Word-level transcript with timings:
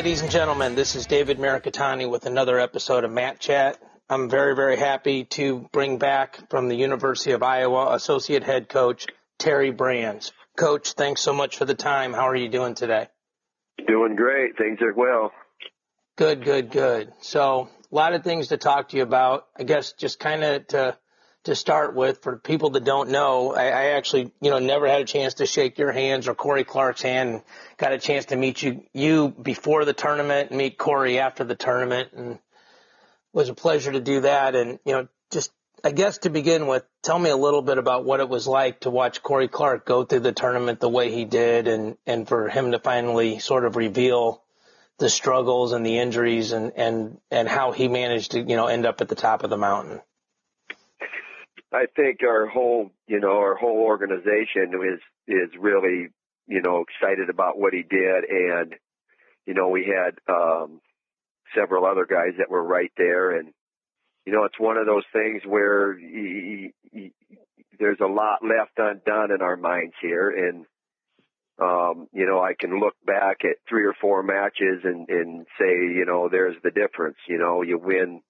ladies 0.00 0.22
and 0.22 0.30
gentlemen. 0.30 0.74
This 0.74 0.96
is 0.96 1.04
David 1.04 1.36
Maricatani 1.36 2.08
with 2.08 2.24
another 2.24 2.58
episode 2.58 3.04
of 3.04 3.10
Mat 3.10 3.38
Chat. 3.38 3.78
I'm 4.08 4.30
very, 4.30 4.56
very 4.56 4.78
happy 4.78 5.26
to 5.26 5.68
bring 5.72 5.98
back 5.98 6.48
from 6.48 6.68
the 6.68 6.74
University 6.74 7.32
of 7.32 7.42
Iowa 7.42 7.94
Associate 7.94 8.42
Head 8.42 8.70
Coach 8.70 9.08
Terry 9.38 9.70
Brands. 9.70 10.32
Coach, 10.56 10.92
thanks 10.92 11.20
so 11.20 11.34
much 11.34 11.58
for 11.58 11.66
the 11.66 11.74
time. 11.74 12.14
How 12.14 12.30
are 12.30 12.34
you 12.34 12.48
doing 12.48 12.72
today? 12.72 13.08
Doing 13.86 14.16
great. 14.16 14.56
Things 14.56 14.78
are 14.80 14.94
well. 14.94 15.32
Good, 16.16 16.46
good, 16.46 16.70
good. 16.70 17.12
So, 17.20 17.68
a 17.92 17.94
lot 17.94 18.14
of 18.14 18.24
things 18.24 18.48
to 18.48 18.56
talk 18.56 18.88
to 18.88 18.96
you 18.96 19.02
about. 19.02 19.48
I 19.58 19.64
guess 19.64 19.92
just 19.92 20.18
kind 20.18 20.42
of 20.42 20.66
to 20.68 20.96
to 21.44 21.54
start 21.54 21.94
with, 21.94 22.22
for 22.22 22.36
people 22.36 22.70
that 22.70 22.84
don't 22.84 23.10
know, 23.10 23.54
I, 23.54 23.64
I 23.64 23.84
actually, 23.92 24.30
you 24.40 24.50
know, 24.50 24.58
never 24.58 24.86
had 24.86 25.00
a 25.00 25.06
chance 25.06 25.34
to 25.34 25.46
shake 25.46 25.78
your 25.78 25.92
hands 25.92 26.28
or 26.28 26.34
Cory 26.34 26.64
Clark's 26.64 27.02
hand. 27.02 27.42
Got 27.78 27.92
a 27.92 27.98
chance 27.98 28.26
to 28.26 28.36
meet 28.36 28.62
you 28.62 28.84
you 28.92 29.28
before 29.28 29.84
the 29.84 29.94
tournament, 29.94 30.50
and 30.50 30.58
meet 30.58 30.76
Cory 30.76 31.18
after 31.18 31.44
the 31.44 31.54
tournament, 31.54 32.10
and 32.14 32.32
it 32.32 32.40
was 33.32 33.48
a 33.48 33.54
pleasure 33.54 33.92
to 33.92 34.00
do 34.00 34.20
that. 34.22 34.54
And 34.54 34.78
you 34.84 34.92
know, 34.92 35.08
just 35.32 35.50
I 35.82 35.92
guess 35.92 36.18
to 36.18 36.30
begin 36.30 36.66
with, 36.66 36.84
tell 37.02 37.18
me 37.18 37.30
a 37.30 37.36
little 37.36 37.62
bit 37.62 37.78
about 37.78 38.04
what 38.04 38.20
it 38.20 38.28
was 38.28 38.46
like 38.46 38.80
to 38.80 38.90
watch 38.90 39.22
Cory 39.22 39.48
Clark 39.48 39.86
go 39.86 40.04
through 40.04 40.20
the 40.20 40.32
tournament 40.32 40.78
the 40.80 40.90
way 40.90 41.10
he 41.10 41.24
did, 41.24 41.68
and 41.68 41.96
and 42.06 42.28
for 42.28 42.48
him 42.50 42.72
to 42.72 42.78
finally 42.78 43.38
sort 43.38 43.64
of 43.64 43.76
reveal 43.76 44.42
the 44.98 45.08
struggles 45.08 45.72
and 45.72 45.86
the 45.86 45.98
injuries 45.98 46.52
and 46.52 46.72
and 46.76 47.18
and 47.30 47.48
how 47.48 47.72
he 47.72 47.88
managed 47.88 48.32
to 48.32 48.40
you 48.40 48.56
know 48.56 48.66
end 48.66 48.84
up 48.84 49.00
at 49.00 49.08
the 49.08 49.14
top 49.14 49.42
of 49.42 49.48
the 49.48 49.56
mountain. 49.56 50.02
I 51.72 51.86
think 51.94 52.20
our 52.22 52.46
whole, 52.46 52.90
you 53.06 53.20
know, 53.20 53.38
our 53.38 53.54
whole 53.54 53.78
organization 53.78 54.72
is 54.74 55.00
is 55.28 55.50
really, 55.58 56.08
you 56.48 56.62
know, 56.62 56.82
excited 56.82 57.30
about 57.30 57.58
what 57.58 57.72
he 57.72 57.82
did, 57.82 58.24
and 58.28 58.74
you 59.46 59.54
know, 59.54 59.68
we 59.68 59.86
had 59.86 60.18
um, 60.32 60.80
several 61.56 61.84
other 61.84 62.06
guys 62.06 62.34
that 62.38 62.50
were 62.50 62.62
right 62.62 62.92
there, 62.96 63.38
and 63.38 63.52
you 64.26 64.32
know, 64.32 64.44
it's 64.44 64.58
one 64.58 64.76
of 64.76 64.86
those 64.86 65.04
things 65.12 65.42
where 65.46 65.96
he, 65.96 66.72
he, 66.92 67.12
there's 67.78 68.00
a 68.00 68.06
lot 68.06 68.40
left 68.42 68.72
undone 68.76 69.32
in 69.32 69.40
our 69.40 69.56
minds 69.56 69.94
here, 70.02 70.30
and 70.30 70.66
um, 71.60 72.08
you 72.12 72.26
know, 72.26 72.40
I 72.40 72.54
can 72.58 72.80
look 72.80 72.94
back 73.06 73.38
at 73.44 73.56
three 73.68 73.84
or 73.84 73.94
four 74.00 74.22
matches 74.22 74.80
and 74.82 75.08
and 75.08 75.46
say, 75.58 75.70
you 75.70 76.04
know, 76.06 76.28
there's 76.28 76.56
the 76.64 76.70
difference. 76.70 77.18
You 77.28 77.38
know, 77.38 77.62
you 77.62 77.78
win 77.78 78.22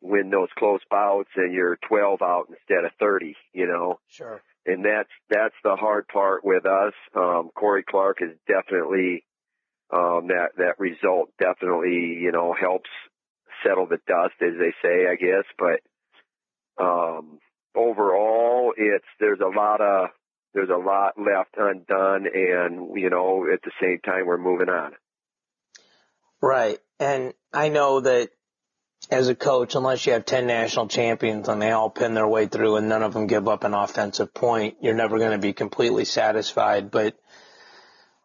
win 0.00 0.30
those 0.30 0.48
close 0.58 0.80
bouts 0.90 1.30
and 1.36 1.52
you're 1.52 1.78
12 1.88 2.22
out 2.22 2.46
instead 2.48 2.84
of 2.84 2.92
30, 2.98 3.36
you 3.52 3.66
know. 3.66 3.98
Sure. 4.08 4.42
And 4.66 4.84
that's 4.84 5.08
that's 5.30 5.54
the 5.64 5.76
hard 5.76 6.06
part 6.08 6.44
with 6.44 6.66
us. 6.66 6.92
Um, 7.14 7.50
Cory 7.54 7.82
Clark 7.82 8.18
is 8.20 8.36
definitely 8.46 9.24
um, 9.92 10.28
that 10.28 10.50
that 10.58 10.78
result 10.78 11.30
definitely 11.38 12.18
you 12.20 12.30
know 12.30 12.54
helps 12.58 12.90
settle 13.64 13.86
the 13.86 13.98
dust, 14.06 14.34
as 14.40 14.58
they 14.58 14.72
say, 14.82 15.06
I 15.10 15.16
guess. 15.16 15.44
But 15.58 15.80
um, 16.82 17.38
overall, 17.74 18.72
it's 18.76 19.06
there's 19.18 19.40
a 19.40 19.56
lot 19.56 19.80
of 19.80 20.10
there's 20.54 20.70
a 20.70 20.76
lot 20.76 21.14
left 21.18 21.56
undone, 21.56 22.26
and 22.32 22.98
you 22.98 23.10
know 23.10 23.46
at 23.52 23.62
the 23.62 23.72
same 23.80 24.00
time 24.04 24.26
we're 24.26 24.38
moving 24.38 24.68
on. 24.68 24.92
Right, 26.42 26.78
and 26.98 27.34
I 27.52 27.68
know 27.68 28.00
that 28.00 28.30
as 29.08 29.28
a 29.28 29.34
coach, 29.34 29.74
unless 29.74 30.04
you 30.06 30.12
have 30.12 30.26
10 30.26 30.46
national 30.46 30.88
champions 30.88 31.48
and 31.48 31.62
they 31.62 31.70
all 31.70 31.90
pin 31.90 32.14
their 32.14 32.28
way 32.28 32.46
through 32.46 32.76
and 32.76 32.88
none 32.88 33.02
of 33.02 33.14
them 33.14 33.26
give 33.26 33.48
up 33.48 33.64
an 33.64 33.74
offensive 33.74 34.34
point, 34.34 34.76
you're 34.80 34.94
never 34.94 35.18
going 35.18 35.32
to 35.32 35.38
be 35.38 35.52
completely 35.52 36.04
satisfied. 36.04 36.90
But 36.90 37.18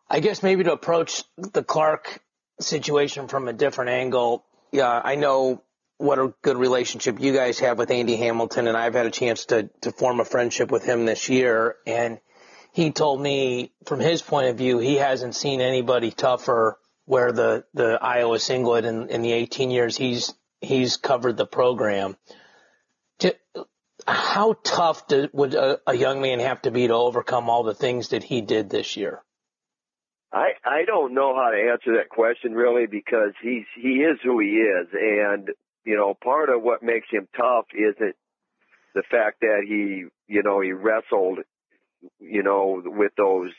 I 0.09 0.19
guess 0.19 0.43
maybe 0.43 0.63
to 0.65 0.73
approach 0.73 1.23
the 1.37 1.63
Clark 1.63 2.19
situation 2.59 3.27
from 3.27 3.47
a 3.47 3.53
different 3.53 3.91
angle, 3.91 4.45
yeah, 4.71 5.01
I 5.03 5.15
know 5.15 5.63
what 5.97 6.19
a 6.19 6.33
good 6.41 6.57
relationship 6.57 7.21
you 7.21 7.33
guys 7.33 7.59
have 7.59 7.77
with 7.77 7.89
Andy 7.89 8.17
Hamilton, 8.17 8.67
and 8.67 8.75
I've 8.75 8.95
had 8.95 9.05
a 9.05 9.11
chance 9.11 9.45
to, 9.45 9.69
to 9.81 9.91
form 9.91 10.19
a 10.19 10.25
friendship 10.25 10.69
with 10.69 10.83
him 10.83 11.05
this 11.05 11.29
year. 11.29 11.77
And 11.87 12.19
he 12.73 12.91
told 12.91 13.21
me, 13.21 13.71
from 13.85 14.01
his 14.01 14.21
point 14.21 14.49
of 14.49 14.57
view, 14.57 14.79
he 14.79 14.95
hasn't 14.95 15.35
seen 15.35 15.61
anybody 15.61 16.11
tougher 16.11 16.77
where 17.05 17.31
the, 17.31 17.63
the 17.73 17.97
Iowa 18.01 18.39
singlet 18.39 18.83
in, 18.83 19.09
in 19.09 19.21
the 19.21 19.31
18 19.31 19.71
years 19.71 19.95
he's 19.95 20.33
he's 20.65 20.97
covered 20.97 21.37
the 21.37 21.45
program. 21.45 22.17
How 24.07 24.55
tough 24.63 25.07
do, 25.07 25.29
would 25.33 25.55
a, 25.55 25.79
a 25.87 25.95
young 25.95 26.21
man 26.21 26.39
have 26.39 26.61
to 26.63 26.71
be 26.71 26.87
to 26.87 26.93
overcome 26.93 27.49
all 27.49 27.63
the 27.63 27.73
things 27.73 28.09
that 28.09 28.23
he 28.23 28.41
did 28.41 28.69
this 28.69 28.97
year? 28.97 29.23
I 30.31 30.49
I 30.65 30.83
don't 30.85 31.13
know 31.13 31.33
how 31.33 31.49
to 31.49 31.71
answer 31.71 31.97
that 31.97 32.09
question 32.09 32.53
really 32.53 32.87
because 32.87 33.31
he's 33.41 33.65
he 33.81 34.03
is 34.03 34.19
who 34.21 34.39
he 34.39 34.57
is, 34.57 34.87
and 34.91 35.49
you 35.85 35.95
know 35.95 36.13
part 36.13 36.49
of 36.49 36.61
what 36.61 36.83
makes 36.83 37.07
him 37.09 37.27
tough 37.37 37.65
isn't 37.73 38.15
the 38.93 39.03
fact 39.09 39.41
that 39.41 39.63
he 39.65 40.05
you 40.27 40.43
know 40.43 40.59
he 40.59 40.73
wrestled 40.73 41.39
you 42.19 42.43
know 42.43 42.81
with 42.83 43.13
those 43.17 43.51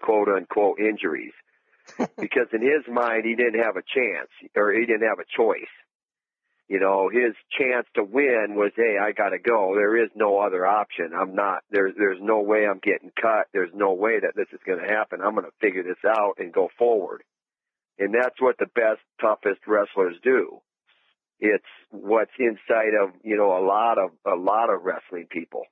quote 0.00 0.28
unquote 0.28 0.78
injuries 0.80 1.34
because 2.18 2.48
in 2.52 2.62
his 2.62 2.82
mind 2.90 3.24
he 3.24 3.34
didn't 3.34 3.62
have 3.62 3.76
a 3.76 3.82
chance 3.94 4.30
or 4.56 4.72
he 4.72 4.86
didn't 4.86 5.06
have 5.06 5.18
a 5.18 5.36
choice 5.36 5.72
you 6.72 6.80
know, 6.80 7.10
his 7.12 7.34
chance 7.58 7.86
to 7.96 8.02
win 8.02 8.54
was, 8.56 8.72
hey, 8.74 8.96
I 8.98 9.12
got 9.12 9.28
to 9.28 9.38
go. 9.38 9.74
There 9.74 10.02
is 10.02 10.08
no 10.14 10.38
other 10.38 10.64
option. 10.64 11.10
I'm 11.14 11.34
not. 11.34 11.58
There's 11.70 11.92
there's 11.98 12.18
no 12.22 12.40
way 12.40 12.64
I'm 12.66 12.80
getting 12.82 13.12
cut. 13.20 13.48
There's 13.52 13.74
no 13.74 13.92
way 13.92 14.20
that 14.20 14.32
this 14.34 14.46
is 14.54 14.60
going 14.66 14.78
to 14.80 14.88
happen. 14.90 15.20
I'm 15.20 15.34
going 15.34 15.44
to 15.44 15.52
figure 15.60 15.82
this 15.82 16.02
out 16.08 16.36
and 16.38 16.50
go 16.50 16.70
forward. 16.78 17.24
And 17.98 18.14
that's 18.14 18.40
what 18.40 18.56
the 18.58 18.72
best, 18.74 19.00
toughest 19.20 19.60
wrestlers 19.66 20.16
do. 20.24 20.62
It's 21.40 21.62
what's 21.90 22.32
inside 22.38 22.94
of 22.98 23.10
you 23.22 23.36
know 23.36 23.52
a 23.52 23.60
lot 23.62 23.98
of 23.98 24.12
a 24.26 24.34
lot 24.34 24.72
of 24.72 24.80
wrestling 24.82 25.26
people. 25.28 25.64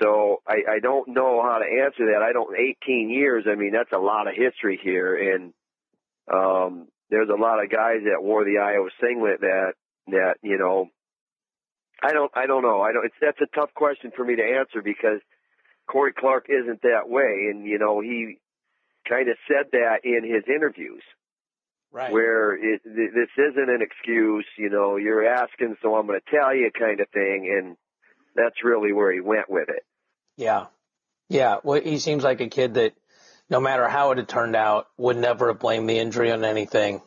So 0.00 0.42
I, 0.46 0.76
I 0.76 0.78
don't 0.80 1.08
know 1.08 1.42
how 1.42 1.58
to 1.58 1.82
answer 1.82 2.12
that. 2.12 2.22
I 2.22 2.32
don't. 2.32 2.56
18 2.56 3.10
years. 3.10 3.46
I 3.50 3.56
mean, 3.56 3.72
that's 3.72 3.92
a 3.92 3.98
lot 3.98 4.28
of 4.28 4.34
history 4.36 4.78
here, 4.80 5.34
and 5.34 5.52
um, 6.32 6.86
there's 7.10 7.30
a 7.30 7.40
lot 7.40 7.60
of 7.60 7.68
guys 7.68 8.02
that 8.04 8.22
wore 8.22 8.44
the 8.44 8.58
Iowa 8.58 8.90
singlet 9.00 9.40
that 9.40 9.72
that 10.08 10.36
you 10.42 10.58
know 10.58 10.88
I 12.02 12.12
don't 12.12 12.30
I 12.34 12.46
don't 12.46 12.62
know. 12.62 12.82
I 12.82 12.92
don't 12.92 13.06
it's 13.06 13.14
that's 13.20 13.40
a 13.40 13.54
tough 13.54 13.72
question 13.74 14.12
for 14.14 14.24
me 14.24 14.36
to 14.36 14.42
answer 14.42 14.82
because 14.82 15.20
Cory 15.86 16.12
Clark 16.12 16.46
isn't 16.48 16.82
that 16.82 17.08
way. 17.08 17.48
And 17.50 17.66
you 17.66 17.78
know 17.78 18.00
he 18.00 18.38
kind 19.08 19.28
of 19.28 19.36
said 19.48 19.70
that 19.72 20.04
in 20.04 20.24
his 20.24 20.44
interviews 20.48 21.02
right. 21.92 22.12
where 22.12 22.54
it, 22.54 22.82
this 22.84 23.28
isn't 23.36 23.70
an 23.70 23.80
excuse 23.82 24.46
you 24.58 24.70
know 24.70 24.96
you're 24.96 25.26
asking 25.26 25.76
so 25.82 25.94
I'm 25.94 26.06
going 26.06 26.20
to 26.20 26.36
tell 26.36 26.54
you 26.54 26.70
kind 26.78 27.00
of 27.00 27.08
thing. 27.10 27.54
And 27.56 27.76
that's 28.34 28.64
really 28.64 28.92
where 28.92 29.12
he 29.12 29.20
went 29.20 29.48
with 29.48 29.68
it. 29.68 29.84
Yeah. 30.36 30.66
Yeah. 31.28 31.58
Well 31.62 31.80
he 31.80 31.98
seems 31.98 32.24
like 32.24 32.40
a 32.40 32.48
kid 32.48 32.74
that 32.74 32.94
no 33.48 33.60
matter 33.60 33.88
how 33.88 34.10
it 34.10 34.18
had 34.18 34.28
turned 34.28 34.56
out 34.56 34.88
would 34.96 35.16
never 35.16 35.48
have 35.48 35.60
blamed 35.60 35.88
the 35.88 35.98
injury 35.98 36.32
on 36.32 36.44
anything. 36.44 37.00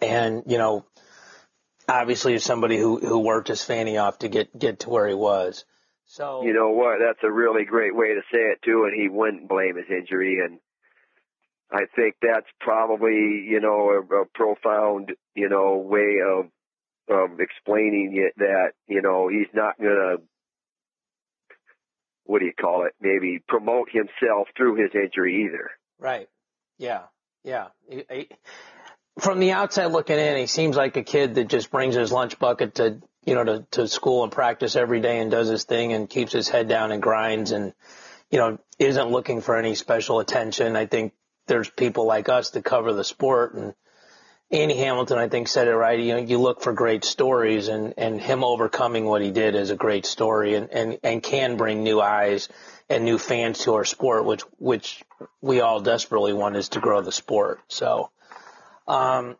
And 0.00 0.42
you 0.46 0.58
know 0.58 0.84
obviously 1.88 2.34
is 2.34 2.44
somebody 2.44 2.78
who 2.78 2.98
who 2.98 3.18
worked 3.18 3.48
his 3.48 3.64
fanny 3.64 3.96
off 3.98 4.18
to 4.20 4.28
get 4.28 4.56
get 4.58 4.80
to 4.80 4.90
where 4.90 5.08
he 5.08 5.14
was. 5.14 5.64
So 6.06 6.42
you 6.44 6.52
know 6.52 6.70
what? 6.70 6.98
That's 6.98 7.22
a 7.22 7.32
really 7.32 7.64
great 7.64 7.94
way 7.94 8.08
to 8.14 8.20
say 8.32 8.38
it 8.38 8.60
too. 8.64 8.84
And 8.84 9.00
he 9.00 9.08
wouldn't 9.08 9.48
blame 9.48 9.76
his 9.76 9.86
injury, 9.90 10.40
and 10.44 10.58
I 11.70 11.86
think 11.96 12.16
that's 12.20 12.46
probably 12.60 13.46
you 13.48 13.60
know 13.60 13.90
a, 13.90 14.22
a 14.22 14.26
profound 14.34 15.12
you 15.34 15.48
know 15.48 15.76
way 15.76 16.18
of 16.26 16.46
of 17.08 17.40
explaining 17.40 18.12
it 18.16 18.34
that 18.38 18.72
you 18.86 19.02
know 19.02 19.28
he's 19.28 19.52
not 19.54 19.78
gonna 19.78 20.16
what 22.24 22.38
do 22.38 22.46
you 22.46 22.52
call 22.58 22.86
it? 22.86 22.92
Maybe 23.00 23.40
promote 23.48 23.88
himself 23.90 24.48
through 24.56 24.76
his 24.76 24.90
injury 24.94 25.46
either. 25.46 25.70
Right. 25.98 26.28
Yeah. 26.78 27.02
Yeah 27.42 27.66
from 29.18 29.40
the 29.40 29.52
outside 29.52 29.86
looking 29.86 30.18
in, 30.18 30.36
he 30.36 30.46
seems 30.46 30.76
like 30.76 30.96
a 30.96 31.02
kid 31.02 31.34
that 31.34 31.48
just 31.48 31.70
brings 31.70 31.94
his 31.94 32.12
lunch 32.12 32.38
bucket 32.38 32.76
to, 32.76 33.00
you 33.24 33.34
know, 33.34 33.44
to, 33.44 33.66
to 33.72 33.88
school 33.88 34.22
and 34.22 34.32
practice 34.32 34.76
every 34.76 35.00
day 35.00 35.20
and 35.20 35.30
does 35.30 35.48
his 35.48 35.64
thing 35.64 35.92
and 35.92 36.08
keeps 36.08 36.32
his 36.32 36.48
head 36.48 36.68
down 36.68 36.92
and 36.92 37.02
grinds 37.02 37.52
and, 37.52 37.74
you 38.30 38.38
know, 38.38 38.58
isn't 38.78 39.10
looking 39.10 39.40
for 39.40 39.56
any 39.56 39.74
special 39.74 40.20
attention. 40.20 40.76
I 40.76 40.86
think 40.86 41.12
there's 41.46 41.68
people 41.68 42.06
like 42.06 42.28
us 42.28 42.50
that 42.50 42.64
cover 42.64 42.92
the 42.92 43.04
sport 43.04 43.54
and 43.54 43.74
Andy 44.50 44.76
Hamilton, 44.76 45.16
I 45.16 45.28
think, 45.28 45.48
said 45.48 45.66
it 45.66 45.74
right. 45.74 45.98
You 45.98 46.12
know, 46.12 46.20
you 46.20 46.38
look 46.38 46.60
for 46.60 46.74
great 46.74 47.04
stories 47.04 47.68
and, 47.68 47.94
and 47.96 48.20
him 48.20 48.44
overcoming 48.44 49.06
what 49.06 49.22
he 49.22 49.30
did 49.30 49.54
is 49.54 49.70
a 49.70 49.76
great 49.76 50.04
story 50.04 50.54
and, 50.54 50.70
and, 50.70 50.98
and 51.02 51.22
can 51.22 51.56
bring 51.56 51.82
new 51.82 52.02
eyes 52.02 52.50
and 52.90 53.04
new 53.04 53.16
fans 53.16 53.60
to 53.60 53.74
our 53.74 53.86
sport, 53.86 54.26
which, 54.26 54.42
which 54.58 55.02
we 55.40 55.62
all 55.62 55.80
desperately 55.80 56.34
want 56.34 56.56
is 56.56 56.68
to 56.70 56.80
grow 56.80 57.00
the 57.00 57.12
sport. 57.12 57.60
So, 57.68 58.10
um, 58.86 59.36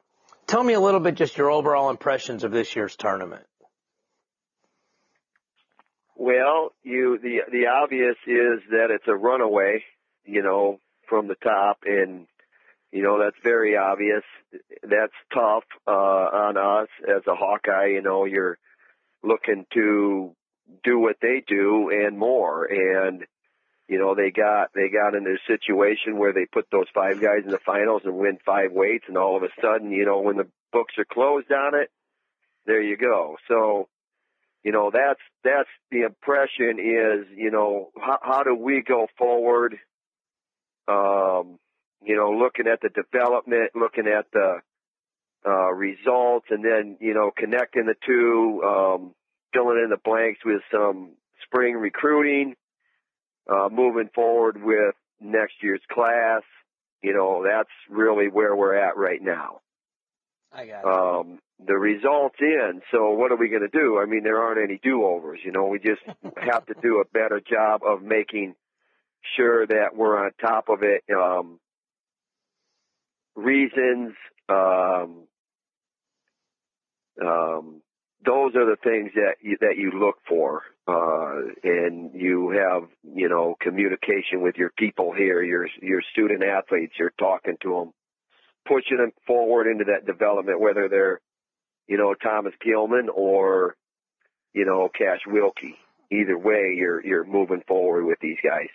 tell 0.46 0.62
me 0.62 0.74
a 0.74 0.80
little 0.80 1.00
bit 1.00 1.14
just 1.14 1.36
your 1.36 1.50
overall 1.50 1.90
impressions 1.90 2.44
of 2.44 2.52
this 2.52 2.74
year's 2.76 2.96
tournament. 2.96 3.44
Well, 6.16 6.72
you 6.82 7.18
the 7.22 7.40
the 7.50 7.66
obvious 7.66 8.16
is 8.26 8.60
that 8.70 8.88
it's 8.90 9.08
a 9.08 9.14
runaway, 9.14 9.82
you 10.24 10.42
know, 10.42 10.78
from 11.08 11.26
the 11.28 11.36
top, 11.36 11.78
and 11.84 12.26
You 12.92 13.02
know, 13.02 13.18
that's 13.18 13.42
very 13.42 13.74
obvious. 13.76 14.22
That's 14.82 15.12
tough 15.32 15.64
uh, 15.86 15.90
on 15.90 16.56
us 16.58 16.88
as 17.08 17.22
a 17.26 17.34
Hawkeye. 17.34 17.86
You 17.94 18.02
know, 18.02 18.26
you're 18.26 18.58
looking 19.22 19.64
to 19.72 20.34
do 20.84 20.98
what 20.98 21.16
they 21.22 21.42
do 21.46 21.90
and 21.90 22.18
more. 22.18 22.66
And 22.66 23.24
you 23.92 23.98
know, 23.98 24.14
they 24.14 24.30
got 24.30 24.70
they 24.74 24.88
got 24.88 25.14
in 25.14 25.26
a 25.26 25.36
situation 25.46 26.16
where 26.16 26.32
they 26.32 26.46
put 26.46 26.64
those 26.72 26.86
five 26.94 27.20
guys 27.20 27.44
in 27.44 27.50
the 27.50 27.58
finals 27.58 28.00
and 28.06 28.16
win 28.16 28.38
five 28.42 28.72
weights, 28.72 29.04
and 29.06 29.18
all 29.18 29.36
of 29.36 29.42
a 29.42 29.50
sudden, 29.60 29.92
you 29.92 30.06
know, 30.06 30.18
when 30.20 30.38
the 30.38 30.48
books 30.72 30.94
are 30.96 31.04
closed 31.04 31.52
on 31.52 31.74
it, 31.74 31.90
there 32.64 32.80
you 32.80 32.96
go. 32.96 33.36
So, 33.48 33.88
you 34.64 34.72
know, 34.72 34.90
that's 34.90 35.20
that's 35.44 35.68
the 35.90 36.06
impression 36.06 36.78
is, 36.78 37.26
you 37.36 37.50
know, 37.50 37.90
how, 38.00 38.18
how 38.22 38.42
do 38.44 38.54
we 38.54 38.82
go 38.82 39.08
forward? 39.18 39.76
Um, 40.88 41.58
you 42.02 42.16
know, 42.16 42.30
looking 42.30 42.68
at 42.68 42.80
the 42.80 42.88
development, 42.88 43.72
looking 43.74 44.06
at 44.06 44.24
the 44.32 44.60
uh, 45.46 45.70
results, 45.70 46.46
and 46.48 46.64
then 46.64 46.96
you 46.98 47.12
know, 47.12 47.30
connecting 47.36 47.84
the 47.84 47.96
two, 48.06 48.62
um, 48.64 49.14
filling 49.52 49.82
in 49.84 49.90
the 49.90 50.00
blanks 50.02 50.40
with 50.46 50.62
some 50.72 51.10
spring 51.44 51.74
recruiting, 51.74 52.54
uh, 53.48 53.68
moving 53.70 54.10
forward 54.14 54.62
with 54.62 54.94
next 55.20 55.54
year's 55.62 55.82
class. 55.90 56.42
You 57.02 57.14
know, 57.14 57.44
that's 57.44 57.70
really 57.90 58.28
where 58.28 58.54
we're 58.54 58.76
at 58.76 58.96
right 58.96 59.20
now. 59.20 59.60
I 60.52 60.66
got 60.66 60.84
um, 60.84 61.38
the 61.66 61.74
results 61.74 62.36
in. 62.40 62.82
So 62.90 63.10
what 63.10 63.32
are 63.32 63.36
we 63.36 63.48
going 63.48 63.62
to 63.62 63.68
do? 63.68 63.98
I 64.00 64.06
mean, 64.06 64.22
there 64.22 64.40
aren't 64.40 64.62
any 64.62 64.78
do-overs. 64.82 65.40
You 65.44 65.52
know, 65.52 65.66
we 65.66 65.78
just 65.78 66.02
have 66.36 66.66
to 66.66 66.74
do 66.82 67.00
a 67.00 67.04
better 67.12 67.40
job 67.40 67.82
of 67.84 68.02
making 68.02 68.54
sure 69.36 69.66
that 69.66 69.96
we're 69.96 70.24
on 70.24 70.32
top 70.40 70.68
of 70.68 70.82
it. 70.82 71.02
Um, 71.14 71.58
reasons, 73.34 74.12
um, 74.48 75.24
um, 77.24 77.82
those 78.24 78.54
are 78.54 78.66
the 78.66 78.76
things 78.82 79.10
that 79.14 79.36
you, 79.40 79.56
that 79.60 79.76
you 79.76 79.92
look 79.98 80.16
for, 80.28 80.62
uh, 80.86 81.34
and 81.64 82.12
you 82.14 82.50
have, 82.50 82.88
you 83.02 83.28
know, 83.28 83.56
communication 83.60 84.40
with 84.40 84.56
your 84.56 84.70
people 84.70 85.12
here, 85.12 85.42
your 85.42 85.66
your 85.80 86.02
student 86.12 86.42
athletes. 86.42 86.94
You're 86.98 87.12
talking 87.18 87.56
to 87.62 87.70
them, 87.70 87.92
pushing 88.66 88.98
them 88.98 89.12
forward 89.26 89.66
into 89.66 89.84
that 89.84 90.06
development, 90.06 90.60
whether 90.60 90.88
they're, 90.88 91.20
you 91.88 91.98
know, 91.98 92.14
Thomas 92.14 92.54
Gilman 92.64 93.08
or, 93.14 93.76
you 94.52 94.64
know, 94.64 94.88
Cash 94.88 95.20
Wilcke. 95.28 95.74
Either 96.10 96.38
way, 96.38 96.74
you're 96.76 97.04
you're 97.04 97.24
moving 97.24 97.62
forward 97.66 98.04
with 98.04 98.18
these 98.20 98.38
guys. 98.44 98.68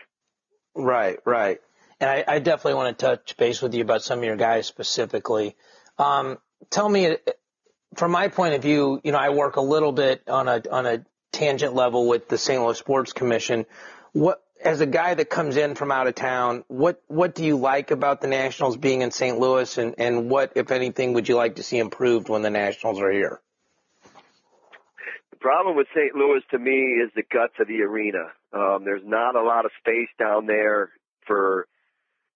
Right, 0.76 1.20
right. 1.26 1.60
And 2.00 2.10
I, 2.10 2.24
I 2.28 2.40
definitely 2.40 2.76
want 2.76 2.98
to 2.98 3.06
touch 3.06 3.38
base 3.38 3.62
with 3.62 3.74
you 3.74 3.82
about 3.82 4.04
some 4.04 4.20
of 4.20 4.26
your 4.26 4.36
guys 4.36 4.68
specifically. 4.68 5.56
Um, 5.98 6.38
tell 6.70 6.88
me, 6.88 7.18
from 7.96 8.12
my 8.12 8.28
point 8.28 8.54
of 8.54 8.62
view, 8.62 9.02
you 9.04 9.12
know, 9.12 9.18
I 9.18 9.30
work 9.30 9.56
a 9.56 9.62
little 9.62 9.92
bit 9.92 10.24
on 10.28 10.48
a 10.48 10.62
on 10.72 10.86
a 10.86 11.06
tangent 11.32 11.74
level 11.74 12.08
with 12.08 12.28
the 12.28 12.38
St. 12.38 12.62
Louis 12.62 12.78
Sports 12.78 13.14
Commission. 13.14 13.66
What 14.14 14.44
as 14.64 14.82
a 14.82 14.86
guy 14.86 15.14
that 15.14 15.30
comes 15.30 15.58
in 15.58 15.76
from 15.76 15.92
out 15.92 16.08
of 16.08 16.16
town, 16.16 16.64
what 16.68 17.02
what 17.08 17.36
do 17.36 17.46
you 17.46 17.58
like 17.58 17.92
about 17.92 18.22
the 18.22 18.28
Nationals 18.28 18.78
being 18.78 19.02
in 19.02 19.12
St. 19.12 19.40
Louis, 19.40 19.78
and 19.78 19.96
and 19.98 20.30
what, 20.30 20.54
if 20.56 20.72
anything, 20.72 21.14
would 21.14 21.30
you 21.30 21.36
like 21.36 21.56
to 21.56 21.64
see 21.64 21.78
improved 21.78 22.30
when 22.30 22.42
the 22.42 22.50
Nationals 22.50 23.00
are 23.00 23.12
here? 23.12 23.40
The 25.32 25.38
problem 25.38 25.76
with 25.76 25.88
St. 25.96 26.16
Louis 26.16 26.42
to 26.52 26.58
me 26.58 26.72
is 26.72 27.12
the 27.16 27.24
guts 27.24 27.54
of 27.60 27.68
the 27.68 27.82
arena. 27.82 28.32
Um, 28.52 28.84
there's 28.84 29.06
not 29.06 29.36
a 29.36 29.44
lot 29.44 29.66
of 29.66 29.72
space 29.80 30.10
down 30.18 30.48
there 30.48 30.90
for 31.28 31.68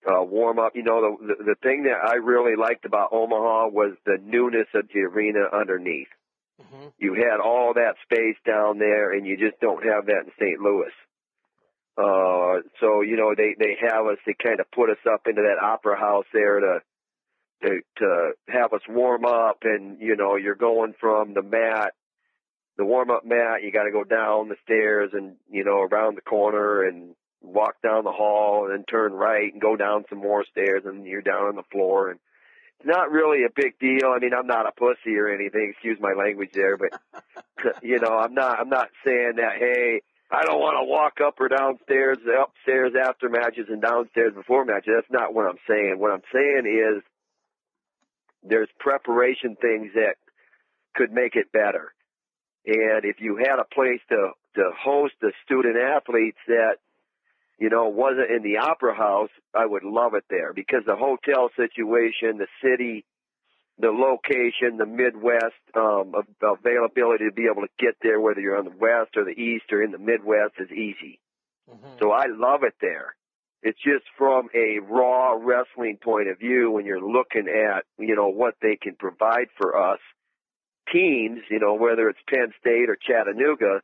uh, 0.07 0.23
warm 0.23 0.59
up. 0.59 0.75
You 0.75 0.83
know, 0.83 1.17
the, 1.19 1.27
the 1.27 1.43
the 1.43 1.55
thing 1.61 1.83
that 1.83 2.07
I 2.07 2.15
really 2.15 2.55
liked 2.55 2.85
about 2.85 3.13
Omaha 3.13 3.69
was 3.69 3.95
the 4.05 4.17
newness 4.23 4.67
of 4.73 4.87
the 4.93 5.01
arena 5.01 5.45
underneath. 5.53 6.07
Mm-hmm. 6.61 6.87
You 6.97 7.13
had 7.13 7.39
all 7.39 7.73
that 7.73 7.95
space 8.03 8.37
down 8.45 8.79
there, 8.79 9.13
and 9.13 9.25
you 9.25 9.37
just 9.37 9.59
don't 9.61 9.83
have 9.83 10.05
that 10.07 10.25
in 10.25 10.31
St. 10.39 10.59
Louis. 10.59 10.91
Uh, 11.97 12.61
so 12.79 13.01
you 13.01 13.17
know 13.17 13.33
they 13.35 13.55
they 13.59 13.77
have 13.81 14.05
us. 14.07 14.17
They 14.25 14.35
kind 14.41 14.59
of 14.59 14.71
put 14.71 14.89
us 14.89 15.01
up 15.11 15.27
into 15.27 15.41
that 15.41 15.63
opera 15.63 15.99
house 15.99 16.25
there 16.33 16.59
to 16.59 16.79
to 17.63 17.81
to 17.97 18.31
have 18.47 18.73
us 18.73 18.81
warm 18.89 19.25
up, 19.25 19.59
and 19.63 19.99
you 19.99 20.15
know 20.15 20.35
you're 20.35 20.55
going 20.55 20.93
from 20.99 21.33
the 21.33 21.43
mat, 21.43 21.93
the 22.77 22.85
warm 22.85 23.11
up 23.11 23.25
mat. 23.25 23.63
You 23.63 23.71
got 23.71 23.83
to 23.83 23.91
go 23.91 24.03
down 24.03 24.49
the 24.49 24.55
stairs 24.63 25.11
and 25.13 25.35
you 25.49 25.63
know 25.63 25.81
around 25.81 26.15
the 26.15 26.21
corner 26.21 26.83
and 26.83 27.15
walk 27.41 27.81
down 27.81 28.03
the 28.03 28.11
hall 28.11 28.65
and 28.65 28.73
then 28.73 28.85
turn 28.85 29.13
right 29.13 29.51
and 29.51 29.61
go 29.61 29.75
down 29.75 30.05
some 30.09 30.19
more 30.19 30.45
stairs 30.51 30.83
and 30.85 31.05
you're 31.05 31.21
down 31.21 31.47
on 31.47 31.55
the 31.55 31.63
floor 31.71 32.11
and 32.11 32.19
it's 32.81 32.87
not 32.87 33.11
really 33.11 33.43
a 33.43 33.49
big 33.55 33.77
deal. 33.79 34.09
I 34.09 34.17
mean, 34.17 34.33
I'm 34.33 34.47
not 34.47 34.67
a 34.67 34.71
pussy 34.71 35.15
or 35.15 35.29
anything. 35.29 35.69
Excuse 35.71 35.99
my 36.01 36.13
language 36.13 36.49
there, 36.53 36.77
but 36.77 36.89
you 37.83 37.99
know, 37.99 38.17
I'm 38.17 38.33
not. 38.33 38.59
I'm 38.59 38.69
not 38.69 38.89
saying 39.05 39.33
that. 39.37 39.57
Hey, 39.59 40.01
I 40.31 40.43
don't 40.45 40.59
want 40.59 40.77
to 40.81 40.89
walk 40.89 41.21
up 41.23 41.39
or 41.39 41.47
downstairs, 41.47 42.17
upstairs 42.25 42.93
after 42.99 43.29
matches 43.29 43.67
and 43.69 43.83
downstairs 43.83 44.33
before 44.33 44.65
matches. 44.65 44.93
That's 44.95 45.11
not 45.11 45.31
what 45.31 45.45
I'm 45.45 45.59
saying. 45.69 45.97
What 45.99 46.11
I'm 46.11 46.23
saying 46.33 46.65
is 46.65 47.03
there's 48.41 48.69
preparation 48.79 49.55
things 49.61 49.91
that 49.93 50.15
could 50.95 51.11
make 51.11 51.35
it 51.35 51.51
better. 51.51 51.93
And 52.65 53.05
if 53.05 53.17
you 53.19 53.37
had 53.37 53.59
a 53.59 53.75
place 53.75 54.01
to 54.09 54.31
to 54.55 54.71
host 54.77 55.13
the 55.21 55.33
student 55.45 55.77
athletes 55.77 56.39
that 56.47 56.77
you 57.61 57.69
know, 57.69 57.87
wasn't 57.87 58.31
in 58.31 58.41
the 58.41 58.57
opera 58.57 58.95
house, 58.95 59.29
I 59.53 59.67
would 59.67 59.83
love 59.83 60.15
it 60.15 60.23
there 60.31 60.51
because 60.51 60.81
the 60.87 60.95
hotel 60.95 61.51
situation, 61.55 62.39
the 62.39 62.47
city, 62.59 63.05
the 63.77 63.91
location, 63.91 64.77
the 64.77 64.87
Midwest 64.87 65.61
um, 65.75 66.15
availability 66.41 67.25
to 67.25 67.31
be 67.31 67.45
able 67.45 67.61
to 67.61 67.69
get 67.77 67.93
there, 68.01 68.19
whether 68.19 68.41
you're 68.41 68.57
on 68.57 68.65
the 68.65 68.71
West 68.71 69.15
or 69.15 69.25
the 69.25 69.39
East 69.39 69.65
or 69.71 69.83
in 69.83 69.91
the 69.91 69.99
Midwest, 69.99 70.53
is 70.57 70.71
easy. 70.71 71.19
Mm-hmm. 71.71 71.97
So 72.01 72.11
I 72.11 72.25
love 72.35 72.63
it 72.63 72.73
there. 72.81 73.15
It's 73.61 73.77
just 73.77 74.05
from 74.17 74.49
a 74.55 74.79
raw 74.79 75.33
wrestling 75.33 75.99
point 76.03 76.29
of 76.29 76.39
view 76.39 76.71
when 76.71 76.87
you're 76.87 76.99
looking 76.99 77.47
at, 77.47 77.83
you 77.99 78.15
know, 78.15 78.29
what 78.29 78.55
they 78.63 78.75
can 78.75 78.95
provide 78.95 79.49
for 79.55 79.77
us 79.77 79.99
teams, 80.91 81.41
you 81.51 81.59
know, 81.59 81.75
whether 81.75 82.09
it's 82.09 82.19
Penn 82.27 82.53
State 82.59 82.89
or 82.89 82.97
Chattanooga, 82.99 83.81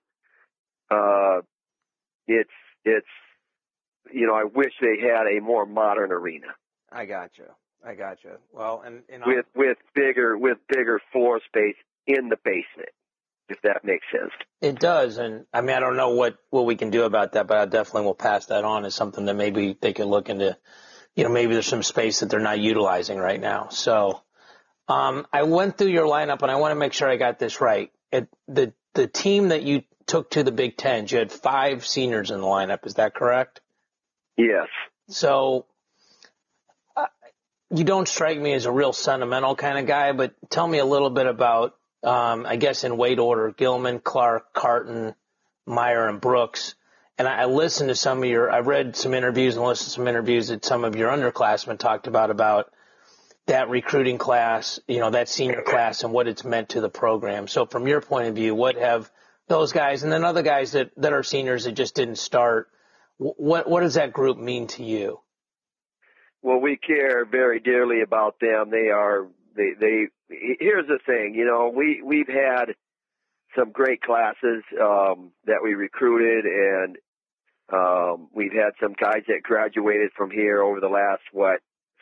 uh, 0.89 1.41
it's, 2.27 2.49
it's, 2.83 3.05
you 4.13 4.27
know, 4.27 4.35
I 4.35 4.43
wish 4.43 4.73
they 4.81 5.01
had 5.01 5.25
a 5.37 5.41
more 5.41 5.65
modern 5.65 6.11
arena. 6.11 6.47
I 6.91 7.05
got 7.05 7.31
you. 7.37 7.45
I 7.85 7.95
got 7.95 8.23
you. 8.23 8.31
Well, 8.51 8.81
and, 8.85 9.03
and 9.09 9.23
with 9.25 9.45
I'm... 9.55 9.59
with 9.59 9.77
bigger 9.93 10.37
with 10.37 10.57
bigger 10.67 10.99
floor 11.11 11.39
space 11.45 11.75
in 12.05 12.29
the 12.29 12.37
basement, 12.43 12.89
if 13.49 13.61
that 13.61 13.83
makes 13.83 14.05
sense. 14.11 14.31
It 14.61 14.79
does, 14.79 15.17
and 15.17 15.45
I 15.53 15.61
mean, 15.61 15.75
I 15.75 15.79
don't 15.79 15.97
know 15.97 16.09
what 16.09 16.37
what 16.49 16.65
we 16.65 16.75
can 16.75 16.89
do 16.89 17.03
about 17.03 17.33
that, 17.33 17.47
but 17.47 17.57
I 17.57 17.65
definitely 17.65 18.03
will 18.03 18.15
pass 18.15 18.47
that 18.47 18.63
on 18.63 18.85
as 18.85 18.95
something 18.95 19.25
that 19.25 19.35
maybe 19.35 19.77
they 19.79 19.93
could 19.93 20.07
look 20.07 20.29
into. 20.29 20.57
You 21.15 21.23
know, 21.23 21.29
maybe 21.29 21.53
there's 21.53 21.67
some 21.67 21.83
space 21.83 22.19
that 22.19 22.29
they're 22.29 22.39
not 22.39 22.59
utilizing 22.59 23.17
right 23.17 23.41
now. 23.41 23.69
So, 23.69 24.21
um, 24.87 25.25
I 25.33 25.43
went 25.43 25.77
through 25.77 25.87
your 25.87 26.05
lineup, 26.05 26.43
and 26.43 26.51
I 26.51 26.55
want 26.55 26.71
to 26.71 26.75
make 26.75 26.93
sure 26.93 27.09
I 27.09 27.17
got 27.17 27.39
this 27.39 27.59
right. 27.59 27.91
It, 28.11 28.27
the 28.47 28.73
the 28.93 29.07
team 29.07 29.49
that 29.49 29.63
you 29.63 29.83
took 30.05 30.31
to 30.31 30.43
the 30.43 30.51
Big 30.51 30.77
Ten, 30.77 31.05
you 31.07 31.17
had 31.17 31.31
five 31.31 31.85
seniors 31.85 32.31
in 32.31 32.39
the 32.39 32.45
lineup. 32.45 32.85
Is 32.85 32.95
that 32.95 33.13
correct? 33.13 33.61
Yes. 34.37 34.67
So 35.09 35.65
uh, 36.95 37.07
you 37.71 37.83
don't 37.83 38.07
strike 38.07 38.39
me 38.39 38.53
as 38.53 38.65
a 38.65 38.71
real 38.71 38.93
sentimental 38.93 39.55
kind 39.55 39.79
of 39.79 39.87
guy, 39.87 40.11
but 40.11 40.35
tell 40.49 40.67
me 40.67 40.77
a 40.77 40.85
little 40.85 41.09
bit 41.09 41.25
about, 41.25 41.75
um, 42.03 42.45
I 42.45 42.55
guess 42.55 42.83
in 42.83 42.97
weight 42.97 43.19
order, 43.19 43.51
Gilman, 43.51 43.99
Clark, 43.99 44.53
Carton, 44.53 45.15
Meyer, 45.65 46.07
and 46.07 46.21
Brooks. 46.21 46.75
And 47.17 47.27
I, 47.27 47.41
I 47.41 47.45
listened 47.45 47.89
to 47.89 47.95
some 47.95 48.19
of 48.19 48.29
your, 48.29 48.51
I 48.51 48.59
read 48.59 48.95
some 48.95 49.13
interviews 49.13 49.55
and 49.55 49.65
listened 49.65 49.87
to 49.87 49.91
some 49.91 50.07
interviews 50.07 50.49
that 50.49 50.63
some 50.63 50.83
of 50.83 50.95
your 50.95 51.09
underclassmen 51.09 51.79
talked 51.79 52.07
about, 52.07 52.29
about 52.29 52.71
that 53.47 53.69
recruiting 53.69 54.17
class, 54.17 54.79
you 54.87 54.99
know, 54.99 55.09
that 55.09 55.29
senior 55.29 55.63
class 55.63 56.03
and 56.03 56.13
what 56.13 56.27
it's 56.27 56.43
meant 56.43 56.69
to 56.69 56.81
the 56.81 56.89
program. 56.89 57.47
So 57.47 57.65
from 57.65 57.87
your 57.87 58.01
point 58.01 58.27
of 58.27 58.35
view, 58.35 58.53
what 58.53 58.75
have 58.75 59.09
those 59.47 59.71
guys 59.71 60.03
and 60.03 60.11
then 60.11 60.23
other 60.23 60.43
guys 60.43 60.73
that, 60.73 60.91
that 60.97 61.13
are 61.13 61.23
seniors 61.23 61.63
that 61.63 61.71
just 61.71 61.95
didn't 61.95 62.17
start, 62.17 62.69
what 63.17 63.69
what 63.69 63.81
does 63.81 63.95
that 63.95 64.13
group 64.13 64.37
mean 64.37 64.67
to 64.67 64.83
you? 64.83 65.19
Well, 66.41 66.59
we 66.59 66.77
care 66.77 67.25
very 67.25 67.59
dearly 67.59 68.01
about 68.01 68.39
them. 68.39 68.69
They 68.69 68.89
are 68.89 69.27
they 69.55 69.71
they. 69.79 70.07
Here's 70.29 70.87
the 70.87 70.99
thing, 71.05 71.35
you 71.35 71.45
know, 71.45 71.71
we 71.75 72.01
we've 72.03 72.27
had 72.27 72.75
some 73.57 73.71
great 73.71 74.01
classes 74.01 74.63
um, 74.79 75.31
that 75.45 75.61
we 75.63 75.73
recruited, 75.73 76.45
and 76.45 76.97
um, 77.71 78.27
we've 78.33 78.53
had 78.53 78.71
some 78.81 78.93
guys 78.93 79.23
that 79.27 79.41
graduated 79.41 80.11
from 80.15 80.29
here 80.29 80.61
over 80.61 80.79
the 80.79 80.89
last 80.89 81.21
what 81.31 81.61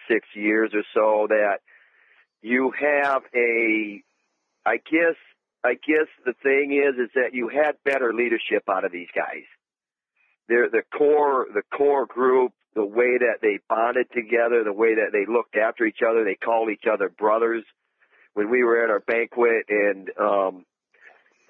six 0.10 0.28
years 0.34 0.72
or 0.74 0.84
so. 0.94 1.28
That 1.30 1.60
you 2.42 2.72
have 2.78 3.22
a, 3.34 4.04
I 4.66 4.78
guess, 4.78 5.16
I 5.64 5.74
guess 5.74 6.08
the 6.26 6.34
thing 6.44 6.74
is, 6.74 6.96
is 7.00 7.12
that 7.16 7.34
you 7.34 7.48
had 7.48 7.76
better 7.86 8.14
leadership 8.14 8.64
out 8.70 8.86
of 8.86 8.92
these 8.92 9.10
guys 9.16 9.46
they're 10.48 10.70
the 10.70 10.84
core 10.96 11.48
the 11.54 11.64
core 11.76 12.06
group, 12.06 12.54
the 12.76 12.86
way 12.86 13.18
that 13.18 13.40
they 13.42 13.60
bonded 13.70 14.08
together, 14.14 14.64
the 14.64 14.74
way 14.74 14.96
that 14.96 15.12
they 15.12 15.26
looked 15.32 15.56
after 15.56 15.86
each 15.86 16.02
other, 16.08 16.24
they 16.24 16.36
called 16.36 16.70
each 16.70 16.86
other 16.92 17.10
brothers. 17.10 17.64
When 18.34 18.50
we 18.50 18.64
were 18.64 18.84
at 18.84 18.90
our 18.90 19.00
banquet 19.00 19.66
and 19.70 20.10
um 20.20 20.66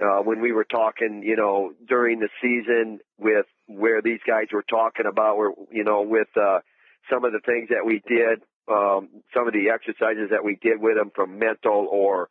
uh 0.02 0.22
when 0.22 0.42
we 0.42 0.52
were 0.52 0.66
talking, 0.66 1.24
you 1.24 1.36
know, 1.36 1.74
during 1.88 2.20
the 2.20 2.30
season 2.42 3.00
with 3.18 3.46
where 3.68 4.02
these 4.02 4.20
guys 4.25 4.48
were 4.54 4.64
talking 4.70 5.06
about 5.08 5.38
where 5.38 5.52
you 5.72 5.84
know, 5.84 6.02
with 6.02 6.30
uh 6.38 6.60
some 7.12 7.25
of 7.25 7.34
the 7.34 7.42
things 7.46 7.70
that 7.70 7.86
we 7.86 8.02
did, 8.08 8.42
um 8.70 9.10
some 9.34 9.48
of 9.48 9.54
the 9.54 9.70
exercises 9.70 10.30
that 10.32 10.44
we 10.44 10.56
did 10.62 10.80
with 10.80 10.96
them 10.96 11.12
from 11.14 11.38
mental 11.38 11.88
or 11.92 12.30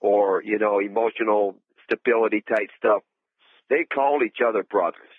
or, 0.00 0.42
you 0.42 0.58
know, 0.58 0.80
emotional 0.80 1.56
stability 1.84 2.42
type 2.48 2.70
stuff. 2.78 3.02
They 3.68 3.84
called 3.84 4.22
each 4.22 4.38
other 4.44 4.62
brothers 4.64 5.10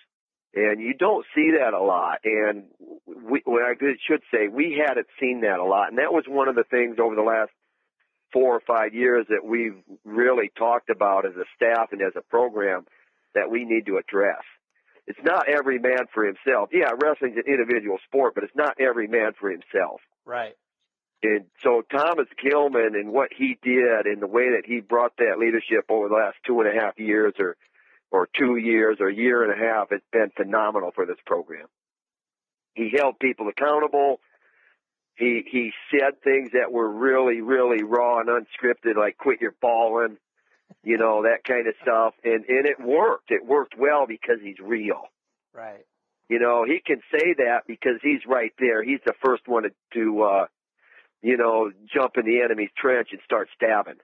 and 0.54 0.80
you 0.80 0.94
don't 0.94 1.24
see 1.34 1.52
that 1.58 1.74
a 1.74 1.82
lot. 1.82 2.20
And 2.24 2.64
we, 3.06 3.42
well, 3.46 3.64
I 3.64 3.74
should 4.06 4.22
say 4.32 4.48
we 4.48 4.82
hadn't 4.86 5.06
seen 5.20 5.40
that 5.42 5.58
a 5.58 5.64
lot, 5.64 5.88
and 5.88 5.98
that 5.98 6.12
was 6.12 6.24
one 6.28 6.48
of 6.48 6.54
the 6.54 6.64
things 6.64 6.96
over 7.02 7.14
the 7.14 7.22
last 7.22 7.50
four 8.32 8.54
or 8.54 8.60
five 8.66 8.94
years 8.94 9.26
that 9.28 9.44
we've 9.44 9.76
really 10.04 10.50
talked 10.56 10.90
about 10.90 11.26
as 11.26 11.32
a 11.36 11.44
staff 11.54 11.92
and 11.92 12.00
as 12.00 12.12
a 12.16 12.22
program 12.22 12.86
that 13.34 13.50
we 13.50 13.64
need 13.64 13.86
to 13.86 13.98
address. 13.98 14.42
It's 15.06 15.18
not 15.22 15.48
every 15.48 15.78
man 15.78 16.06
for 16.14 16.24
himself. 16.24 16.70
Yeah, 16.72 16.90
wrestling's 17.02 17.36
an 17.36 17.44
individual 17.46 17.98
sport, 18.06 18.34
but 18.34 18.44
it's 18.44 18.56
not 18.56 18.80
every 18.80 19.08
man 19.08 19.32
for 19.38 19.50
himself. 19.50 20.00
Right. 20.24 20.54
And 21.22 21.44
so 21.62 21.82
Thomas 21.90 22.26
Gilman 22.42 22.94
and 22.94 23.12
what 23.12 23.30
he 23.36 23.58
did 23.62 24.06
and 24.06 24.20
the 24.20 24.26
way 24.26 24.50
that 24.50 24.62
he 24.64 24.80
brought 24.80 25.16
that 25.18 25.38
leadership 25.38 25.86
over 25.88 26.08
the 26.08 26.14
last 26.14 26.36
two 26.46 26.60
and 26.60 26.68
a 26.68 26.80
half 26.80 26.98
years 26.98 27.34
or 27.38 27.56
or 28.12 28.28
two 28.38 28.56
years 28.56 28.98
or 29.00 29.08
a 29.08 29.14
year 29.14 29.42
and 29.42 29.52
a 29.52 29.56
half 29.56 29.90
it's 29.90 30.04
been 30.12 30.30
phenomenal 30.36 30.92
for 30.94 31.06
this 31.06 31.18
program. 31.26 31.66
He 32.74 32.92
held 32.96 33.18
people 33.18 33.48
accountable. 33.48 34.20
He 35.16 35.42
he 35.50 35.72
said 35.90 36.22
things 36.22 36.50
that 36.52 36.72
were 36.72 36.88
really 36.88 37.40
really 37.40 37.82
raw 37.82 38.20
and 38.20 38.28
unscripted, 38.28 38.96
like 38.96 39.18
"quit 39.18 39.40
your 39.40 39.54
balling," 39.60 40.16
you 40.82 40.96
know 40.96 41.22
that 41.24 41.44
kind 41.44 41.66
of 41.66 41.74
stuff, 41.82 42.14
and 42.24 42.44
and 42.46 42.66
it 42.66 42.80
worked. 42.80 43.30
It 43.30 43.44
worked 43.44 43.74
well 43.76 44.06
because 44.06 44.38
he's 44.42 44.58
real. 44.58 45.02
Right. 45.54 45.84
You 46.28 46.38
know 46.38 46.64
he 46.64 46.80
can 46.84 47.02
say 47.10 47.34
that 47.38 47.66
because 47.66 48.00
he's 48.02 48.20
right 48.26 48.52
there. 48.58 48.82
He's 48.82 49.00
the 49.04 49.14
first 49.22 49.46
one 49.46 49.64
to, 49.64 49.70
to 49.94 50.22
uh, 50.22 50.46
you 51.22 51.36
know, 51.36 51.70
jump 51.92 52.18
in 52.18 52.26
the 52.26 52.42
enemy's 52.42 52.70
trench 52.76 53.08
and 53.12 53.20
start 53.24 53.48
stabbing. 53.54 54.00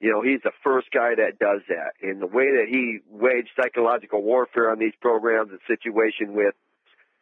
You 0.00 0.12
know, 0.12 0.22
he's 0.22 0.40
the 0.44 0.52
first 0.62 0.88
guy 0.92 1.14
that 1.16 1.38
does 1.38 1.60
that. 1.68 1.94
And 2.02 2.22
the 2.22 2.26
way 2.26 2.44
that 2.44 2.66
he 2.68 3.00
waged 3.10 3.50
psychological 3.60 4.22
warfare 4.22 4.70
on 4.70 4.78
these 4.78 4.94
programs, 5.00 5.50
the 5.50 5.58
situation 5.66 6.34
with 6.34 6.54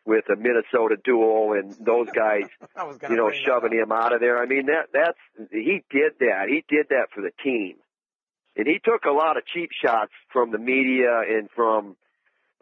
with 0.05 0.25
a 0.31 0.37
Minnesota 0.37 0.97
duel 1.03 1.55
and 1.55 1.75
those 1.81 2.07
guys, 2.15 2.45
you 3.11 3.17
know, 3.17 3.33
shoving 3.33 3.73
him 3.73 3.91
out 3.91 4.15
of 4.15 4.21
there. 4.21 4.41
I 4.41 4.47
mean, 4.47 4.67
that 4.67 4.89
that's 4.93 5.19
he 5.51 5.83
did 5.91 6.13
that. 6.21 6.49
He 6.49 6.65
did 6.69 6.91
that 6.91 7.09
for 7.15 7.23
the 7.23 7.33
team, 7.43 7.77
and 8.57 8.67
he 8.67 8.79
took 8.79 9.05
a 9.05 9.11
lot 9.11 9.37
of 9.37 9.47
cheap 9.47 9.71
shots 9.73 10.13
from 10.33 10.53
the 10.53 10.59
media 10.59 11.23
and 11.29 11.49
from 11.57 11.97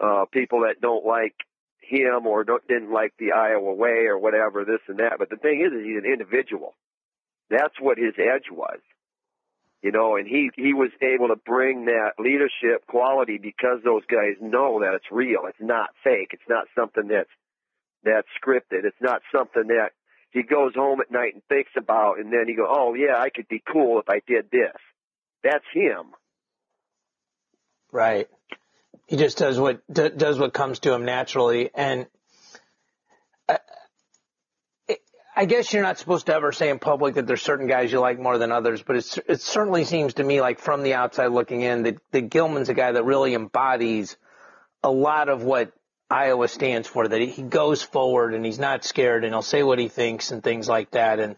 uh, 0.01 0.25
people 0.31 0.61
that 0.61 0.81
don't 0.81 1.05
like 1.05 1.35
him 1.81 2.27
or 2.27 2.45
don't, 2.45 2.67
didn't 2.67 2.93
like 2.93 3.13
the 3.19 3.33
Iowa 3.33 3.75
way 3.75 4.07
or 4.07 4.17
whatever, 4.17 4.65
this 4.65 4.81
and 4.89 5.01
that. 5.01 5.19
But 5.19 5.29
the 5.29 5.37
thing 5.37 5.61
is, 5.61 5.73
is 5.73 5.85
he's 5.85 5.99
an 5.99 6.11
individual. 6.11 6.75
That's 7.51 7.79
what 7.79 7.99
his 7.99 8.15
edge 8.17 8.51
was 8.51 8.79
you 9.85 9.93
know, 9.93 10.17
and 10.17 10.27
he 10.27 10.51
he 10.57 10.73
was 10.73 10.89
able 11.03 11.29
to 11.29 11.37
bring 11.37 11.85
that 11.85 12.13
leadership 12.19 12.87
quality 12.89 13.37
because 13.37 13.81
those 13.85 14.03
guys 14.11 14.33
know 14.41 14.81
that 14.81 14.95
it's 14.95 15.13
real. 15.13 15.43
It's 15.47 15.59
not 15.61 15.91
fake. 16.03 16.31
It's 16.33 16.49
not 16.49 16.65
something 16.75 17.07
that's 17.07 17.29
that's 18.03 18.27
scripted. 18.43 18.85
It's 18.85 18.97
not 19.03 19.21
something 19.31 19.67
that 19.67 19.91
he 20.31 20.43
goes 20.43 20.75
home 20.75 21.03
at 21.03 21.11
night 21.11 21.35
and 21.35 21.43
thinks 21.51 21.71
about, 21.77 22.19
and 22.19 22.33
then 22.33 22.49
he 22.49 22.55
go, 22.55 22.67
"Oh 22.67 22.95
yeah, 22.95 23.19
I 23.19 23.29
could 23.29 23.47
be 23.47 23.63
cool 23.71 24.01
if 24.01 24.09
I 24.09 24.23
did 24.27 24.47
this." 24.51 24.75
That's 25.43 25.67
him. 25.75 26.15
Right. 27.93 28.27
He 29.07 29.19
just 29.19 29.37
does 29.37 29.61
what 29.61 29.83
does 29.93 30.39
what 30.39 30.55
comes 30.55 30.79
to 30.81 30.95
him 30.95 31.05
naturally, 31.05 31.69
and 31.75 32.07
I 33.51 33.59
guess 35.47 35.73
you're 35.73 35.83
not 35.83 35.99
supposed 35.99 36.27
to 36.27 36.35
ever 36.35 36.53
say 36.53 36.71
in 36.71 36.79
public 36.79 37.17
that 37.17 37.27
there's 37.27 37.43
certain 37.43 37.67
guys 37.67 37.91
you 37.91 37.99
like 37.99 38.21
more 38.21 38.39
than 38.39 38.53
others, 38.53 38.83
but 38.83 38.97
it's, 38.97 39.19
it 39.29 39.41
certainly 39.41 39.85
seems 39.85 40.15
to 40.15 40.25
me 40.25 40.41
like 40.41 40.61
from 40.61 40.85
the 40.85 40.95
outside 40.95 41.27
looking 41.27 41.63
in 41.63 41.83
that, 41.83 41.97
that 42.13 42.31
Gilman's 42.31 42.69
a 42.69 42.75
guy 42.75 42.93
that 42.93 43.05
really 43.05 43.35
embodies 43.35 44.17
a 44.85 44.91
lot 44.91 45.29
of 45.29 45.43
what 45.43 45.73
Iowa 46.09 46.47
stands 46.47 46.87
for, 46.87 47.09
that 47.09 47.21
he 47.21 47.43
goes 47.43 47.83
forward 47.83 48.35
and 48.35 48.47
he's 48.47 48.61
not 48.61 48.85
scared 48.85 49.25
and 49.25 49.35
he'll 49.35 49.43
say 49.43 49.65
what 49.65 49.81
he 49.81 49.89
thinks 49.89 50.31
and 50.31 50.43
things 50.43 50.69
like 50.69 50.93
that. 50.93 51.19
And 51.19 51.35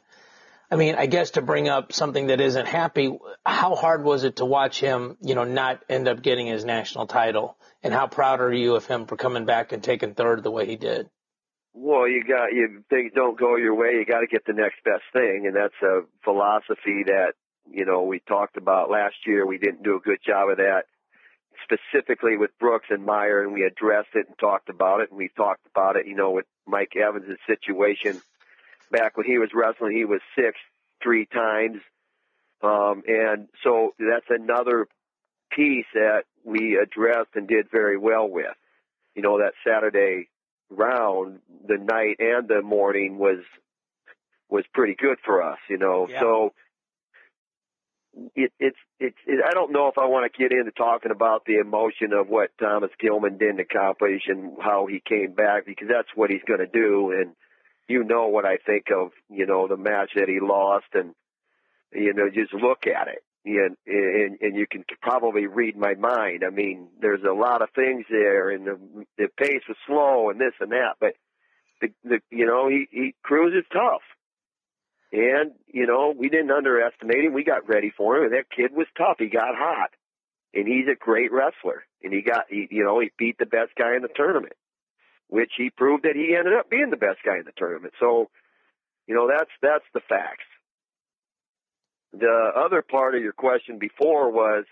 I 0.71 0.77
mean, 0.77 0.97
I 0.97 1.07
guess 1.07 1.33
to 1.33 1.43
bring 1.43 1.69
up 1.69 1.93
something 1.93 2.27
that 2.27 2.41
isn't 2.41 2.67
happy, 2.67 3.17
how 3.47 3.77
hard 3.77 4.05
was 4.05 4.25
it 4.25 4.37
to 4.37 4.45
watch 4.45 4.79
him, 4.79 5.17
you 5.23 5.35
know, 5.35 5.45
not 5.45 5.83
end 5.89 6.09
up 6.09 6.23
getting 6.23 6.49
his 6.49 6.65
national 6.65 7.07
title? 7.07 7.57
And 7.83 7.95
how 7.95 8.09
proud 8.09 8.41
are 8.41 8.53
you 8.53 8.75
of 8.75 8.85
him 8.85 9.07
for 9.07 9.17
coming 9.17 9.47
back 9.47 9.73
and 9.73 9.83
taking 9.83 10.15
third 10.15 10.43
the 10.43 10.51
way 10.51 10.67
he 10.67 10.77
did? 10.77 11.09
Well, 11.79 12.09
you 12.09 12.25
got 12.25 12.55
you 12.55 12.83
things 12.89 13.13
don't 13.15 13.39
go 13.39 13.57
your 13.57 13.75
way. 13.75 13.97
You 13.99 14.07
got 14.07 14.21
to 14.21 14.27
get 14.27 14.47
the 14.47 14.55
next 14.55 14.83
best 14.83 15.03
thing, 15.13 15.45
and 15.47 15.55
that's 15.55 15.75
a 15.83 16.01
philosophy 16.25 17.05
that 17.05 17.35
you 17.71 17.85
know 17.85 18.05
we 18.05 18.21
talked 18.21 18.57
about 18.57 18.91
last 18.91 19.17
year. 19.27 19.47
We 19.47 19.59
didn't 19.59 19.83
do 19.83 19.97
a 19.97 20.01
good 20.01 20.21
job 20.27 20.49
of 20.49 20.57
that, 20.57 20.85
specifically 21.63 22.39
with 22.39 22.59
Brooks 22.59 22.87
and 22.89 23.05
Meyer, 23.05 23.43
and 23.43 23.53
we 23.53 23.65
addressed 23.65 24.15
it 24.15 24.27
and 24.27 24.39
talked 24.39 24.71
about 24.71 25.03
it, 25.03 25.11
and 25.11 25.19
we 25.19 25.29
talked 25.37 25.67
about 25.67 25.97
it. 25.97 26.07
You 26.07 26.15
know, 26.17 26.31
with 26.31 26.47
Mike 26.67 26.97
Evans' 26.97 27.39
situation 27.47 28.23
back 28.91 29.19
when 29.19 29.27
he 29.27 29.37
was 29.37 29.51
wrestling, 29.53 29.95
he 29.95 30.07
was 30.07 30.23
six 30.35 30.57
three 31.03 31.27
times, 31.27 31.83
um, 32.63 33.03
and 33.07 33.49
so 33.63 33.93
that's 33.99 34.31
another 34.31 34.89
piece 35.51 35.85
that 35.93 36.25
we 36.43 36.79
addressed 36.83 37.35
and 37.35 37.47
did 37.47 37.71
very 37.71 37.99
well 37.99 38.27
with. 38.27 38.57
You 39.15 39.21
know, 39.21 39.41
that 39.41 39.53
Saturday 39.63 40.31
round, 40.71 41.41
the 41.67 41.79
night 41.79 42.17
and 42.19 42.49
the 42.49 42.63
morning 42.63 43.19
was 43.19 43.41
was 44.49 44.65
pretty 44.73 44.95
good 44.95 45.19
for 45.25 45.43
us, 45.43 45.59
you 45.69 45.79
know. 45.79 46.07
Yeah. 46.09 46.21
So 46.21 46.53
it, 48.35 48.53
it's 48.59 48.77
it's 48.99 49.17
it, 49.27 49.45
I 49.47 49.53
don't 49.53 49.73
know 49.73 49.89
if 49.89 49.99
I 49.99 50.07
want 50.07 50.31
to 50.33 50.39
get 50.39 50.53
into 50.53 50.71
talking 50.73 51.11
about 51.11 51.45
the 51.45 51.59
emotion 51.59 52.13
of 52.13 52.29
what 52.29 52.51
Thomas 52.59 52.91
Gilman 52.99 53.39
didn't 53.39 53.61
accomplish 53.61 54.23
and 54.29 54.57
how 54.61 54.87
he 54.87 55.03
came 55.07 55.33
back 55.33 55.67
because 55.67 55.89
that's 55.89 56.09
what 56.15 56.31
he's 56.31 56.45
going 56.47 56.61
to 56.61 56.67
do 56.67 57.13
and 57.13 57.33
you 57.89 58.05
know 58.05 58.29
what 58.29 58.45
I 58.45 58.57
think 58.57 58.87
of 58.95 59.11
you 59.29 59.47
know 59.47 59.69
the 59.69 59.77
match 59.77 60.13
that 60.17 60.29
he 60.29 60.39
lost 60.41 60.87
and 60.95 61.15
you 61.93 62.15
know 62.15 62.31
just 62.31 62.55
look 62.55 62.87
at 62.87 63.09
it 63.09 63.23
and, 63.47 63.77
and 63.87 64.39
and 64.41 64.57
you 64.57 64.67
can 64.67 64.85
probably 65.01 65.47
read 65.47 65.77
my 65.77 65.95
mind. 65.95 66.43
I 66.45 66.51
mean, 66.51 66.89
there's 67.01 67.23
a 67.23 67.33
lot 67.33 67.63
of 67.63 67.69
things 67.75 68.05
there, 68.11 68.51
and 68.51 68.67
the 68.67 68.79
the 69.17 69.29
pace 69.39 69.63
was 69.69 69.77
slow, 69.87 70.31
and 70.31 70.41
this 70.41 70.55
and 70.61 70.73
that. 70.73 70.97
But 71.01 71.15
the, 71.81 71.89
the 72.05 72.21
you 72.31 72.47
know 72.47 72.69
he 72.69 72.89
he 72.91 73.15
Cruz 73.23 73.55
is 73.57 73.65
tough, 73.73 74.03
and 75.13 75.53
you 75.73 75.87
know 75.87 76.13
we 76.17 76.29
didn't 76.29 76.51
underestimate 76.51 77.25
him. 77.25 77.35
We 77.35 77.45
got 77.45 77.69
ready 77.69 77.93
for 77.97 78.17
him, 78.17 78.25
and 78.25 78.33
that 78.33 78.51
kid 78.55 78.73
was 78.75 78.89
tough. 78.99 79.17
He 79.19 79.29
got 79.29 79.55
hot, 79.55 79.91
and 80.53 80.67
he's 80.67 80.89
a 80.91 80.99
great 80.99 81.33
wrestler, 81.33 81.85
and 82.03 82.13
he 82.13 82.23
got 82.23 82.47
he 82.51 82.67
you 82.71 82.83
know 82.83 82.99
he 82.99 83.13
beat 83.17 83.39
the 83.39 83.47
best 83.47 83.71
guy 83.79 83.95
in 83.95 84.03
the 84.03 84.09
tournament, 84.15 84.55
which 85.29 85.53
he 85.57 85.71
proved 85.71 86.03
that 86.03 86.17
he 86.17 86.35
ended 86.37 86.55
up 86.55 86.69
being 86.69 86.91
the 86.91 86.97
best 86.97 87.19
guy 87.25 87.39
in 87.39 87.45
the 87.45 87.53
tournament. 87.57 87.95
So, 88.01 88.29
you 89.07 89.15
know 89.15 89.29
that's 89.29 89.51
that's 89.63 89.87
the 89.95 90.01
facts 90.09 90.45
the 92.13 92.53
other 92.57 92.83
part 92.83 93.15
of 93.15 93.23
your 93.23 93.33
question 93.33 93.79
before 93.79 94.31
was 94.31 94.65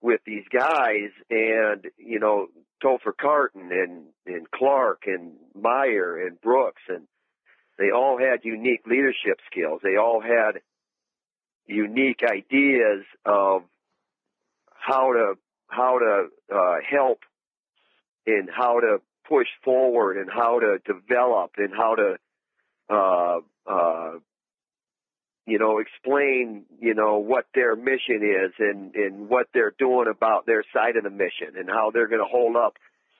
with 0.00 0.20
these 0.24 0.44
guys 0.52 1.10
and 1.30 1.86
you 1.96 2.20
know 2.20 2.46
Topher 2.82 3.12
Carton 3.18 3.70
and 3.72 4.04
and 4.26 4.50
Clark 4.50 5.02
and 5.06 5.32
Meyer 5.54 6.26
and 6.26 6.40
Brooks 6.40 6.82
and 6.88 7.06
they 7.78 7.90
all 7.92 8.18
had 8.18 8.44
unique 8.44 8.86
leadership 8.86 9.38
skills. 9.50 9.80
They 9.82 9.96
all 9.96 10.20
had 10.20 10.60
unique 11.66 12.22
ideas 12.24 13.04
of 13.24 13.62
how 14.74 15.12
to 15.12 15.34
how 15.68 15.98
to 15.98 16.28
uh, 16.54 16.76
help 16.88 17.20
and 18.26 18.48
how 18.50 18.80
to 18.80 18.98
push 19.28 19.46
forward 19.62 20.16
and 20.16 20.30
how 20.30 20.58
to 20.60 20.78
develop 20.84 21.52
and 21.58 21.72
how 21.74 21.94
to 21.94 22.16
uh, 22.90 23.38
uh, 23.70 24.18
you 25.48 25.58
know, 25.58 25.78
explain, 25.78 26.64
you 26.80 26.94
know, 26.94 27.18
what 27.18 27.46
their 27.54 27.74
mission 27.74 28.22
is 28.22 28.52
and, 28.58 28.94
and 28.94 29.28
what 29.28 29.46
they're 29.54 29.74
doing 29.78 30.06
about 30.08 30.46
their 30.46 30.64
side 30.74 30.96
of 30.96 31.04
the 31.04 31.10
mission 31.10 31.56
and 31.58 31.68
how 31.68 31.90
they're 31.90 32.08
going 32.08 32.20
to 32.20 32.30
hold 32.30 32.56
up 32.56 32.74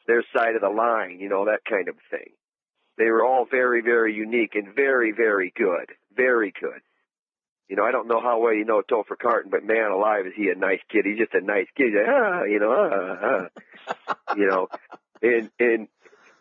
their 0.06 0.24
side 0.36 0.54
of 0.54 0.60
the 0.60 0.68
line, 0.68 1.20
you 1.20 1.28
know, 1.28 1.46
that 1.46 1.64
kind 1.68 1.88
of 1.88 1.94
thing. 2.10 2.32
They 2.98 3.06
were 3.06 3.24
all 3.24 3.46
very, 3.48 3.80
very 3.80 4.14
unique 4.14 4.54
and 4.54 4.74
very, 4.74 5.12
very 5.12 5.52
good. 5.56 5.92
Very 6.14 6.52
good. 6.60 6.80
You 7.68 7.76
know, 7.76 7.84
I 7.84 7.92
don't 7.92 8.08
know 8.08 8.20
how 8.20 8.40
well 8.40 8.54
you 8.54 8.64
know 8.64 8.82
Topher 8.82 9.18
Carton, 9.20 9.50
but 9.50 9.62
man 9.62 9.90
alive, 9.90 10.26
is 10.26 10.32
he 10.34 10.48
a 10.48 10.54
nice 10.54 10.80
kid. 10.90 11.04
He's 11.04 11.18
just 11.18 11.34
a 11.34 11.40
nice 11.40 11.66
kid. 11.76 11.92
Like, 11.94 12.06
ah, 12.08 12.42
you 12.44 12.58
know, 12.58 12.72
ah, 12.72 13.46
ah. 14.08 14.34
you 14.36 14.46
know, 14.46 14.68
and, 15.22 15.50
and 15.60 15.88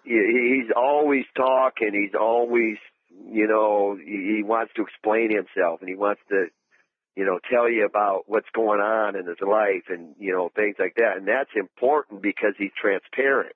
he's 0.05 0.71
always 0.75 1.25
talking. 1.35 1.93
He's 1.93 2.15
always, 2.19 2.77
you 3.25 3.47
know, 3.47 3.97
he 3.97 4.43
wants 4.43 4.73
to 4.75 4.83
explain 4.83 5.31
himself 5.31 5.79
and 5.81 5.89
he 5.89 5.95
wants 5.95 6.21
to, 6.29 6.47
you 7.15 7.25
know, 7.25 7.39
tell 7.49 7.69
you 7.69 7.85
about 7.85 8.23
what's 8.27 8.49
going 8.53 8.79
on 8.79 9.15
in 9.15 9.25
his 9.25 9.41
life 9.41 9.89
and, 9.89 10.15
you 10.19 10.33
know, 10.33 10.49
things 10.55 10.75
like 10.79 10.95
that. 10.95 11.17
And 11.17 11.27
that's 11.27 11.49
important 11.55 12.21
because 12.21 12.53
he's 12.57 12.71
transparent. 12.79 13.55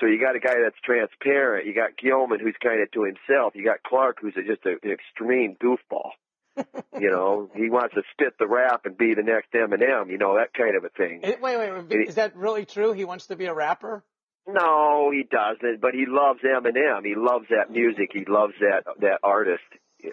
So 0.00 0.06
you 0.06 0.20
got 0.20 0.36
a 0.36 0.40
guy 0.40 0.56
that's 0.62 0.80
transparent. 0.84 1.66
You 1.66 1.74
got 1.74 1.96
Gilman 1.96 2.40
who's 2.40 2.56
kind 2.62 2.82
of 2.82 2.90
to 2.90 3.04
himself. 3.04 3.54
You 3.54 3.64
got 3.64 3.82
Clark 3.84 4.18
who's 4.20 4.34
just 4.34 4.66
a, 4.66 4.76
an 4.82 4.90
extreme 4.90 5.56
goofball. 5.62 6.10
you 7.00 7.10
know, 7.10 7.48
he 7.54 7.70
wants 7.70 7.94
to 7.94 8.02
spit 8.12 8.34
the 8.38 8.46
rap 8.46 8.84
and 8.84 8.98
be 8.98 9.14
the 9.14 9.22
next 9.22 9.52
Eminem. 9.52 10.10
You 10.10 10.18
know 10.18 10.36
that 10.36 10.52
kind 10.52 10.76
of 10.76 10.84
a 10.84 10.90
thing. 10.90 11.20
Wait, 11.22 11.40
wait, 11.40 11.88
wait. 11.88 12.08
Is 12.08 12.16
that 12.16 12.36
really 12.36 12.66
true? 12.66 12.92
He 12.92 13.04
wants 13.04 13.28
to 13.28 13.36
be 13.36 13.46
a 13.46 13.54
rapper? 13.54 14.04
No, 14.46 15.10
he 15.10 15.24
doesn't. 15.24 15.80
But 15.80 15.94
he 15.94 16.04
loves 16.06 16.40
Eminem. 16.40 17.04
He 17.04 17.14
loves 17.14 17.46
that 17.50 17.70
music. 17.70 18.10
He 18.12 18.24
loves 18.24 18.54
that 18.60 18.84
that 19.00 19.20
artist. 19.22 19.62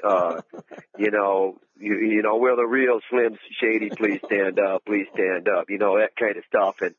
Uh, 0.04 0.42
you 0.98 1.12
know, 1.12 1.58
you, 1.80 1.98
you 1.98 2.22
know, 2.22 2.38
we're 2.38 2.56
the 2.56 2.66
real 2.66 3.00
Slim 3.10 3.38
Shady. 3.60 3.90
Please 3.90 4.22
stand 4.26 4.60
up. 4.60 4.86
Please 4.86 5.08
stand 5.14 5.48
up. 5.48 5.70
You 5.70 5.78
know 5.78 5.98
that 5.98 6.16
kind 6.16 6.38
of 6.38 6.44
stuff. 6.46 6.76
And 6.82 6.96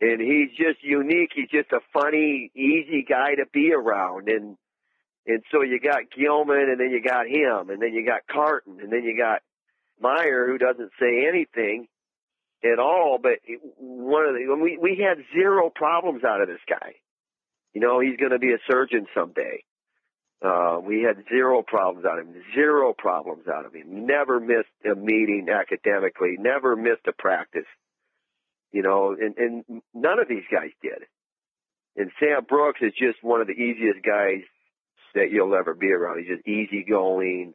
and 0.00 0.20
he's 0.20 0.50
just 0.50 0.82
unique. 0.82 1.30
He's 1.34 1.50
just 1.50 1.72
a 1.72 1.80
funny, 1.92 2.50
easy 2.54 3.04
guy 3.08 3.36
to 3.36 3.46
be 3.52 3.72
around. 3.72 4.28
And 4.28 4.56
and 5.26 5.42
so 5.50 5.62
you 5.62 5.80
got 5.80 6.10
Gilman, 6.16 6.70
and 6.70 6.78
then 6.78 6.90
you 6.90 7.02
got 7.02 7.26
him, 7.26 7.70
and 7.70 7.82
then 7.82 7.92
you 7.92 8.06
got 8.06 8.26
Carton, 8.30 8.78
and 8.80 8.92
then 8.92 9.02
you 9.02 9.16
got 9.18 9.42
Meyer, 10.00 10.46
who 10.46 10.58
doesn't 10.58 10.92
say 11.00 11.26
anything 11.26 11.88
at 12.64 12.78
all. 12.78 13.18
But 13.22 13.38
one 13.78 14.26
of 14.26 14.34
the 14.34 14.54
we 14.60 14.78
we 14.80 15.02
had 15.02 15.24
zero 15.34 15.70
problems 15.74 16.24
out 16.24 16.40
of 16.40 16.48
this 16.48 16.60
guy. 16.68 16.94
You 17.72 17.80
know, 17.80 18.00
he's 18.00 18.16
going 18.16 18.32
to 18.32 18.38
be 18.38 18.52
a 18.52 18.58
surgeon 18.70 19.06
someday. 19.14 19.62
Uh, 20.44 20.78
we 20.82 21.02
had 21.02 21.24
zero 21.28 21.62
problems 21.62 22.06
out 22.06 22.18
of 22.18 22.26
him. 22.26 22.34
Zero 22.54 22.94
problems 22.96 23.48
out 23.48 23.66
of 23.66 23.74
him. 23.74 24.06
Never 24.06 24.38
missed 24.40 24.68
a 24.84 24.94
meeting 24.94 25.48
academically. 25.50 26.36
Never 26.38 26.76
missed 26.76 27.06
a 27.06 27.12
practice. 27.12 27.66
You 28.72 28.82
know, 28.82 29.16
and, 29.18 29.36
and 29.38 29.82
none 29.94 30.18
of 30.18 30.28
these 30.28 30.44
guys 30.50 30.70
did. 30.82 31.06
And 31.96 32.10
Sam 32.20 32.44
Brooks 32.46 32.80
is 32.82 32.92
just 32.92 33.22
one 33.22 33.40
of 33.40 33.46
the 33.46 33.54
easiest 33.54 34.04
guys 34.04 34.42
that 35.14 35.30
you'll 35.30 35.54
ever 35.54 35.74
be 35.74 35.90
around. 35.92 36.18
He's 36.18 36.36
just 36.36 36.46
easygoing, 36.46 37.54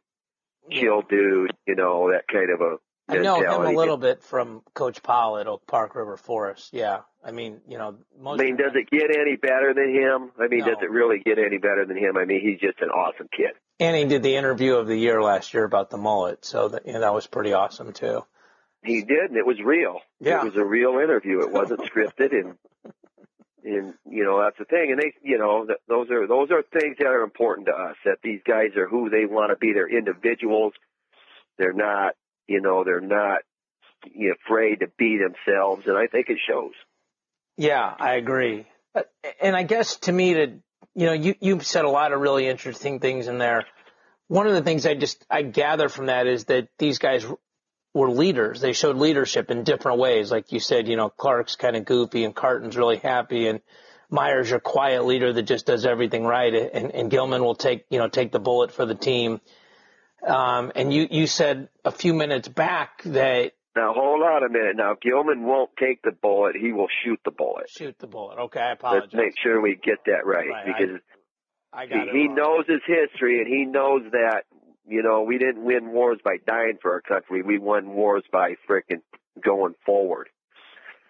chill 0.72 1.04
dude, 1.04 1.52
you 1.68 1.76
know, 1.76 2.12
that 2.12 2.28
kind 2.28 2.50
of 2.50 2.62
a 2.62 2.78
I 3.08 3.18
know 3.18 3.42
him 3.42 3.76
a 3.76 3.78
little 3.78 3.98
bit 3.98 4.24
from 4.24 4.62
Coach 4.74 5.04
Powell 5.04 5.38
at 5.38 5.48
Oak 5.48 5.66
Park 5.68 5.96
River 5.96 6.18
Forest. 6.18 6.70
Yeah. 6.74 7.00
I 7.24 7.32
mean, 7.32 7.62
you 7.68 7.78
know, 7.78 7.98
most 8.20 8.42
I 8.42 8.46
mean, 8.46 8.58
does 8.58 8.72
it 8.74 8.90
get 8.90 9.16
any 9.16 9.36
better 9.36 9.74
than 9.74 9.94
him? 9.94 10.32
I 10.40 10.48
mean, 10.48 10.62
no. 10.62 10.68
does 10.68 10.78
it 10.82 10.90
really 10.90 11.20
get 11.20 11.38
any 11.38 11.58
better 11.58 11.86
than 11.86 11.98
him? 11.98 12.18
I 12.18 12.26
mean, 12.26 12.42
he's 12.42 12.60
just 12.60 12.82
an 12.82 12.90
awesome 12.90 13.28
kid. 13.36 13.52
And 13.80 13.96
he 13.96 14.06
did 14.06 14.24
the 14.24 14.36
interview 14.36 14.76
of 14.76 14.88
the 14.88 14.96
year 14.96 15.22
last 15.22 15.54
year 15.54 15.64
about 15.64 15.90
the 15.90 15.98
mullet, 15.98 16.46
so 16.46 16.70
that 16.70 16.86
you 16.86 16.94
know, 16.94 17.02
that 17.02 17.14
was 17.14 17.28
pretty 17.28 17.54
awesome 17.54 17.94
too. 17.94 18.24
He 18.84 19.02
did, 19.02 19.30
and 19.30 19.38
it 19.38 19.46
was 19.46 19.60
real. 19.64 20.00
Yeah. 20.20 20.42
It 20.42 20.46
was 20.46 20.56
a 20.56 20.66
real 20.66 21.00
interview. 21.00 21.42
It 21.42 21.52
wasn't 21.52 21.82
scripted, 21.82 22.32
and 22.32 22.56
and 23.64 23.94
you 24.10 24.24
know 24.24 24.42
that's 24.42 24.58
the 24.58 24.66
thing. 24.66 24.92
And 24.92 25.00
they, 25.00 25.14
you 25.24 25.38
know, 25.38 25.68
those 25.88 26.10
are 26.10 26.28
those 26.28 26.50
are 26.52 26.64
things 26.64 26.98
that 26.98 27.08
are 27.08 27.24
important 27.24 27.68
to 27.68 27.74
us. 27.74 27.96
That 28.06 28.18
these 28.24 28.42
guys 28.48 28.76
are 28.78 28.88
who 28.88 29.10
they 29.10 29.26
want 29.26 29.52
to 29.52 29.58
be. 29.58 29.74
They're 29.74 29.90
individuals. 29.90 30.74
They're 31.58 31.74
not, 31.74 32.16
you 32.52 32.62
know, 32.62 32.84
they're 32.84 33.00
not 33.00 33.42
you 34.14 34.30
know, 34.30 34.36
afraid 34.46 34.82
to 34.82 34.88
be 34.98 35.18
themselves, 35.18 35.84
and 35.88 35.98
I 35.98 36.08
think 36.08 36.30
it 36.30 36.38
shows. 36.48 36.74
Yeah, 37.58 37.94
I 38.00 38.16
agree. 38.16 38.66
And 39.40 39.56
I 39.56 39.64
guess 39.64 39.98
to 39.98 40.12
me, 40.12 40.34
to 40.34 40.48
you 40.96 41.06
know, 41.06 41.14
you 41.14 41.36
you 41.40 41.60
said 41.62 41.86
a 41.86 41.90
lot 41.90 42.12
of 42.12 42.20
really 42.20 42.48
interesting 42.48 43.00
things 43.00 43.28
in 43.28 43.38
there. 43.38 43.66
One 44.28 44.48
of 44.48 44.54
the 44.54 44.62
things 44.62 44.86
I 44.86 44.96
just 44.96 45.26
I 45.30 45.42
gather 45.42 45.90
from 45.90 46.08
that 46.08 46.28
is 46.28 46.46
that 46.46 46.68
these 46.78 47.00
guys 47.00 47.26
were 47.94 48.10
leaders. 48.10 48.62
They 48.62 48.74
showed 48.74 48.98
leadership 48.98 49.52
in 49.52 49.64
different 49.64 50.00
ways. 50.00 50.32
Like 50.32 50.52
you 50.52 50.60
said, 50.60 50.88
you 50.88 50.96
know, 50.96 51.10
Clark's 51.10 51.56
kind 51.56 51.76
of 51.76 51.86
goofy 51.86 52.24
and 52.24 52.36
Carton's 52.36 52.78
really 52.78 52.98
happy 52.98 53.48
and 53.48 53.62
Meyer's 54.10 54.50
your 54.50 54.60
quiet 54.60 55.06
leader 55.06 55.32
that 55.34 55.44
just 55.44 55.66
does 55.66 55.86
everything 55.86 56.24
right. 56.24 56.54
And, 56.54 56.92
and 56.92 57.10
Gilman 57.10 57.44
will 57.44 57.56
take, 57.56 57.86
you 57.90 57.98
know, 57.98 58.10
take 58.10 58.32
the 58.32 58.40
bullet 58.40 58.72
for 58.72 58.86
the 58.86 58.96
team. 58.96 59.42
Um, 60.26 60.72
and 60.76 60.94
you, 60.94 61.08
you 61.10 61.28
said 61.28 61.70
a 61.84 61.92
few 61.92 62.14
minutes 62.14 62.48
back 62.48 63.04
that. 63.04 63.54
Now 63.76 63.94
hold 63.94 64.22
on 64.22 64.44
a 64.44 64.50
minute. 64.50 64.76
Now 64.76 64.96
Gilman 65.02 65.44
won't 65.44 65.72
take 65.80 66.02
the 66.02 66.12
bullet. 66.12 66.56
He 66.60 66.74
will 66.74 66.90
shoot 67.04 67.20
the 67.24 67.32
bullet. 67.32 67.70
Shoot 67.70 67.98
the 68.00 68.08
bullet. 68.08 68.38
Okay. 68.38 68.60
I 68.60 68.74
apologize. 68.74 69.10
Let's 69.14 69.14
make 69.14 69.34
sure 69.42 69.62
we 69.62 69.80
get 69.82 70.00
that 70.08 70.26
right, 70.26 70.50
right 70.50 70.66
because 70.66 71.00
I, 71.72 71.84
I 71.84 71.86
got 71.86 72.10
he, 72.10 72.24
he 72.24 72.28
knows 72.28 72.66
his 72.68 72.82
history 72.86 73.40
and 73.40 73.48
he 73.48 73.66
knows 73.66 74.04
that 74.12 74.44
you 74.88 75.04
know, 75.04 75.22
we 75.22 75.38
didn't 75.38 75.64
win 75.64 75.92
wars 75.92 76.20
by 76.24 76.38
dying 76.46 76.78
for 76.82 76.92
our 76.92 77.02
country. 77.02 77.42
We 77.42 77.58
won 77.58 77.94
wars 77.94 78.24
by 78.32 78.56
frickin' 78.70 79.02
going 79.44 79.76
forward. 79.86 80.28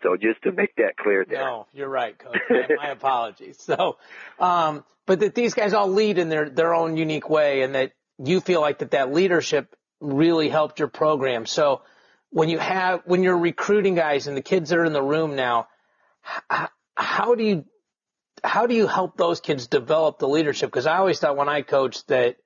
So 0.04 0.16
just 0.18 0.42
to 0.44 0.52
make 0.52 0.76
that 0.76 0.98
clear 0.98 1.26
there. 1.28 1.44
No, 1.44 1.68
you're 1.74 1.90
right, 1.90 2.18
Coach. 2.18 2.38
My 2.50 2.90
apologies. 2.90 3.58
So, 3.62 3.98
um, 4.40 4.84
but 5.06 5.20
that 5.20 5.36
these 5.36 5.54
guys 5.54 5.74
all 5.74 5.88
lead 5.88 6.18
in 6.18 6.30
their, 6.30 6.50
their 6.50 6.74
own 6.74 6.98
unique 6.98 7.30
way 7.30 7.62
and 7.64 7.76
that 7.76 7.94
you 8.24 8.42
feel 8.42 8.62
like 8.62 8.80
that 8.80 8.92
that 8.92 9.14
leadership 9.14 9.76
really 10.00 10.50
helped 10.50 10.80
your 10.80 10.88
program. 10.88 11.46
So 11.46 11.82
when 12.30 12.50
you 12.50 12.60
have, 12.60 13.02
when 13.06 13.24
you're 13.24 13.38
recruiting 13.38 13.96
guys 13.96 14.28
and 14.28 14.36
the 14.36 14.42
kids 14.42 14.70
that 14.70 14.80
are 14.80 14.86
in 14.86 14.94
the 14.94 15.02
room 15.02 15.36
now, 15.36 15.68
how, 16.96 17.36
do 17.36 17.44
you, 17.44 17.66
how 18.44 18.68
do 18.68 18.76
you 18.76 18.88
help 18.88 19.18
those 19.18 19.40
kids 19.40 19.68
develop 19.68 20.20
the 20.20 20.28
leadership? 20.28 20.72
Cause 20.72 20.86
I 20.86 20.98
always 20.98 21.20
thought 21.20 21.38
when 21.38 21.50
I 21.50 21.62
coached 21.62 22.08
that 22.08 22.38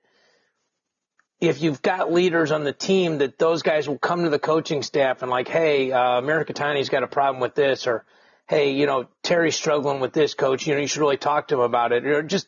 if 1.39 1.61
you've 1.61 1.81
got 1.81 2.11
leaders 2.11 2.51
on 2.51 2.63
the 2.63 2.73
team 2.73 3.19
that 3.19 3.37
those 3.37 3.61
guys 3.61 3.87
will 3.87 3.97
come 3.97 4.23
to 4.23 4.29
the 4.29 4.39
coaching 4.39 4.81
staff 4.81 5.21
and 5.21 5.29
like, 5.29 5.47
hey, 5.47 5.91
uh, 5.91 6.21
Tini's 6.21 6.89
got 6.89 7.03
a 7.03 7.07
problem 7.07 7.41
with 7.41 7.55
this, 7.55 7.87
or 7.87 8.05
hey, 8.47 8.71
you 8.71 8.85
know, 8.85 9.07
Terry's 9.23 9.55
struggling 9.55 9.99
with 9.99 10.13
this, 10.13 10.33
coach. 10.33 10.65
You 10.65 10.75
know, 10.75 10.81
you 10.81 10.87
should 10.87 11.01
really 11.01 11.17
talk 11.17 11.49
to 11.49 11.55
him 11.55 11.61
about 11.61 11.91
it, 11.91 12.05
or 12.05 12.21
just, 12.23 12.47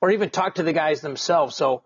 or 0.00 0.10
even 0.10 0.30
talk 0.30 0.56
to 0.56 0.62
the 0.62 0.72
guys 0.72 1.00
themselves. 1.00 1.56
So, 1.56 1.82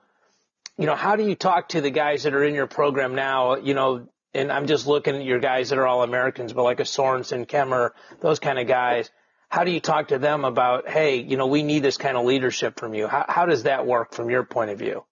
you 0.79 0.87
know, 0.87 0.95
how 0.95 1.17
do 1.17 1.25
you 1.25 1.35
talk 1.35 1.71
to 1.71 1.81
the 1.81 1.91
guys 1.91 2.23
that 2.23 2.35
are 2.35 2.45
in 2.45 2.55
your 2.55 2.67
program 2.67 3.15
now? 3.15 3.57
You 3.57 3.75
know, 3.75 4.09
and 4.33 4.53
I'm 4.53 4.67
just 4.67 4.87
looking 4.87 5.17
at 5.17 5.25
your 5.25 5.41
guys 5.41 5.71
that 5.71 5.79
are 5.79 5.87
all 5.87 6.03
Americans, 6.03 6.53
but 6.53 6.63
like 6.63 6.81
a 6.81 6.85
Sorensen, 6.85 7.47
Kemerer, 7.47 7.91
those 8.21 8.39
kind 8.39 8.59
of 8.59 8.67
guys. 8.67 9.11
How 9.51 9.65
do 9.65 9.71
you 9.71 9.81
talk 9.81 10.09
to 10.09 10.19
them 10.19 10.45
about, 10.45 10.89
hey, 10.89 11.17
you 11.17 11.37
know, 11.37 11.47
we 11.47 11.63
need 11.63 11.83
this 11.83 11.97
kind 11.97 12.17
of 12.17 12.25
leadership 12.25 12.79
from 12.79 12.95
you? 12.95 13.09
How, 13.09 13.25
how 13.29 13.47
does 13.47 13.63
that 13.65 13.87
work 13.87 14.15
from 14.15 14.31
your 14.31 14.45
point 14.45 14.71
of 14.71 14.79
view? 14.79 15.05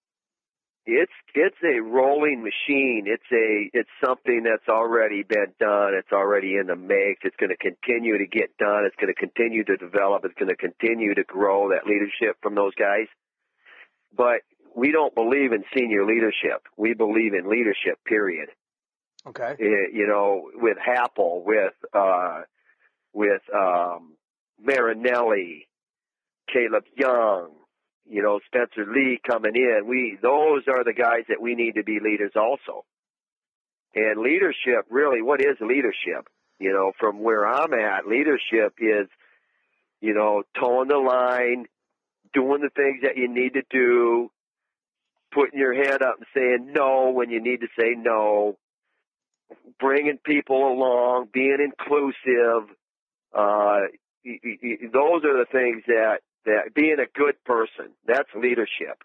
it's 0.86 1.12
it's 1.34 1.56
a 1.64 1.82
rolling 1.82 2.42
machine. 2.42 3.04
It's 3.06 3.26
a 3.32 3.68
it's 3.76 3.90
something 4.02 4.44
that's 4.44 4.68
already 4.68 5.24
been 5.24 5.52
done. 5.58 5.94
It's 5.98 6.12
already 6.12 6.56
in 6.56 6.68
the 6.68 6.76
mix. 6.76 7.22
It's 7.24 7.36
going 7.36 7.50
to 7.50 7.56
continue 7.56 8.18
to 8.18 8.26
get 8.26 8.56
done. 8.56 8.86
It's 8.86 8.96
going 8.96 9.12
to 9.12 9.18
continue 9.18 9.64
to 9.64 9.76
develop. 9.76 10.24
It's 10.24 10.38
going 10.38 10.48
to 10.48 10.56
continue 10.56 11.14
to 11.14 11.24
grow 11.24 11.70
that 11.70 11.86
leadership 11.86 12.38
from 12.40 12.54
those 12.54 12.74
guys. 12.76 13.08
But 14.16 14.46
we 14.76 14.92
don't 14.92 15.14
believe 15.14 15.52
in 15.52 15.64
senior 15.74 16.04
leadership. 16.04 16.62
We 16.76 16.92
believe 16.92 17.32
in 17.32 17.48
leadership. 17.48 17.98
Period. 18.04 18.50
Okay. 19.26 19.56
It, 19.58 19.94
you 19.94 20.06
know, 20.06 20.50
with 20.54 20.76
Happel, 20.76 21.42
with 21.44 21.72
uh, 21.92 22.42
with 23.12 23.40
um, 23.52 24.12
Marinelli, 24.62 25.66
Kaleb 26.54 26.84
Young, 26.94 27.52
you 28.08 28.22
know, 28.22 28.38
Spencer 28.46 28.86
Lee 28.92 29.18
coming 29.26 29.56
in. 29.56 29.86
We 29.88 30.18
those 30.22 30.62
are 30.68 30.84
the 30.84 30.92
guys 30.92 31.24
that 31.28 31.40
we 31.40 31.54
need 31.54 31.76
to 31.76 31.82
be 31.82 31.98
leaders 31.98 32.32
also. 32.36 32.84
And 33.94 34.20
leadership, 34.20 34.84
really, 34.90 35.22
what 35.22 35.40
is 35.40 35.56
leadership? 35.58 36.28
You 36.58 36.72
know, 36.72 36.92
from 37.00 37.22
where 37.22 37.46
I'm 37.46 37.72
at, 37.72 38.06
leadership 38.06 38.74
is, 38.78 39.08
you 40.02 40.12
know, 40.12 40.42
towing 40.60 40.88
the 40.88 40.98
line, 40.98 41.64
doing 42.34 42.60
the 42.60 42.70
things 42.76 43.00
that 43.02 43.16
you 43.16 43.28
need 43.28 43.54
to 43.54 43.62
do, 43.70 44.30
putting 45.32 45.58
your 45.58 45.74
hand 45.74 46.02
up 46.02 46.16
and 46.18 46.26
saying 46.34 46.72
no 46.72 47.10
when 47.10 47.30
you 47.30 47.40
need 47.40 47.60
to 47.60 47.68
say 47.78 47.94
no, 47.96 48.56
bringing 49.78 50.18
people 50.18 50.68
along, 50.68 51.28
being 51.32 51.58
inclusive. 51.60 52.68
Uh, 53.34 53.80
those 54.24 55.24
are 55.24 55.38
the 55.38 55.46
things 55.52 55.82
that 55.86 56.18
that 56.46 56.74
being 56.74 56.98
a 57.00 57.18
good 57.18 57.34
person, 57.44 57.92
that's 58.06 58.28
leadership. 58.34 59.02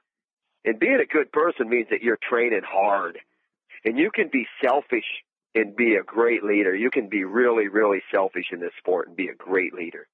And 0.64 0.80
being 0.80 1.00
a 1.02 1.12
good 1.12 1.32
person 1.32 1.70
means 1.70 1.88
that 1.90 2.04
you're 2.04 2.20
training 2.30 2.62
hard. 2.64 3.18
And 3.84 3.98
you 3.98 4.12
can 4.14 4.30
be 4.32 4.46
selfish 4.64 5.06
and 5.56 5.76
be 5.76 5.96
a 5.96 6.04
great 6.04 6.44
leader. 6.44 6.76
You 6.76 6.92
can 6.92 7.10
be 7.10 7.24
really, 7.24 7.68
really 7.68 8.02
selfish 8.14 8.46
in 8.52 8.60
this 8.60 8.72
sport 8.78 9.08
and 9.08 9.18
be 9.18 9.28
a 9.28 9.36
great 9.36 9.74
leader. 9.74 10.08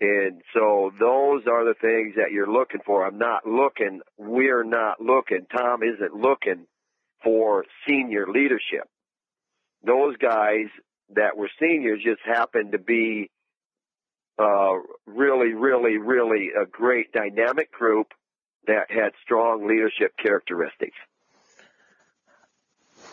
And 0.00 0.42
so 0.54 0.92
those 0.98 1.42
are 1.50 1.64
the 1.64 1.74
things 1.80 2.14
that 2.16 2.30
you're 2.30 2.50
looking 2.50 2.80
for. 2.86 3.04
I'm 3.04 3.18
not 3.18 3.46
looking, 3.46 4.00
we're 4.16 4.62
not 4.62 5.00
looking, 5.00 5.46
Tom 5.50 5.82
isn't 5.82 6.14
looking 6.14 6.66
for 7.24 7.64
senior 7.86 8.26
leadership. 8.28 8.88
Those 9.82 10.16
guys 10.16 10.66
that 11.14 11.36
were 11.36 11.50
seniors 11.60 12.00
just 12.04 12.20
happened 12.24 12.72
to 12.72 12.78
be 12.78 13.30
uh, 14.38 14.74
really, 15.06 15.52
really, 15.52 15.98
really 15.98 16.50
a 16.60 16.64
great 16.64 17.12
dynamic 17.12 17.72
group 17.72 18.08
that 18.68 18.90
had 18.90 19.12
strong 19.24 19.66
leadership 19.66 20.12
characteristics. 20.22 20.96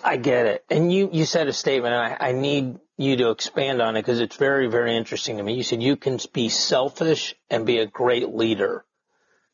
I 0.03 0.17
get 0.17 0.45
it. 0.45 0.65
And 0.69 0.93
you, 0.93 1.09
you 1.11 1.25
said 1.25 1.47
a 1.47 1.53
statement, 1.53 1.95
and 1.95 2.13
I, 2.13 2.29
I 2.29 2.31
need 2.33 2.77
you 2.97 3.17
to 3.17 3.29
expand 3.29 3.81
on 3.81 3.95
it 3.95 4.01
because 4.01 4.19
it's 4.19 4.37
very, 4.37 4.67
very 4.67 4.95
interesting 4.95 5.37
to 5.37 5.43
me. 5.43 5.53
You 5.53 5.63
said 5.63 5.83
you 5.83 5.95
can 5.95 6.19
be 6.33 6.49
selfish 6.49 7.35
and 7.49 7.65
be 7.65 7.79
a 7.79 7.85
great 7.85 8.29
leader. 8.29 8.85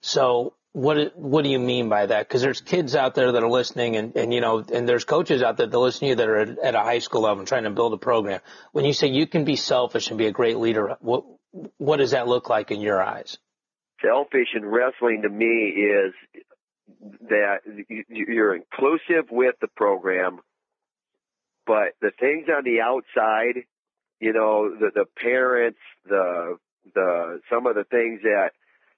So 0.02 0.54
what 0.74 1.18
what 1.18 1.44
do 1.44 1.50
you 1.50 1.60
mean 1.60 1.90
by 1.90 2.06
that? 2.06 2.28
Because 2.28 2.42
there's 2.42 2.62
kids 2.62 2.96
out 2.96 3.14
there 3.16 3.32
that 3.32 3.44
are 3.44 3.50
listening, 3.50 3.98
and, 3.98 4.16
and 4.16 4.34
you 4.34 4.42
know, 4.42 4.60
and 4.60 4.88
there's 4.88 5.04
coaches 5.04 5.42
out 5.42 5.58
there 5.58 5.68
that 5.68 5.78
listen 5.78 6.02
to 6.02 6.08
you 6.08 6.16
that 6.16 6.30
are 6.30 6.38
at, 6.38 6.60
at 6.60 6.76
a 6.76 6.80
high 6.80 7.00
school 7.00 7.22
level 7.22 7.40
and 7.40 7.48
trying 7.48 7.64
to 7.64 7.72
build 7.72 7.94
a 7.94 7.98
program. 7.98 8.40
When 8.72 8.86
you 8.86 8.94
say 8.94 9.08
you 9.08 9.28
can 9.28 9.44
be 9.44 9.56
selfish 9.56 10.10
and 10.10 10.18
be 10.18 10.28
a 10.28 10.32
great 10.32 10.58
leader, 10.58 10.96
what 11.02 11.26
what 11.78 11.98
does 11.98 12.12
that 12.12 12.28
look 12.28 12.50
like 12.50 12.72
in 12.72 12.80
your 12.80 13.04
eyes? 13.04 13.38
Selfish 14.02 14.48
in 14.56 14.66
wrestling 14.66 15.24
to 15.24 15.30
me 15.30 15.46
is 15.46 16.14
that 17.30 17.60
you're 18.08 18.56
inclusive 18.56 19.30
with 19.30 19.56
the 19.62 19.68
program, 19.68 20.40
but 21.66 21.94
the 22.02 22.12
things 22.20 22.48
on 22.56 22.64
the 22.64 22.82
outside, 22.82 23.64
you 24.20 24.34
know, 24.34 24.70
the 24.74 24.92
the 24.94 25.06
parents, 25.18 25.80
the 26.06 26.58
the 26.94 27.42
some 27.50 27.68
of 27.68 27.76
the 27.76 27.84
things 27.84 28.22
that 28.24 28.52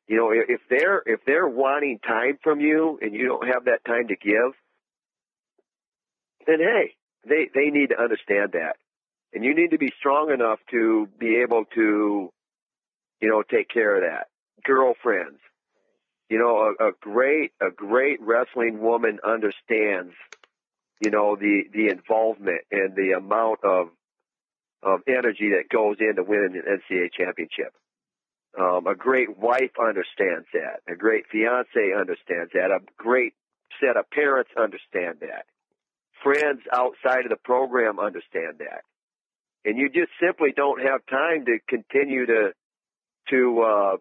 you 0.08 0.18
know 0.18 0.32
if 0.32 0.62
they're 0.70 1.02
if 1.06 1.22
they're 1.26 1.48
wanting 1.48 2.00
time 2.00 2.38
from 2.44 2.60
you 2.62 3.00
and 3.02 3.14
you 3.14 3.28
don't 3.28 3.48
have 3.48 3.66
that 3.66 3.84
time 3.86 4.08
to 4.08 4.16
give, 4.16 4.54
then 6.48 6.60
hey, 6.60 6.96
they 7.28 7.50
they 7.54 7.70
need 7.70 7.90
to 7.90 8.02
understand 8.02 8.54
that, 8.54 8.78
and 9.34 9.44
you 9.44 9.56
need 9.56 9.72
to 9.72 9.78
be 9.78 9.92
strong 10.00 10.32
enough 10.32 10.60
to 10.72 11.08
be 11.20 11.38
able 11.38 11.66
to, 11.76 12.32
you 13.22 13.30
know, 13.30 13.44
take 13.44 13.70
care 13.70 13.96
of 13.96 14.02
that. 14.02 14.28
Girlfriends, 14.64 15.40
you 16.30 16.40
know, 16.40 16.74
a, 16.80 16.90
a 16.90 16.92
great 17.00 17.52
a 17.62 17.70
great 17.70 18.20
wrestling 18.22 18.82
woman 18.82 19.20
understands, 19.24 20.14
you 21.04 21.12
know, 21.12 21.36
the 21.36 21.64
the 21.74 21.90
involvement 21.90 22.62
and 22.72 22.96
the 22.96 23.12
amount 23.18 23.60
of 23.64 23.90
of 24.82 25.02
energy 25.08 25.52
that 25.52 25.70
goes 25.70 25.98
into 26.00 26.24
winning 26.24 26.56
an 26.56 26.80
NCAA 26.80 27.10
championship. 27.18 27.74
Um, 28.60 28.86
a 28.86 28.96
great 28.96 29.38
wife 29.38 29.72
understands 29.82 30.46
that. 30.54 30.82
A 30.88 30.96
great 30.96 31.26
fiance 31.32 31.94
understands 31.98 32.52
that. 32.54 32.72
A 32.72 32.80
great 32.98 33.34
set 33.82 33.98
of 33.98 34.10
parents 34.12 34.52
understand 34.58 35.18
that. 35.22 35.46
Friends 36.22 36.62
outside 36.72 37.26
of 37.26 37.30
the 37.30 37.42
program 37.44 38.00
understand 38.00 38.60
that. 38.60 38.84
And 39.66 39.78
you 39.78 39.90
just 39.90 40.12
simply 40.22 40.54
don't 40.56 40.82
have 40.82 41.06
time 41.10 41.46
to 41.46 41.58
continue 41.68 42.26
to 42.28 42.52
to 43.30 43.62
uh, 43.62 43.98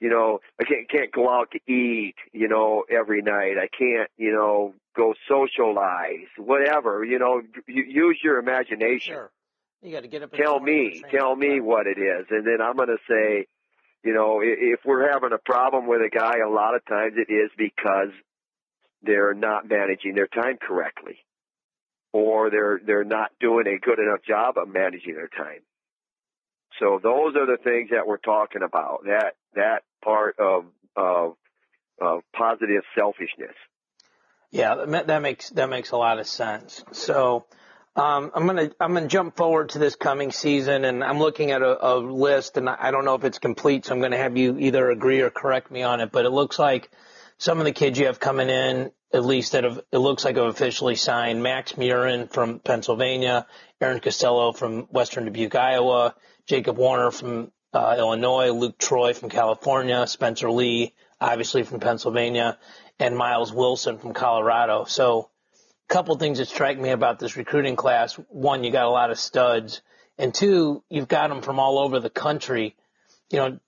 you 0.00 0.08
know, 0.08 0.40
I 0.60 0.64
can't 0.64 0.88
can't 0.90 1.12
go 1.12 1.30
out 1.30 1.50
to 1.52 1.72
eat, 1.72 2.16
you 2.32 2.48
know, 2.48 2.84
every 2.90 3.22
night. 3.22 3.56
I 3.58 3.68
can't, 3.68 4.10
you 4.16 4.32
know, 4.32 4.74
go 4.96 5.14
socialize, 5.28 6.28
whatever. 6.36 7.04
You 7.04 7.18
know, 7.18 7.42
use 7.66 8.18
your 8.22 8.38
imagination. 8.38 9.14
Sure. 9.14 9.30
You 9.82 9.92
got 9.92 10.02
to 10.02 10.08
get 10.08 10.22
up. 10.22 10.32
tell 10.32 10.60
me, 10.60 11.02
tell 11.10 11.34
me 11.34 11.60
what 11.60 11.86
it 11.86 11.98
is, 11.98 12.26
and 12.30 12.46
then 12.46 12.60
I'm 12.60 12.76
going 12.76 12.88
to 12.88 12.98
say, 13.08 13.46
you 14.04 14.12
know, 14.12 14.40
if 14.42 14.80
we're 14.84 15.10
having 15.10 15.32
a 15.32 15.38
problem 15.38 15.86
with 15.86 16.00
a 16.00 16.10
guy, 16.10 16.38
a 16.46 16.50
lot 16.50 16.74
of 16.74 16.84
times 16.84 17.14
it 17.16 17.32
is 17.32 17.50
because 17.56 18.10
they're 19.02 19.34
not 19.34 19.68
managing 19.68 20.14
their 20.14 20.26
time 20.26 20.58
correctly, 20.60 21.18
or 22.12 22.50
they're 22.50 22.80
they're 22.84 23.04
not 23.04 23.30
doing 23.40 23.66
a 23.66 23.78
good 23.78 23.98
enough 23.98 24.22
job 24.26 24.58
of 24.58 24.68
managing 24.68 25.14
their 25.14 25.28
time. 25.28 25.60
So 26.78 27.00
those 27.02 27.34
are 27.36 27.46
the 27.46 27.58
things 27.62 27.90
that 27.90 28.06
we're 28.06 28.18
talking 28.18 28.62
about. 28.62 29.04
That 29.06 29.34
that 29.54 29.82
part 30.02 30.38
of 30.38 30.64
of, 30.96 31.36
of 32.00 32.20
positive 32.34 32.82
selfishness. 32.94 33.54
Yeah, 34.50 34.84
that 34.86 35.22
makes 35.22 35.50
that 35.50 35.70
makes 35.70 35.92
a 35.92 35.96
lot 35.96 36.18
of 36.18 36.26
sense. 36.26 36.84
So 36.92 37.46
um, 37.94 38.32
I'm 38.34 38.46
gonna 38.46 38.70
I'm 38.80 38.94
gonna 38.94 39.06
jump 39.06 39.36
forward 39.36 39.70
to 39.70 39.78
this 39.78 39.94
coming 39.94 40.32
season, 40.32 40.84
and 40.84 41.04
I'm 41.04 41.18
looking 41.18 41.52
at 41.52 41.62
a, 41.62 41.94
a 41.94 41.98
list, 41.98 42.56
and 42.56 42.68
I 42.68 42.90
don't 42.90 43.04
know 43.04 43.14
if 43.14 43.24
it's 43.24 43.38
complete, 43.38 43.84
so 43.84 43.94
I'm 43.94 44.00
gonna 44.00 44.16
have 44.16 44.36
you 44.36 44.58
either 44.58 44.90
agree 44.90 45.20
or 45.20 45.30
correct 45.30 45.70
me 45.70 45.82
on 45.82 46.00
it. 46.00 46.10
But 46.10 46.24
it 46.24 46.30
looks 46.30 46.58
like 46.58 46.90
some 47.38 47.58
of 47.58 47.64
the 47.64 47.72
kids 47.72 47.98
you 47.98 48.06
have 48.06 48.18
coming 48.18 48.48
in, 48.48 48.90
at 49.12 49.24
least 49.24 49.52
that 49.52 49.64
have 49.64 49.80
it 49.92 49.98
looks 49.98 50.24
like 50.24 50.36
have 50.36 50.46
officially 50.46 50.96
signed. 50.96 51.42
Max 51.42 51.72
Murin 51.72 52.28
from 52.28 52.58
Pennsylvania, 52.58 53.46
Aaron 53.80 54.00
Costello 54.00 54.52
from 54.52 54.82
Western 54.84 55.26
Dubuque, 55.26 55.54
Iowa, 55.54 56.14
Jacob 56.46 56.76
Warner 56.76 57.12
from 57.12 57.52
uh, 57.72 57.94
Illinois, 57.98 58.50
Luke 58.50 58.78
Troy 58.78 59.14
from 59.14 59.28
California, 59.28 60.06
Spencer 60.06 60.50
Lee, 60.50 60.94
obviously 61.20 61.62
from 61.62 61.80
Pennsylvania, 61.80 62.58
and 63.00 63.16
Miles 63.16 63.52
Wilson 63.52 63.98
from 63.98 64.12
Colorado. 64.12 64.84
So 64.84 65.30
a 65.88 65.92
couple 65.92 66.16
things 66.16 66.38
that 66.38 66.48
strike 66.48 66.78
me 66.78 66.90
about 66.90 67.18
this 67.18 67.36
recruiting 67.36 67.74
class. 67.74 68.14
One, 68.28 68.62
you 68.62 68.70
got 68.70 68.84
a 68.84 68.90
lot 68.90 69.10
of 69.10 69.18
studs. 69.18 69.80
And 70.18 70.34
two, 70.34 70.84
you've 70.90 71.08
got 71.08 71.28
them 71.30 71.40
from 71.40 71.58
all 71.58 71.78
over 71.78 71.98
the 71.98 72.10
country. 72.10 72.76
You 73.30 73.38
know, 73.38 73.60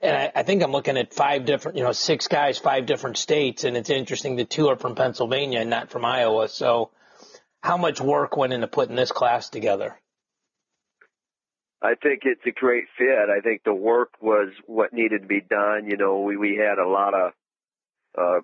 and 0.00 0.16
I, 0.16 0.32
I 0.36 0.42
think 0.44 0.62
I'm 0.62 0.70
looking 0.70 0.96
at 0.96 1.12
five 1.12 1.44
different, 1.44 1.76
you 1.76 1.84
know, 1.84 1.92
six 1.92 2.28
guys, 2.28 2.58
five 2.58 2.86
different 2.86 3.16
states. 3.16 3.64
And 3.64 3.76
it's 3.76 3.90
interesting 3.90 4.36
that 4.36 4.50
two 4.50 4.68
are 4.68 4.76
from 4.76 4.94
Pennsylvania 4.94 5.60
and 5.60 5.68
not 5.68 5.90
from 5.90 6.04
Iowa. 6.04 6.48
So 6.48 6.90
how 7.60 7.76
much 7.76 8.00
work 8.00 8.36
went 8.36 8.52
into 8.52 8.68
putting 8.68 8.94
this 8.94 9.10
class 9.10 9.50
together? 9.50 9.98
I 11.82 11.96
think 12.00 12.20
it's 12.24 12.46
a 12.46 12.52
great 12.52 12.84
fit. 12.96 13.28
I 13.28 13.40
think 13.40 13.62
the 13.64 13.74
work 13.74 14.10
was 14.20 14.50
what 14.66 14.92
needed 14.92 15.22
to 15.22 15.28
be 15.28 15.42
done. 15.42 15.86
You 15.86 15.96
know, 15.96 16.20
we, 16.20 16.36
we 16.36 16.56
had 16.56 16.78
a 16.78 16.88
lot 16.88 17.14
of 17.14 17.32
uh, 18.16 18.40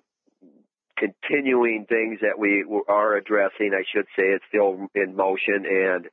continuing 0.97 1.85
things 1.89 2.19
that 2.21 2.37
we 2.37 2.63
are 2.87 3.15
addressing. 3.15 3.71
I 3.73 3.83
should 3.91 4.05
say 4.15 4.23
it's 4.23 4.45
still 4.49 4.87
in 4.93 5.15
motion, 5.15 5.65
and 5.65 6.07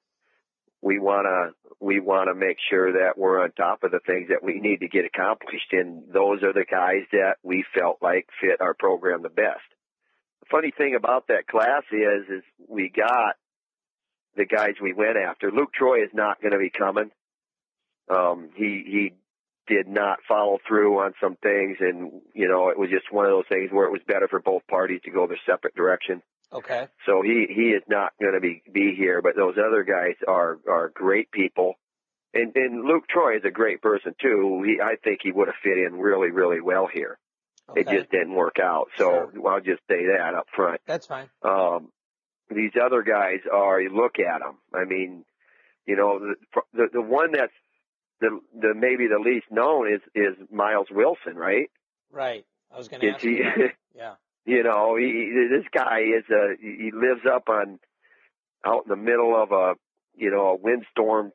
we 0.81 0.99
wanna 0.99 1.51
we 1.81 2.01
wanna 2.01 2.35
make 2.35 2.57
sure 2.71 2.93
that 2.93 3.19
we're 3.19 3.43
on 3.43 3.53
top 3.53 3.83
of 3.85 3.91
the 3.91 4.01
things 4.07 4.29
that 4.29 4.43
we 4.43 4.61
need 4.61 4.81
to 4.81 4.89
get 4.89 5.05
accomplished. 5.05 5.73
And 5.73 6.05
those 6.13 6.43
are 6.43 6.53
the 6.53 6.67
guys 6.69 7.05
that 7.13 7.37
we 7.43 7.65
felt 7.79 7.99
like 8.01 8.29
fit 8.41 8.61
our 8.61 8.75
program 8.75 9.23
the 9.23 9.29
best. 9.29 9.67
The 10.41 10.47
funny 10.51 10.73
thing 10.77 10.95
about 10.95 11.29
that 11.29 11.47
class 11.47 11.83
is, 11.93 12.29
is 12.29 12.43
we 12.69 12.89
got 12.89 13.37
the 14.37 14.47
guys 14.47 14.75
we 14.81 14.95
went 14.95 15.17
after. 15.17 15.51
Luke 15.51 15.73
Troy 15.75 16.03
is 16.05 16.11
not 16.15 16.41
going 16.41 16.53
to 16.53 16.59
be 16.59 16.71
coming. 16.71 17.11
Um, 18.09 18.51
he 18.55 18.85
he 18.87 19.13
did 19.69 19.87
not 19.87 20.19
follow 20.27 20.59
through 20.67 20.99
on 20.99 21.15
some 21.21 21.37
things, 21.43 21.77
and 21.81 22.21
you 22.35 22.49
know 22.49 22.71
it 22.71 22.79
was 22.79 22.91
just 22.91 23.13
one 23.13 23.27
of 23.27 23.31
those 23.31 23.49
things 23.49 23.71
where 23.71 23.87
it 23.87 23.93
was 23.93 24.01
better 24.07 24.29
for 24.29 24.41
both 24.41 24.67
parties 24.67 25.01
to 25.05 25.11
go 25.11 25.27
their 25.27 25.39
separate 25.47 25.75
direction. 25.75 26.23
Okay. 26.53 26.89
So 27.07 27.23
he 27.23 27.47
he 27.49 27.71
is 27.71 27.83
not 27.89 28.13
going 28.21 28.35
to 28.35 28.41
be 28.41 28.63
be 28.73 28.95
here, 28.97 29.21
but 29.23 29.37
those 29.37 29.57
other 29.59 29.85
guys 29.85 30.17
are 30.27 30.59
are 30.69 30.89
great 30.89 31.31
people, 31.31 31.75
and 32.33 32.55
and 32.57 32.85
Luke 32.85 33.05
Troy 33.09 33.37
is 33.37 33.45
a 33.45 33.51
great 33.51 33.83
person 33.83 34.15
too. 34.21 34.63
He 34.65 34.81
I 34.81 34.97
think 35.03 35.21
he 35.23 35.33
would 35.33 35.49
have 35.49 35.57
fit 35.63 35.79
in 35.79 35.99
really 35.99 36.31
really 36.31 36.61
well 36.61 36.89
here. 36.93 37.19
Okay. 37.71 37.83
It 37.83 37.89
just 37.89 38.11
didn't 38.11 38.35
work 38.35 38.57
out. 38.63 38.89
So 38.97 39.31
sure. 39.35 39.49
I'll 39.49 39.61
just 39.61 39.83
say 39.89 40.07
that 40.07 40.35
up 40.35 40.47
front. 40.57 40.81
That's 40.87 41.07
fine. 41.07 41.29
Um, 41.43 41.91
these 42.51 42.73
other 42.83 43.03
guys 43.03 43.41
are. 43.53 43.81
You 43.81 43.95
look 43.95 44.19
at 44.19 44.41
them. 44.41 44.57
I 44.73 44.85
mean, 44.87 45.25
you 45.87 45.97
know, 45.97 46.19
the 46.19 46.63
the, 46.73 46.87
the 46.95 47.03
one 47.03 47.33
that's 47.33 47.53
the 48.21 48.41
the 48.59 48.75
maybe 48.75 49.07
the 49.07 49.19
least 49.19 49.47
known 49.51 49.93
is 49.93 50.01
is 50.15 50.37
Miles 50.51 50.89
Wilson, 50.91 51.37
right? 51.37 51.71
Right. 52.11 52.45
I 52.73 52.79
was 52.79 52.89
going 52.89 53.01
to 53.01 53.11
ask 53.11 53.21
he, 53.21 53.39
you. 53.39 53.71
Yeah. 53.97 54.15
you 54.45 54.63
know, 54.63 54.95
he, 54.95 55.33
this 55.51 55.67
guy 55.73 56.03
is 56.17 56.25
a 56.31 56.55
he 56.61 56.93
lives 56.95 57.23
up 57.29 57.49
on 57.49 57.81
out 58.65 58.85
in 58.85 58.91
the 58.91 58.97
middle 58.97 59.35
of 59.41 59.51
a 59.51 59.75
you 60.15 60.31
know 60.31 60.51
a 60.51 60.57
windstorm 60.57 61.33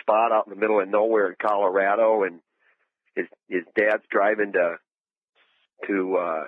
spot 0.00 0.32
out 0.32 0.46
in 0.46 0.50
the 0.50 0.58
middle 0.58 0.80
of 0.80 0.88
nowhere 0.88 1.28
in 1.28 1.36
Colorado, 1.40 2.22
and 2.22 2.40
his 3.14 3.26
his 3.48 3.64
dad's 3.76 4.04
driving 4.10 4.52
to 4.52 4.76
to 5.86 6.16
uh 6.16 6.44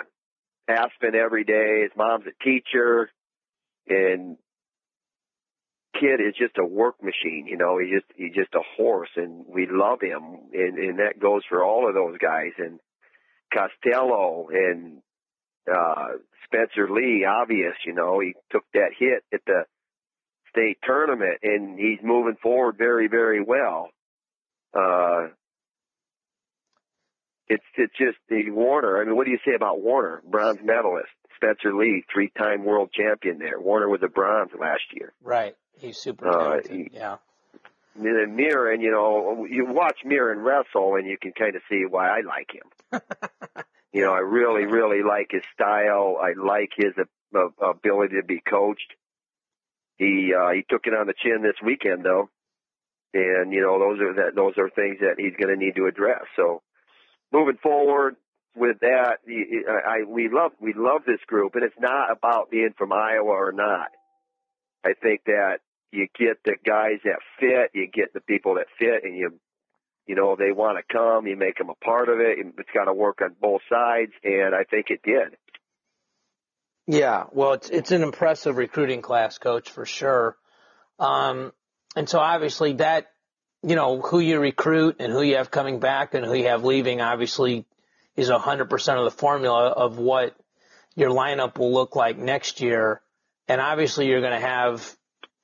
Aspen 0.69 1.15
every 1.15 1.45
day. 1.45 1.83
His 1.83 1.93
mom's 1.97 2.25
a 2.27 2.45
teacher, 2.45 3.11
and 3.89 4.37
kid 6.01 6.21
is 6.21 6.35
just 6.39 6.59
a 6.59 6.65
work 6.65 7.03
machine. 7.03 7.47
You 7.47 7.57
know, 7.57 7.79
he's 7.79 8.01
just 8.01 8.13
he's 8.17 8.35
just 8.35 8.55
a 8.55 8.63
horse, 8.77 9.11
and 9.17 9.45
we 9.49 9.67
love 9.71 10.01
him, 10.01 10.23
and 10.53 10.79
and 10.79 10.99
that 10.99 11.21
goes 11.21 11.43
for 11.49 11.65
all 11.65 11.89
of 11.89 11.95
those 11.95 12.19
guys. 12.19 12.53
And 12.59 12.81
Costello 13.53 14.49
and 14.53 15.03
uh, 15.73 16.19
Spencer 16.45 16.89
Lee, 16.91 17.25
obvious. 17.25 17.75
You 17.85 17.95
know, 17.95 18.21
he 18.21 18.35
took 18.51 18.65
that 18.75 18.91
hit 18.99 19.25
at 19.33 19.41
the 19.47 19.65
state 20.51 20.79
tournament, 20.85 21.39
and 21.43 21.79
he's 21.79 22.01
moving 22.03 22.37
forward 22.43 22.77
very 22.79 23.09
very 23.09 23.43
well. 23.43 23.91
Uh, 24.75 25.29
it's 27.49 27.65
it's 27.77 27.97
just 27.99 28.19
the 28.29 28.51
Warner. 28.51 29.01
I 29.01 29.05
mean, 29.05 29.17
what 29.17 29.27
do 29.27 29.31
you 29.31 29.39
say 29.47 29.55
about 29.55 29.81
Warner, 29.81 30.23
bronze 30.29 30.59
medalist? 30.63 31.09
Spencer 31.37 31.75
Lee, 31.75 32.03
three-time 32.13 32.65
world 32.65 32.91
champion 32.93 33.39
there. 33.39 33.61
Warner 33.61 33.89
was 33.89 34.01
a 34.03 34.09
bronze 34.09 34.51
last 34.59 34.85
year. 34.93 35.13
Right. 35.23 35.55
He's 35.79 35.99
super 35.99 36.29
uh, 36.29 36.33
talented. 36.33 36.71
Uh, 36.71 36.75
he, 36.75 36.91
yeah. 36.93 37.17
Murin, 37.99 38.83
you 38.83 38.91
know, 38.91 39.47
you 39.49 39.67
watch 39.67 39.99
Murin 40.05 40.45
wrestle 40.45 40.97
and 40.97 41.07
you 41.07 41.17
can 41.21 41.33
kind 41.33 41.57
of 41.57 41.63
see 41.69 41.85
why 41.89 42.09
I 42.09 42.21
like 42.21 42.51
him. 42.53 43.01
you 43.93 44.03
know, 44.03 44.13
I 44.13 44.19
really, 44.19 44.67
really 44.67 45.03
like 45.03 45.29
his 45.31 45.43
style. 45.55 46.19
I 46.21 46.33
like 46.39 46.73
his 46.77 46.93
uh, 47.35 47.49
ability 47.63 48.17
to 48.17 48.27
be 48.27 48.41
coached. 48.41 48.93
He 49.97 50.33
uh, 50.39 50.51
he 50.51 50.63
took 50.69 50.87
it 50.87 50.95
on 50.95 51.07
the 51.07 51.15
chin 51.23 51.43
this 51.43 51.57
weekend 51.65 52.05
though, 52.05 52.29
and 53.15 53.53
you 53.53 53.63
know 53.63 53.79
those 53.79 53.99
are 54.01 54.15
that 54.15 54.35
those 54.35 54.53
are 54.59 54.69
things 54.69 54.99
that 55.01 55.15
he's 55.17 55.33
going 55.41 55.49
to 55.49 55.57
need 55.57 55.77
to 55.77 55.87
address. 55.87 56.25
So 56.37 56.63
moving 57.33 57.57
forward 57.63 58.17
with 58.55 58.81
that, 58.81 59.21
I, 59.27 60.01
I 60.01 60.03
we 60.07 60.29
love 60.29 60.53
we 60.61 60.75
love 60.75 61.03
this 61.07 61.21
group, 61.27 61.55
and 61.55 61.65
it's 61.65 61.81
not 61.81 62.13
about 62.13 62.51
being 62.51 62.75
from 62.77 62.93
Iowa 62.93 63.31
or 63.31 63.53
not. 63.53 63.89
I 64.87 64.95
think 64.95 65.23
that 65.27 65.59
you 65.91 66.07
get 66.19 66.39
the 66.45 66.57
guys 66.65 67.01
that 67.05 67.19
fit, 67.41 67.71
you 67.75 67.89
get 67.93 68.13
the 68.13 68.21
people 68.21 68.55
that 68.55 68.67
fit, 68.79 69.05
and 69.05 69.17
you, 69.17 69.39
you 70.07 70.15
know, 70.15 70.37
they 70.37 70.53
want 70.53 70.79
to 70.79 70.93
come. 70.93 71.27
You 71.27 71.37
make 71.37 71.59
them 71.59 71.71
a 71.71 71.85
part 71.85 72.09
of 72.09 72.21
it. 72.21 72.39
It's 72.39 72.71
got 72.73 72.85
to 72.85 72.95
work 72.95 73.21
on 73.23 73.35
both 73.41 73.63
sides, 73.69 74.13
and 74.23 74.55
I 74.55 74.65
think 74.65 74.87
it 74.91 75.01
did. 75.03 75.37
Yeah, 76.87 77.25
well, 77.33 77.55
it's 77.55 77.69
it's 77.69 77.91
an 77.91 78.03
impressive 78.03 78.57
recruiting 78.57 79.03
class, 79.03 79.39
coach, 79.39 79.71
for 79.71 79.85
sure. 79.85 80.37
Um, 81.01 81.53
and 81.97 82.09
so 82.09 82.21
obviously 82.21 82.75
that, 82.75 83.11
you 83.63 83.75
know, 83.75 84.01
who 84.01 84.21
you 84.21 84.39
recruit 84.39 84.97
and 85.01 85.13
who 85.13 85.23
you 85.23 85.37
have 85.37 85.51
coming 85.51 85.81
back 85.81 86.15
and 86.15 86.25
who 86.25 86.35
you 86.35 86.47
have 86.47 86.65
leaving, 86.65 87.01
obviously, 87.01 87.65
is 88.15 88.29
a 88.29 88.39
100% 88.39 88.99
of 88.99 89.05
the 89.05 89.11
formula 89.11 89.69
of 89.69 89.99
what 89.99 90.37
your 90.95 91.11
lineup 91.11 91.59
will 91.59 91.73
look 91.73 91.97
like 91.97 92.17
next 92.17 92.61
year. 92.61 93.03
And 93.49 93.61
obviously, 93.61 94.09
you're 94.09 94.21
going 94.21 94.39
to 94.41 94.47
have 94.47 94.97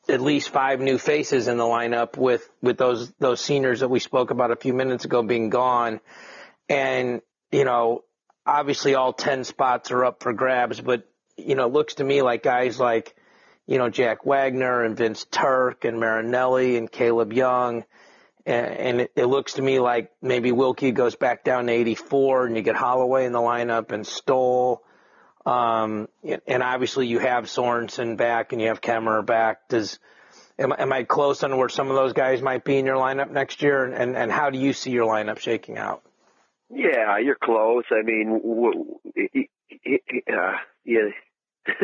at 0.09 0.21
least 0.21 0.51
five 0.51 0.81
new 0.81 0.99
faces 0.99 1.49
in 1.49 1.57
the 1.57 1.65
lineup 1.65 2.17
with 2.17 2.49
with 2.61 2.77
those 2.77 3.12
those 3.19 3.41
seniors 3.41 3.81
that 3.81 3.88
we 3.88 4.01
spoke 4.01 4.31
about 4.31 4.51
a 4.51 4.57
few 4.57 4.75
minutes 4.75 5.05
ago 5.05 5.23
being 5.23 5.51
gone, 5.51 6.01
and 6.69 7.21
you 7.51 7.65
know 7.65 8.03
obviously 8.45 8.95
all 8.95 9.12
ten 9.12 9.45
spots 9.45 9.91
are 9.91 10.05
up 10.05 10.23
for 10.23 10.33
grabs, 10.33 10.81
but 10.81 11.09
you 11.37 11.55
know 11.55 11.67
it 11.67 11.73
looks 11.73 11.95
to 11.95 12.05
me 12.05 12.23
like 12.23 12.43
guys 12.43 12.81
like 12.81 13.15
you 13.67 13.79
know 13.79 13.88
Jack 13.88 14.27
Wagner 14.27 14.83
and 14.83 14.97
Vince 14.97 15.25
Turk 15.31 15.85
and 15.85 16.01
Marinelli 16.01 16.77
and 16.77 16.91
Kaleb 16.91 17.33
Young. 17.33 17.85
And, 18.45 19.03
it, 19.03 19.12
it 19.15 19.27
looks 19.27 19.53
to 19.53 19.62
me 19.62 19.79
like 19.79 20.11
maybe 20.21 20.51
Wilcke 20.51 20.93
goes 20.93 21.15
back 21.15 21.45
down 21.45 21.67
to 21.67 21.73
84 21.73 22.47
and 22.47 22.57
you 22.57 22.62
get 22.62 22.75
Holloway 22.75 23.25
in 23.25 23.31
the 23.31 23.38
lineup 23.38 23.93
and 23.93 24.05
Stoll 24.05 24.83
um, 25.44 26.09
and 26.46 26.62
obviously 26.62 27.07
you 27.07 27.18
have 27.18 27.44
Sorensen 27.44 28.16
back 28.16 28.52
and 28.52 28.61
you 28.61 28.68
have 28.68 28.81
Kemerer 28.81 29.24
back. 29.24 29.68
Does 29.68 29.98
am, 30.59 30.72
am 30.76 30.92
I 30.92 31.05
close 31.05 31.42
on 31.42 31.57
where 31.57 31.68
some 31.68 31.90
of 31.90 31.96
those 31.96 32.12
guys 32.12 32.40
might 32.42 32.64
be 32.64 32.78
in 32.78 32.87
your 32.87 32.96
lineup 32.96 33.31
next 33.31 33.62
year? 33.62 33.85
And, 33.85 34.16
and, 34.16 34.31
how 34.31 34.50
do 34.50 34.59
you 34.59 34.72
see 34.72 34.90
your 34.90 35.07
lineup 35.07 35.38
shaking 35.38 35.78
out? 35.78 36.02
Yeah, 36.70 37.18
you're 37.18 37.38
close. 37.42 37.85
I 37.90 38.02
mean, 38.02 38.40
uh, 40.33 40.52
yeah, 40.85 41.09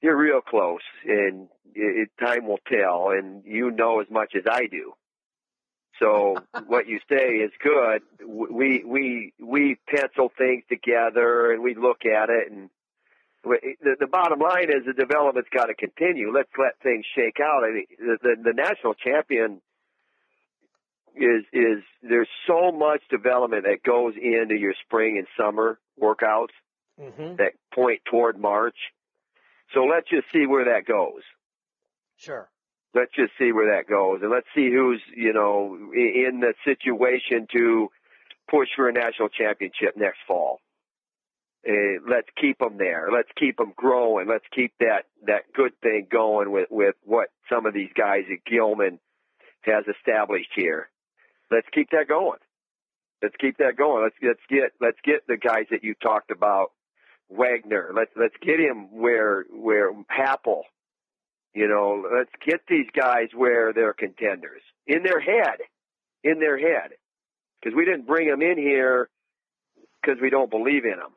you're 0.00 0.16
real 0.16 0.40
close, 0.40 0.80
and 1.04 1.48
it, 1.74 2.08
time 2.18 2.46
will 2.46 2.60
tell. 2.68 3.10
And 3.10 3.44
you 3.44 3.70
know 3.70 4.00
as 4.00 4.08
much 4.10 4.34
as 4.36 4.44
I 4.50 4.66
do. 4.66 4.94
So 5.98 6.36
what 6.66 6.86
you 6.86 7.00
say 7.08 7.36
is 7.36 7.50
good. 7.62 8.02
We 8.26 8.84
we 8.84 9.32
we 9.40 9.76
pencil 9.88 10.30
things 10.36 10.64
together 10.68 11.52
and 11.52 11.62
we 11.62 11.74
look 11.74 12.04
at 12.04 12.30
it, 12.30 12.50
and 12.50 12.70
the, 13.44 13.96
the 13.98 14.06
bottom 14.06 14.38
line 14.38 14.70
is 14.70 14.84
the 14.86 14.92
development's 14.92 15.48
got 15.52 15.66
to 15.66 15.74
continue. 15.74 16.32
Let's 16.32 16.50
let 16.58 16.78
things 16.82 17.04
shake 17.14 17.38
out. 17.42 17.64
I 17.64 17.72
mean, 17.72 17.86
the, 17.98 18.18
the 18.22 18.36
the 18.44 18.52
national 18.52 18.94
champion 18.94 19.60
is 21.16 21.44
is 21.52 21.82
there's 22.02 22.28
so 22.46 22.70
much 22.70 23.02
development 23.10 23.64
that 23.64 23.82
goes 23.82 24.14
into 24.14 24.56
your 24.56 24.74
spring 24.84 25.18
and 25.18 25.26
summer 25.36 25.78
workouts 26.00 26.54
mm-hmm. 27.00 27.36
that 27.36 27.52
point 27.74 28.00
toward 28.04 28.38
March. 28.38 28.76
So 29.74 29.80
let's 29.80 30.08
just 30.08 30.30
see 30.32 30.46
where 30.46 30.66
that 30.66 30.86
goes. 30.86 31.22
Sure 32.16 32.48
let's 32.98 33.14
just 33.14 33.32
see 33.38 33.52
where 33.52 33.76
that 33.76 33.88
goes, 33.88 34.20
and 34.22 34.30
let's 34.30 34.46
see 34.54 34.70
who's 34.70 35.00
you 35.14 35.32
know 35.32 35.76
in 35.94 36.40
the 36.40 36.54
situation 36.64 37.46
to 37.52 37.88
push 38.50 38.68
for 38.74 38.88
a 38.88 38.92
national 38.92 39.28
championship 39.28 39.96
next 39.96 40.18
fall. 40.26 40.60
Uh, 41.68 42.00
let's 42.08 42.28
keep 42.40 42.58
them 42.58 42.78
there. 42.78 43.08
Let's 43.12 43.28
keep 43.36 43.56
them 43.56 43.72
growing. 43.76 44.28
Let's 44.28 44.46
keep 44.54 44.72
that 44.80 45.06
that 45.26 45.52
good 45.54 45.72
thing 45.82 46.06
going 46.10 46.50
with 46.50 46.68
with 46.70 46.94
what 47.04 47.28
some 47.50 47.66
of 47.66 47.74
these 47.74 47.90
guys 47.96 48.24
at 48.32 48.44
Gilman 48.50 48.98
has 49.62 49.84
established 49.86 50.50
here. 50.54 50.88
Let's 51.50 51.66
keep 51.72 51.90
that 51.90 52.08
going. 52.08 52.38
Let's 53.22 53.34
keep 53.40 53.58
that 53.58 53.76
going. 53.76 54.04
Let's 54.04 54.16
let's 54.22 54.46
get 54.48 54.72
let's 54.80 54.98
get 55.04 55.26
the 55.26 55.36
guys 55.36 55.66
that 55.70 55.82
you 55.82 55.94
talked 55.94 56.30
about, 56.30 56.72
Wagner. 57.28 57.90
Let's 57.94 58.12
let's 58.16 58.36
get 58.40 58.60
him 58.60 58.96
where 58.96 59.44
where 59.50 59.92
Happel 60.04 60.62
you 61.58 61.66
know, 61.66 62.04
let's 62.16 62.30
get 62.46 62.60
these 62.68 62.86
guys 62.94 63.30
where 63.34 63.72
they're 63.72 63.92
contenders 63.92 64.62
in 64.86 65.02
their 65.02 65.18
head, 65.18 65.58
in 66.22 66.38
their 66.38 66.56
head, 66.56 66.90
because 67.60 67.76
we 67.76 67.84
didn't 67.84 68.06
bring 68.06 68.28
them 68.28 68.42
in 68.42 68.56
here 68.56 69.08
because 70.00 70.22
we 70.22 70.30
don't 70.30 70.52
believe 70.52 70.84
in 70.84 70.98
them. 70.98 71.14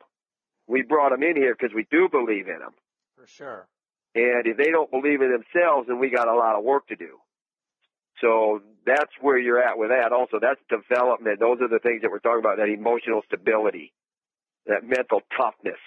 We 0.66 0.82
brought 0.82 1.10
them 1.10 1.22
in 1.22 1.36
here 1.36 1.54
because 1.54 1.72
we 1.72 1.86
do 1.92 2.08
believe 2.10 2.48
in 2.48 2.58
them. 2.58 2.72
For 3.16 3.26
sure. 3.28 3.68
And 4.16 4.44
if 4.44 4.56
they 4.56 4.72
don't 4.72 4.90
believe 4.90 5.22
in 5.22 5.30
themselves, 5.30 5.86
then 5.86 6.00
we 6.00 6.10
got 6.10 6.26
a 6.26 6.34
lot 6.34 6.56
of 6.56 6.64
work 6.64 6.88
to 6.88 6.96
do. 6.96 7.18
So 8.20 8.60
that's 8.84 9.12
where 9.20 9.38
you're 9.38 9.62
at 9.62 9.78
with 9.78 9.90
that. 9.90 10.12
Also, 10.12 10.40
that's 10.40 10.60
development. 10.68 11.38
Those 11.38 11.58
are 11.60 11.68
the 11.68 11.78
things 11.78 12.02
that 12.02 12.10
we're 12.10 12.18
talking 12.18 12.40
about. 12.40 12.56
That 12.56 12.68
emotional 12.68 13.22
stability, 13.26 13.92
that 14.66 14.82
mental 14.82 15.20
toughness, 15.36 15.78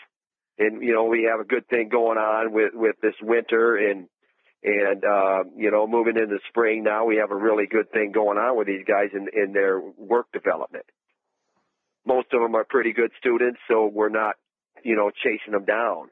and 0.57 0.81
you 0.81 0.93
know 0.93 1.03
we 1.03 1.27
have 1.29 1.41
a 1.41 1.43
good 1.43 1.67
thing 1.67 1.89
going 1.89 2.17
on 2.17 2.53
with 2.53 2.71
with 2.73 2.95
this 3.01 3.15
winter 3.21 3.75
and 3.75 4.07
and, 4.65 5.03
uh, 5.05 5.43
you 5.55 5.69
know, 5.69 5.85
moving 5.85 6.17
into 6.17 6.39
spring 6.49 6.83
now, 6.83 7.05
we 7.05 7.17
have 7.17 7.31
a 7.31 7.35
really 7.35 7.67
good 7.67 7.91
thing 7.91 8.11
going 8.11 8.37
on 8.37 8.57
with 8.57 8.65
these 8.65 8.83
guys 8.87 9.09
in, 9.13 9.27
in 9.33 9.53
their 9.53 9.79
work 9.79 10.25
development. 10.33 10.85
Most 12.05 12.27
of 12.33 12.41
them 12.41 12.55
are 12.55 12.65
pretty 12.67 12.91
good 12.91 13.11
students, 13.19 13.59
so 13.69 13.85
we're 13.85 14.09
not, 14.09 14.35
you 14.83 14.95
know, 14.95 15.11
chasing 15.23 15.53
them 15.53 15.65
down 15.65 16.09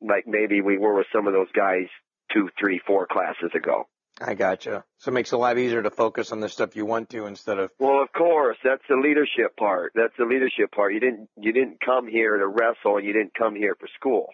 like 0.00 0.26
maybe 0.26 0.60
we 0.60 0.78
were 0.78 0.94
with 0.94 1.06
some 1.12 1.26
of 1.26 1.32
those 1.32 1.50
guys 1.54 1.86
two, 2.32 2.48
three, 2.58 2.80
four 2.86 3.06
classes 3.06 3.50
ago. 3.54 3.86
I 4.20 4.34
gotcha. 4.34 4.84
So 4.98 5.10
it 5.10 5.14
makes 5.14 5.32
it 5.32 5.36
a 5.36 5.38
lot 5.38 5.58
easier 5.58 5.82
to 5.82 5.90
focus 5.90 6.32
on 6.32 6.40
the 6.40 6.48
stuff 6.48 6.76
you 6.76 6.84
want 6.84 7.08
to 7.10 7.26
instead 7.26 7.58
of. 7.58 7.70
Well, 7.78 8.02
of 8.02 8.12
course, 8.12 8.56
that's 8.62 8.82
the 8.88 8.96
leadership 8.96 9.56
part. 9.56 9.92
That's 9.94 10.12
the 10.18 10.26
leadership 10.26 10.72
part. 10.72 10.92
You 10.92 11.00
didn't 11.00 11.28
you 11.38 11.52
didn't 11.52 11.78
come 11.84 12.06
here 12.06 12.36
to 12.36 12.46
wrestle. 12.46 13.00
You 13.02 13.12
didn't 13.12 13.34
come 13.34 13.54
here 13.54 13.76
for 13.78 13.88
school. 13.98 14.28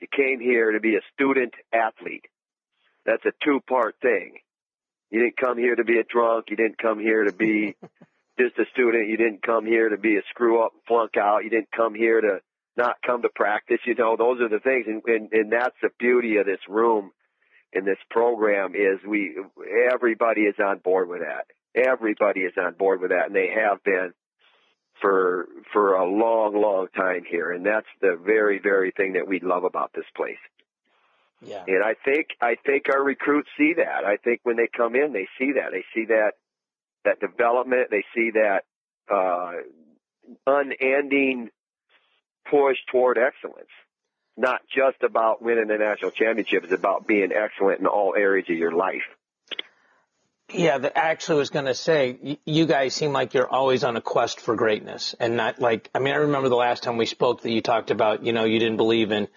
You 0.00 0.08
came 0.10 0.40
here 0.40 0.72
to 0.72 0.80
be 0.80 0.96
a 0.96 1.00
student 1.14 1.54
athlete. 1.72 2.24
That's 3.06 3.24
a 3.24 3.32
two 3.44 3.60
part 3.68 3.96
thing. 4.00 4.38
You 5.10 5.20
didn't 5.20 5.36
come 5.36 5.58
here 5.58 5.74
to 5.74 5.84
be 5.84 5.98
a 5.98 6.04
drunk. 6.04 6.46
You 6.48 6.56
didn't 6.56 6.78
come 6.78 6.98
here 6.98 7.24
to 7.24 7.32
be 7.32 7.76
just 8.38 8.58
a 8.58 8.64
student. 8.72 9.08
You 9.08 9.16
didn't 9.16 9.42
come 9.42 9.66
here 9.66 9.88
to 9.88 9.98
be 9.98 10.16
a 10.16 10.22
screw 10.30 10.64
up, 10.64 10.72
and 10.72 10.82
flunk 10.86 11.16
out. 11.16 11.44
You 11.44 11.50
didn't 11.50 11.72
come 11.74 11.94
here 11.94 12.20
to 12.20 12.40
not 12.76 12.96
come 13.04 13.22
to 13.22 13.28
practice. 13.34 13.80
You 13.84 13.94
know, 13.94 14.16
those 14.16 14.40
are 14.40 14.48
the 14.48 14.60
things, 14.60 14.86
and, 14.86 15.02
and 15.06 15.32
and 15.32 15.52
that's 15.52 15.76
the 15.82 15.90
beauty 15.98 16.36
of 16.38 16.46
this 16.46 16.60
room 16.68 17.10
in 17.72 17.84
this 17.84 17.98
program 18.10 18.74
is 18.74 18.98
we 19.06 19.36
everybody 19.92 20.42
is 20.42 20.54
on 20.58 20.78
board 20.78 21.08
with 21.08 21.20
that. 21.20 21.46
Everybody 21.74 22.40
is 22.40 22.52
on 22.58 22.74
board 22.74 23.00
with 23.00 23.10
that, 23.10 23.26
and 23.26 23.34
they 23.34 23.48
have 23.54 23.82
been 23.82 24.12
for 25.00 25.46
for 25.72 25.94
a 25.94 26.06
long, 26.06 26.60
long 26.60 26.88
time 26.94 27.24
here. 27.28 27.50
And 27.50 27.64
that's 27.64 27.86
the 28.00 28.18
very, 28.22 28.60
very 28.62 28.92
thing 28.96 29.14
that 29.14 29.26
we 29.26 29.40
love 29.40 29.64
about 29.64 29.92
this 29.94 30.04
place. 30.16 30.38
Yeah. 31.44 31.64
And 31.66 31.82
I 31.82 31.94
think 32.04 32.28
I 32.40 32.56
think 32.64 32.88
our 32.88 33.02
recruits 33.02 33.48
see 33.58 33.74
that. 33.76 34.04
I 34.04 34.16
think 34.16 34.40
when 34.44 34.56
they 34.56 34.68
come 34.74 34.94
in, 34.94 35.12
they 35.12 35.28
see 35.38 35.52
that. 35.52 35.72
They 35.72 35.84
see 35.94 36.06
that 36.06 36.32
that 37.04 37.20
development. 37.20 37.88
They 37.90 38.04
see 38.14 38.30
that 38.32 38.64
uh, 39.12 39.52
unending 40.46 41.50
push 42.48 42.76
toward 42.90 43.18
excellence. 43.18 43.70
Not 44.36 44.60
just 44.74 45.02
about 45.02 45.42
winning 45.42 45.66
the 45.66 45.76
national 45.76 46.12
championship. 46.12 46.64
It's 46.64 46.72
about 46.72 47.06
being 47.06 47.32
excellent 47.32 47.80
in 47.80 47.86
all 47.86 48.14
areas 48.16 48.46
of 48.48 48.56
your 48.56 48.72
life. 48.72 49.02
Yeah, 50.54 50.78
the, 50.78 50.96
actually 50.96 51.38
was 51.38 51.50
going 51.50 51.64
to 51.66 51.74
say, 51.74 52.38
you 52.44 52.66
guys 52.66 52.94
seem 52.94 53.12
like 53.12 53.32
you're 53.34 53.48
always 53.48 53.84
on 53.84 53.96
a 53.96 54.00
quest 54.00 54.40
for 54.40 54.54
greatness 54.54 55.14
and 55.18 55.36
not 55.36 55.60
like, 55.60 55.88
I 55.94 55.98
mean, 55.98 56.12
I 56.12 56.18
remember 56.18 56.48
the 56.48 56.56
last 56.56 56.82
time 56.82 56.96
we 56.96 57.06
spoke 57.06 57.42
that 57.42 57.50
you 57.50 57.62
talked 57.62 57.90
about, 57.90 58.24
you 58.24 58.32
know, 58.32 58.44
you 58.44 58.58
didn't 58.58 58.76
believe 58.76 59.12
in, 59.12 59.28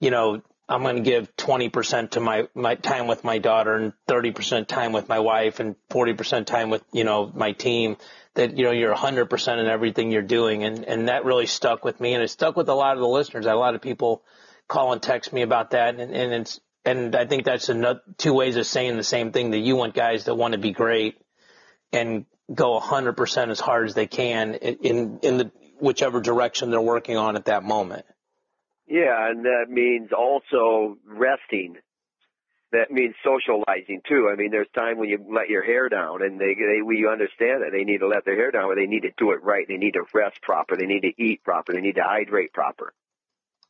you 0.00 0.10
know, 0.10 0.42
I'm 0.68 0.82
going 0.82 0.96
to 0.96 1.02
give 1.02 1.34
20% 1.36 2.10
to 2.10 2.20
my, 2.20 2.48
my 2.54 2.74
time 2.74 3.06
with 3.06 3.22
my 3.22 3.38
daughter 3.38 3.74
and 3.74 3.92
30% 4.08 4.66
time 4.66 4.92
with 4.92 5.08
my 5.08 5.20
wife 5.20 5.60
and 5.60 5.76
40% 5.90 6.44
time 6.44 6.70
with, 6.70 6.82
you 6.92 7.04
know, 7.04 7.30
my 7.32 7.52
team 7.52 7.96
that, 8.34 8.58
you 8.58 8.64
know, 8.64 8.72
you're 8.72 8.94
100% 8.94 9.58
in 9.58 9.66
everything 9.66 10.10
you're 10.10 10.22
doing. 10.22 10.64
And, 10.64 10.84
and 10.84 11.08
that 11.08 11.24
really 11.24 11.46
stuck 11.46 11.84
with 11.84 12.00
me 12.00 12.14
and 12.14 12.22
it 12.22 12.28
stuck 12.28 12.56
with 12.56 12.68
a 12.68 12.74
lot 12.74 12.94
of 12.94 13.00
the 13.00 13.08
listeners. 13.08 13.46
A 13.46 13.54
lot 13.54 13.76
of 13.76 13.80
people 13.80 14.24
call 14.66 14.92
and 14.92 15.00
text 15.00 15.32
me 15.32 15.42
about 15.42 15.70
that. 15.70 16.00
And, 16.00 16.12
and 16.12 16.32
it's, 16.32 16.60
and 16.84 17.14
I 17.14 17.26
think 17.26 17.44
that's 17.44 17.68
another 17.68 18.00
two 18.18 18.34
ways 18.34 18.56
of 18.56 18.66
saying 18.66 18.96
the 18.96 19.04
same 19.04 19.30
thing 19.30 19.52
that 19.52 19.58
you 19.58 19.76
want 19.76 19.94
guys 19.94 20.24
that 20.24 20.34
want 20.34 20.52
to 20.52 20.58
be 20.58 20.72
great 20.72 21.16
and 21.92 22.26
go 22.52 22.78
100% 22.80 23.50
as 23.50 23.60
hard 23.60 23.86
as 23.86 23.94
they 23.94 24.06
can 24.06 24.54
in 24.54 25.18
in 25.22 25.38
the 25.38 25.50
whichever 25.80 26.20
direction 26.20 26.70
they're 26.70 26.80
working 26.80 27.16
on 27.16 27.36
at 27.36 27.46
that 27.46 27.64
moment. 27.64 28.06
Yeah, 28.86 29.30
and 29.30 29.44
that 29.44 29.66
means 29.68 30.10
also 30.12 30.98
resting. 31.04 31.76
That 32.72 32.90
means 32.90 33.14
socializing 33.24 34.02
too. 34.08 34.28
I 34.30 34.36
mean, 34.36 34.50
there's 34.50 34.68
time 34.74 34.98
when 34.98 35.08
you 35.08 35.24
let 35.28 35.48
your 35.48 35.62
hair 35.62 35.88
down, 35.88 36.22
and 36.22 36.40
they, 36.40 36.54
they 36.54 36.82
we 36.84 37.06
understand 37.06 37.62
that 37.62 37.70
they 37.72 37.84
need 37.84 37.98
to 37.98 38.08
let 38.08 38.24
their 38.24 38.36
hair 38.36 38.50
down, 38.50 38.68
but 38.68 38.76
they 38.76 38.86
need 38.86 39.02
to 39.02 39.12
do 39.16 39.32
it 39.32 39.42
right. 39.42 39.66
They 39.66 39.76
need 39.76 39.92
to 39.92 40.04
rest 40.14 40.40
proper. 40.42 40.76
They 40.76 40.86
need 40.86 41.02
to 41.02 41.12
eat 41.22 41.42
proper. 41.42 41.72
They 41.72 41.80
need 41.80 41.94
to 41.96 42.02
hydrate 42.02 42.52
proper. 42.52 42.92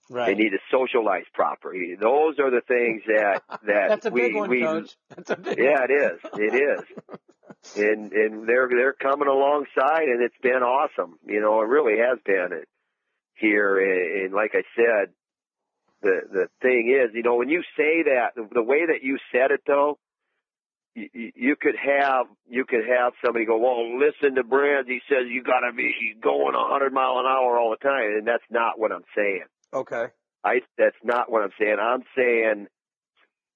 Right. 0.08 0.26
They 0.36 0.42
need 0.42 0.50
to 0.50 0.58
socialize 0.70 1.24
proper. 1.34 1.74
Those 2.00 2.38
are 2.38 2.50
the 2.50 2.62
things 2.66 3.02
that 3.06 3.42
that 3.66 3.88
That's 3.88 4.06
a 4.06 4.10
we 4.10 4.22
big 4.22 4.36
one, 4.36 4.50
we 4.50 4.62
coach. 4.62 4.96
That's 5.14 5.30
a 5.30 5.36
big 5.36 5.58
yeah, 5.58 5.80
one. 5.80 5.90
it 5.90 5.94
is. 5.94 6.20
It 6.34 6.54
is. 6.54 7.76
and 7.76 8.12
and 8.12 8.48
they're 8.48 8.68
they're 8.68 8.92
coming 8.92 9.28
alongside, 9.28 10.04
and 10.04 10.22
it's 10.22 10.38
been 10.42 10.62
awesome. 10.62 11.18
You 11.26 11.40
know, 11.40 11.60
it 11.62 11.68
really 11.68 11.98
has 11.98 12.18
been 12.24 12.52
it 12.52 12.68
here. 13.38 13.78
And, 13.78 14.24
and 14.24 14.34
like 14.34 14.52
I 14.54 14.62
said, 14.76 15.12
the 16.02 16.20
the 16.30 16.46
thing 16.62 16.94
is, 16.94 17.14
you 17.14 17.22
know, 17.22 17.36
when 17.36 17.48
you 17.48 17.62
say 17.76 18.04
that, 18.04 18.34
the, 18.34 18.48
the 18.52 18.62
way 18.62 18.86
that 18.86 19.02
you 19.02 19.18
said 19.32 19.50
it, 19.50 19.60
though, 19.66 19.98
you, 20.94 21.08
you 21.34 21.56
could 21.60 21.76
have 21.76 22.26
you 22.48 22.64
could 22.64 22.86
have 22.88 23.12
somebody 23.24 23.44
go, 23.44 23.58
well, 23.58 23.98
listen 23.98 24.34
to 24.36 24.44
Brands. 24.44 24.88
He 24.88 25.00
says 25.08 25.26
you 25.28 25.42
got 25.42 25.60
to 25.68 25.72
be 25.74 25.92
going 26.22 26.54
a 26.54 26.58
100 26.58 26.92
mile 26.92 27.18
an 27.18 27.26
hour 27.26 27.58
all 27.58 27.70
the 27.70 27.82
time, 27.82 28.16
and 28.18 28.26
that's 28.26 28.44
not 28.50 28.78
what 28.78 28.92
I'm 28.92 29.04
saying. 29.16 29.44
Okay. 29.72 30.06
I 30.44 30.60
that's 30.78 30.96
not 31.02 31.30
what 31.30 31.42
I'm 31.42 31.52
saying. 31.58 31.76
I'm 31.80 32.02
saying 32.16 32.68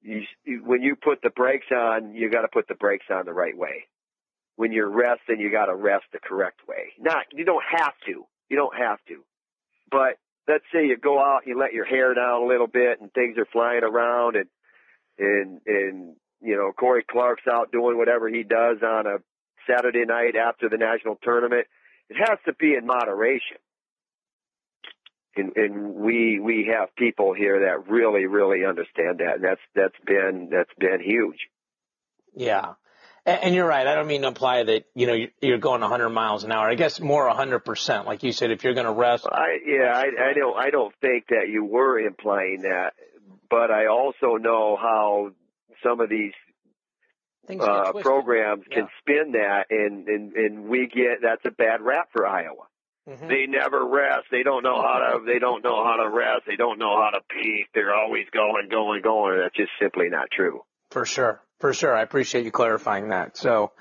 you, 0.03 0.23
when 0.65 0.83
you 0.83 0.97
put 0.97 1.23
the 1.23 1.31
brakes 1.31 1.67
on, 1.73 2.15
you 2.15 2.31
got 2.31 2.43
to 2.43 2.49
put 2.49 2.69
the 2.69 2.75
brakes 2.75 3.07
on 3.11 3.27
the 3.27 3.33
right 3.33 3.57
way. 3.57 3.85
When 4.57 4.73
you're 4.73 4.91
resting, 4.91 5.41
you 5.41 5.51
got 5.51 5.67
to 5.67 5.75
rest 5.75 6.05
the 6.13 6.19
correct 6.19 6.61
way. 6.69 6.93
Not 6.99 7.27
you 7.33 7.45
don't 7.45 7.65
have 7.79 7.95
to. 8.07 8.27
You 8.49 8.57
don't 8.57 8.77
have 8.77 8.99
to. 9.09 9.23
But 9.91 10.19
let's 10.49 10.65
say 10.73 10.87
you 10.87 10.97
go 10.97 11.19
out, 11.19 11.43
and 11.45 11.49
you 11.55 11.59
let 11.59 11.73
your 11.73 11.85
hair 11.85 12.15
down 12.15 12.43
a 12.43 12.47
little 12.47 12.67
bit, 12.67 13.01
and 13.01 13.13
things 13.13 13.37
are 13.39 13.47
flying 13.53 13.83
around, 13.83 14.37
and 14.37 14.49
and 15.19 15.61
and 15.67 16.17
you 16.41 16.57
know 16.57 16.73
Cory 16.73 17.05
Clark's 17.09 17.47
out 17.51 17.73
doing 17.73 17.99
whatever 17.99 18.29
he 18.29 18.43
does 18.43 18.79
on 18.83 19.07
a 19.07 19.19
Saturday 19.69 20.05
night 20.05 20.37
after 20.37 20.69
the 20.69 20.79
national 20.79 21.17
tournament. 21.23 21.67
It 22.09 22.17
has 22.17 22.39
to 22.47 22.55
be 22.55 22.75
in 22.75 22.87
moderation 22.87 23.59
and, 25.37 25.57
and 25.57 25.95
we 25.95 26.41
we 26.41 26.71
have 26.73 26.95
people 26.97 27.33
here 27.33 27.61
that 27.61 27.89
really 27.89 28.27
really 28.27 28.65
understand 28.65 29.19
that 29.19 29.37
and 29.37 29.45
that's 29.45 29.61
that's 29.75 29.95
been 30.05 30.49
that's 30.51 30.73
been 30.79 31.01
huge 31.01 31.39
Yeah. 32.35 32.75
And, 33.27 33.55
you're 33.55 33.67
right. 33.67 33.87
I 33.87 33.95
don't 33.95 34.07
mean 34.07 34.23
to 34.23 34.29
imply 34.29 34.63
that, 34.63 34.85
you 34.95 35.07
know, 35.07 35.17
you're, 35.41 35.59
going 35.59 35.81
100 35.83 36.09
miles 36.11 36.45
an 36.45 36.53
hour. 36.53 36.69
I 36.69 36.75
guess 36.75 37.01
more 37.01 37.29
100%. 37.31 38.07
Like 38.07 38.23
you 38.23 38.33
said, 38.33 38.51
if 38.51 38.65
you're 38.65 38.75
going 38.75 38.87
to 38.87 38.93
rest. 38.93 39.27
i 39.31 39.59
yeah 39.67 39.93
I, 39.95 40.31
I 40.31 40.33
don't 40.35 40.57
i 40.57 40.71
don't 40.71 40.95
think 41.01 41.27
that 41.29 41.49
you 41.49 41.65
were 41.65 41.99
implying 41.99 42.63
that 42.63 42.95
but 43.51 43.71
i 43.71 43.87
also 43.87 44.37
know 44.37 44.77
how 44.81 45.31
some 45.83 46.01
of 46.01 46.09
these 46.09 46.33
uh 47.49 47.93
programs 48.01 48.65
can 48.71 48.85
Yeah. 48.85 49.01
spin 49.01 49.33
that 49.33 49.67
and 49.71 50.07
and 50.09 50.33
and 50.35 50.65
we 50.69 50.87
get 50.87 51.19
that's 51.23 51.45
a 51.45 51.51
bad 51.51 51.81
rap 51.83 52.09
for 52.13 52.27
iowa 52.27 52.67
Mhm. 53.09 53.29
they 53.29 53.47
never 53.47 53.85
rest. 53.89 54.27
They 54.31 54.43
don't 54.43 54.63
know 54.63 54.81
how 54.83 54.99
to. 54.99 55.25
They 55.25 55.39
don't 55.41 55.65
know 55.65 55.83
how 55.85 55.97
to 55.97 56.09
rest. 56.11 56.43
They 56.47 56.55
don't 56.57 56.79
know 56.79 56.97
how 57.03 57.11
to 57.11 57.21
peak. 57.31 57.67
They're 57.75 57.95
always 57.95 58.27
going, 58.31 58.69
going, 58.71 59.01
going. 59.03 59.39
That's 59.39 59.57
just 59.57 59.71
simply 59.81 60.11
not 60.11 60.29
true. 60.31 60.61
For 60.91 61.07
sure. 61.07 61.41
For 61.61 61.75
sure. 61.75 61.95
I 61.95 62.03
appreciate 62.03 62.45
you 62.45 62.51
clarifying 62.51 63.11
that. 63.11 63.37
So, 63.37 63.73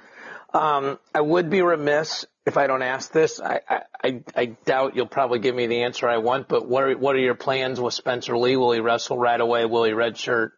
um, 0.54 1.00
I 1.14 1.22
would 1.22 1.50
be 1.50 1.62
remiss 1.62 2.26
if 2.46 2.58
I 2.58 2.68
don't 2.68 2.82
ask 2.82 3.12
this. 3.12 3.40
I, 3.40 3.62
I, 4.04 4.22
I, 4.36 4.46
doubt 4.66 4.96
you'll 4.96 5.06
probably 5.06 5.40
give 5.40 5.56
me 5.56 5.68
the 5.68 5.84
answer 5.84 6.10
I 6.10 6.18
want, 6.18 6.48
but 6.48 6.68
what 6.68 6.84
are, 6.84 6.98
what 6.98 7.16
are 7.16 7.20
your 7.20 7.36
plans 7.36 7.80
with 7.80 7.94
Spencer 7.94 8.36
Lee? 8.36 8.58
Will 8.58 8.72
he 8.72 8.80
wrestle 8.80 9.18
right 9.18 9.40
away? 9.40 9.66
Will 9.66 9.84
he 9.84 9.92
redshirt? 9.92 10.52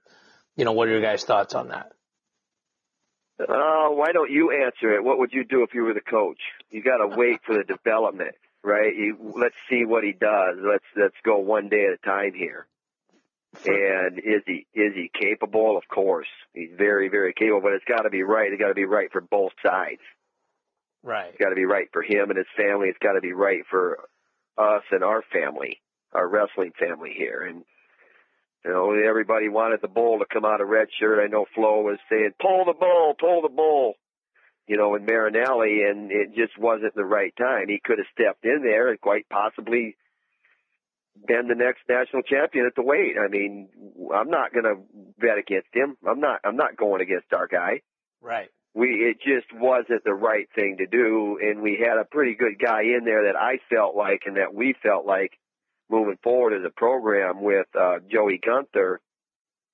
You 0.55 0.65
know, 0.65 0.71
what 0.71 0.87
are 0.87 0.91
your 0.91 1.01
guys' 1.01 1.25
thoughts 1.25 1.53
on 1.53 1.69
that? 1.69 1.91
Uh, 3.39 3.89
why 3.89 4.11
don't 4.13 4.31
you 4.31 4.51
answer 4.51 4.95
it? 4.95 5.03
What 5.03 5.19
would 5.19 5.33
you 5.33 5.43
do 5.43 5.63
if 5.63 5.73
you 5.73 5.83
were 5.83 5.93
the 5.93 6.01
coach? 6.01 6.39
You 6.69 6.81
got 6.83 6.97
to 6.97 7.07
wait 7.07 7.41
for 7.45 7.55
the 7.55 7.63
development, 7.63 8.35
right? 8.63 8.95
You, 8.95 9.33
let's 9.35 9.55
see 9.69 9.83
what 9.83 10.03
he 10.03 10.13
does. 10.13 10.57
Let's 10.61 10.85
let's 10.95 11.15
go 11.25 11.39
one 11.39 11.67
day 11.67 11.87
at 11.87 11.93
a 11.93 11.97
time 11.97 12.33
here. 12.33 12.67
And 13.65 14.19
is 14.19 14.41
he 14.45 14.65
is 14.73 14.93
he 14.95 15.11
capable? 15.13 15.77
Of 15.77 15.87
course, 15.87 16.27
he's 16.53 16.71
very 16.77 17.09
very 17.09 17.33
capable. 17.33 17.61
But 17.61 17.73
it's 17.73 17.85
got 17.85 18.03
to 18.03 18.09
be 18.09 18.23
right. 18.23 18.51
It's 18.51 18.59
got 18.61 18.69
to 18.69 18.73
be 18.73 18.85
right 18.85 19.11
for 19.11 19.21
both 19.21 19.51
sides. 19.65 20.01
Right. 21.03 21.29
It's 21.29 21.37
got 21.37 21.49
to 21.49 21.55
be 21.55 21.65
right 21.65 21.89
for 21.91 22.01
him 22.01 22.29
and 22.29 22.37
his 22.37 22.47
family. 22.55 22.87
It's 22.87 22.99
got 22.99 23.13
to 23.13 23.21
be 23.21 23.33
right 23.33 23.63
for 23.69 23.97
us 24.57 24.83
and 24.91 25.03
our 25.03 25.23
family, 25.33 25.81
our 26.13 26.27
wrestling 26.27 26.71
family 26.79 27.13
here. 27.17 27.41
And 27.41 27.63
you 28.63 28.71
know, 28.71 28.93
everybody 28.93 29.49
wanted 29.49 29.81
the 29.81 29.87
bull 29.87 30.19
to 30.19 30.25
come 30.31 30.45
out 30.45 30.61
of 30.61 30.69
red 30.69 30.87
shirt. 30.99 31.23
I 31.23 31.27
know 31.27 31.45
Flo 31.53 31.81
was 31.81 31.97
saying, 32.09 32.31
"Pull 32.39 32.65
the 32.65 32.73
bull, 32.73 33.15
pull 33.19 33.41
the 33.41 33.49
bull." 33.49 33.95
You 34.67 34.77
know, 34.77 34.95
in 34.95 35.05
Marinelli, 35.05 35.83
and 35.83 36.11
it 36.11 36.35
just 36.35 36.57
wasn't 36.57 36.95
the 36.95 37.03
right 37.03 37.33
time. 37.35 37.67
He 37.67 37.81
could 37.83 37.97
have 37.97 38.07
stepped 38.13 38.45
in 38.45 38.61
there 38.61 38.89
and 38.89 39.01
quite 39.01 39.27
possibly 39.27 39.97
been 41.27 41.47
the 41.47 41.55
next 41.55 41.81
national 41.89 42.21
champion 42.23 42.65
at 42.65 42.75
the 42.75 42.81
weight. 42.83 43.15
I 43.23 43.27
mean, 43.27 43.69
I'm 44.13 44.29
not 44.29 44.53
going 44.53 44.65
to 44.65 44.75
bet 45.19 45.37
against 45.37 45.67
him. 45.73 45.95
I'm 46.07 46.19
not. 46.19 46.39
I'm 46.43 46.55
not 46.57 46.77
going 46.77 47.01
against 47.01 47.33
our 47.33 47.47
guy 47.47 47.81
Right. 48.21 48.49
we 48.73 48.87
it 48.87 49.17
just 49.19 49.47
wasn't 49.53 50.03
the 50.05 50.13
right 50.13 50.47
thing 50.55 50.77
to 50.77 50.85
do 50.87 51.37
and 51.41 51.61
we 51.61 51.83
had 51.85 51.97
a 51.97 52.05
pretty 52.05 52.35
good 52.35 52.57
guy 52.59 52.83
in 52.83 53.03
there 53.03 53.23
that 53.25 53.35
I 53.35 53.57
felt 53.69 53.95
like 53.95 54.21
and 54.25 54.37
that 54.37 54.53
we 54.53 54.75
felt 54.81 55.05
like 55.05 55.37
moving 55.89 56.17
forward 56.23 56.53
as 56.53 56.63
a 56.65 56.69
program 56.69 57.41
with 57.41 57.65
uh 57.77 57.97
Joey 58.09 58.39
Gunther 58.43 59.01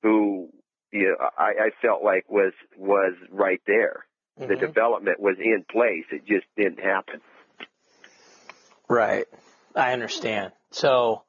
who 0.02 0.50
you 0.92 1.10
know, 1.20 1.30
I, 1.38 1.68
I 1.68 1.70
felt 1.82 2.04
like 2.04 2.30
was 2.30 2.54
was 2.78 3.14
right 3.30 3.62
there. 3.68 4.06
The 4.38 4.46
Mhm. 4.56 4.60
development 4.60 5.20
was 5.20 5.36
in 5.40 5.66
place. 5.70 6.06
It 6.12 6.26
just 6.26 6.46
didn't 6.56 6.80
happen. 6.80 7.20
Right. 8.90 9.26
I 9.76 9.92
understand. 9.94 10.54
So 10.72 11.24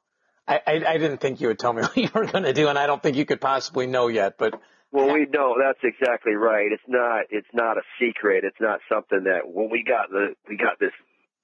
I, 0.49 0.61
I, 0.65 0.73
I 0.87 0.97
didn't 0.97 1.19
think 1.19 1.39
you 1.39 1.47
would 1.47 1.59
tell 1.59 1.71
me 1.71 1.81
what 1.83 1.95
you 1.95 2.09
were 2.13 2.25
going 2.25 2.43
to 2.43 2.53
do, 2.53 2.67
and 2.67 2.77
I 2.77 2.87
don't 2.87 3.01
think 3.01 3.15
you 3.15 3.25
could 3.25 3.39
possibly 3.39 3.85
know 3.87 4.07
yet, 4.07 4.37
but 4.37 4.59
Well, 4.91 5.13
we 5.13 5.27
know 5.27 5.55
that's 5.63 5.79
exactly 5.83 6.33
right. 6.33 6.71
It's 6.71 6.83
not. 6.87 7.25
It's 7.29 7.47
not 7.53 7.77
a 7.77 7.81
secret. 7.99 8.43
It's 8.43 8.59
not 8.59 8.79
something 8.91 9.25
that. 9.25 9.41
Well, 9.45 9.69
we 9.69 9.83
got 9.83 10.09
the. 10.09 10.33
We 10.49 10.57
got 10.57 10.79
this 10.79 10.91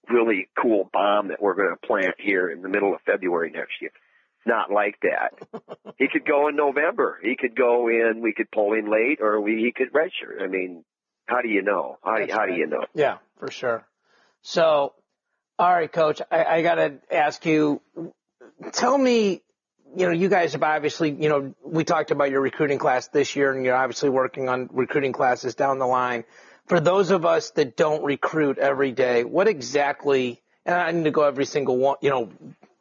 really 0.10 0.48
cool 0.60 0.90
bomb 0.92 1.30
that 1.30 1.42
we're 1.42 1.56
going 1.56 1.76
to 1.80 1.88
plant 1.88 2.16
here 2.20 2.50
in 2.50 2.62
the 2.62 2.70
middle 2.70 2.94
of 2.94 3.02
February 3.06 3.52
next 3.52 3.74
year. 3.82 3.92
It's 4.40 4.48
Not 4.48 4.72
like 4.72 4.96
that. 5.02 5.64
he 5.98 6.08
could 6.12 6.26
go 6.26 6.48
in 6.48 6.56
November. 6.56 7.20
He 7.22 7.36
could 7.36 7.56
go 7.56 7.88
in. 7.88 8.22
We 8.22 8.34
could 8.34 8.50
pull 8.52 8.74
in 8.74 8.92
late, 8.92 9.20
or 9.22 9.40
we 9.40 9.58
he 9.58 9.72
could 9.72 9.94
redshirt. 9.94 10.42
I 10.42 10.48
mean, 10.48 10.84
how 11.28 11.42
do 11.42 11.50
you 11.50 11.62
know? 11.62 11.98
How 12.04 12.18
do 12.18 12.32
how 12.32 12.46
do 12.48 12.54
you 12.54 12.68
know? 12.68 12.86
Yeah, 12.96 13.18
for 13.40 13.52
sure. 13.52 13.86
So, 14.42 14.94
all 15.58 15.74
right, 15.74 15.92
coach, 15.92 16.22
I, 16.32 16.44
I 16.46 16.62
got 16.62 16.76
to 16.76 17.00
ask 17.12 17.44
you, 17.46 17.82
tell 18.74 18.98
me, 18.98 19.42
you 19.96 20.06
know, 20.06 20.12
you 20.12 20.30
guys 20.30 20.54
have 20.54 20.64
obviously, 20.64 21.12
you 21.12 21.30
know, 21.30 21.54
we 21.64 21.84
talked 21.84 22.12
about 22.12 22.30
your 22.32 22.42
recruiting 22.42 22.78
class 22.80 23.08
this 23.08 23.36
year 23.36 23.52
and 23.54 23.64
you're 23.66 23.76
obviously 23.76 24.10
working 24.10 24.50
on 24.50 24.70
recruiting 24.74 25.14
classes 25.14 25.56
down 25.56 25.80
the 25.80 25.88
line. 25.88 26.26
For 26.68 26.80
those 26.80 27.12
of 27.12 27.26
us 27.26 27.52
that 27.52 27.78
don't 27.78 28.04
recruit 28.04 28.58
every 28.58 28.92
day, 28.92 29.24
what 29.24 29.48
exactly, 29.48 30.42
and 30.66 30.76
I 30.76 30.92
need 30.92 31.04
to 31.06 31.12
go 31.12 31.24
every 31.24 31.46
single 31.46 31.78
one, 31.78 31.98
you 32.02 32.10
know, 32.10 32.30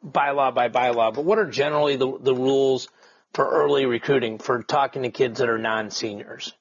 bylaw 0.05 0.53
by 0.53 0.69
bylaw, 0.69 1.13
but 1.13 1.23
what 1.23 1.39
are 1.39 1.45
generally 1.49 1.95
the, 1.95 2.17
the 2.19 2.35
rules 2.35 2.87
for 3.33 3.47
early 3.47 3.85
recruiting 3.85 4.39
for 4.39 4.63
talking 4.63 5.03
to 5.03 5.09
kids 5.09 5.39
that 5.39 5.49
are 5.49 5.57
non-seniors? 5.57 6.53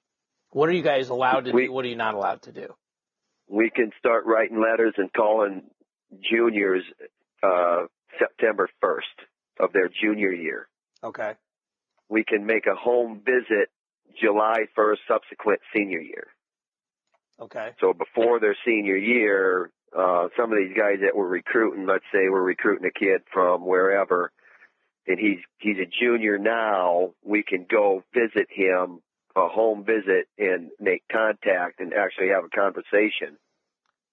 What 0.51 0.69
are 0.69 0.73
you 0.73 0.83
guys 0.83 1.09
allowed 1.09 1.47
to 1.47 1.53
We- 1.53 1.67
do? 1.67 1.73
What 1.73 1.85
are 1.85 1.89
you 1.89 1.97
not 1.97 2.15
allowed 2.15 2.43
to 2.43 2.53
do? 2.53 2.75
We 3.49 3.71
can 3.71 3.91
start 3.99 4.25
writing 4.27 4.61
letters 4.61 4.95
and 4.97 5.12
calling 5.12 5.62
juniors 6.31 6.83
uh, 7.43 7.83
September 8.19 8.69
first 8.81 9.07
of 9.61 9.73
their 9.73 9.89
junior 9.89 10.33
year. 10.33 10.69
Okay. 11.03 11.35
we 12.09 12.25
can 12.25 12.47
make 12.47 12.67
a 12.67 12.75
home 12.75 13.21
visit 13.25 13.69
July 14.21 14.61
1st, 14.77 14.99
subsequent 15.09 15.61
senior 15.75 16.01
year. 16.01 16.29
Okay. 17.41 17.71
So 17.81 17.93
before 17.93 18.39
their 18.41 18.57
senior 18.65 18.97
year, 18.97 19.71
uh, 19.97 20.29
some 20.37 20.53
of 20.53 20.59
these 20.59 20.77
guys 20.77 20.99
that 21.03 21.17
we're 21.17 21.27
recruiting, 21.29 21.87
let's 21.87 22.05
say 22.12 22.29
we're 22.31 22.43
recruiting 22.43 22.87
a 22.87 22.99
kid 22.99 23.23
from 23.33 23.67
wherever, 23.67 24.31
and 25.07 25.19
he's 25.19 25.39
he's 25.59 25.77
a 25.79 25.87
junior 26.01 26.39
now, 26.39 27.12
we 27.25 27.43
can 27.43 27.67
go 27.69 28.03
visit 28.15 28.47
him, 28.51 29.01
a 29.37 29.49
home 29.49 29.85
visit, 29.85 30.29
and 30.39 30.71
make 30.81 31.03
contact 31.11 31.81
and 31.81 31.93
actually 31.93 32.29
have 32.29 32.45
a 32.45 32.49
conversation 32.49 33.37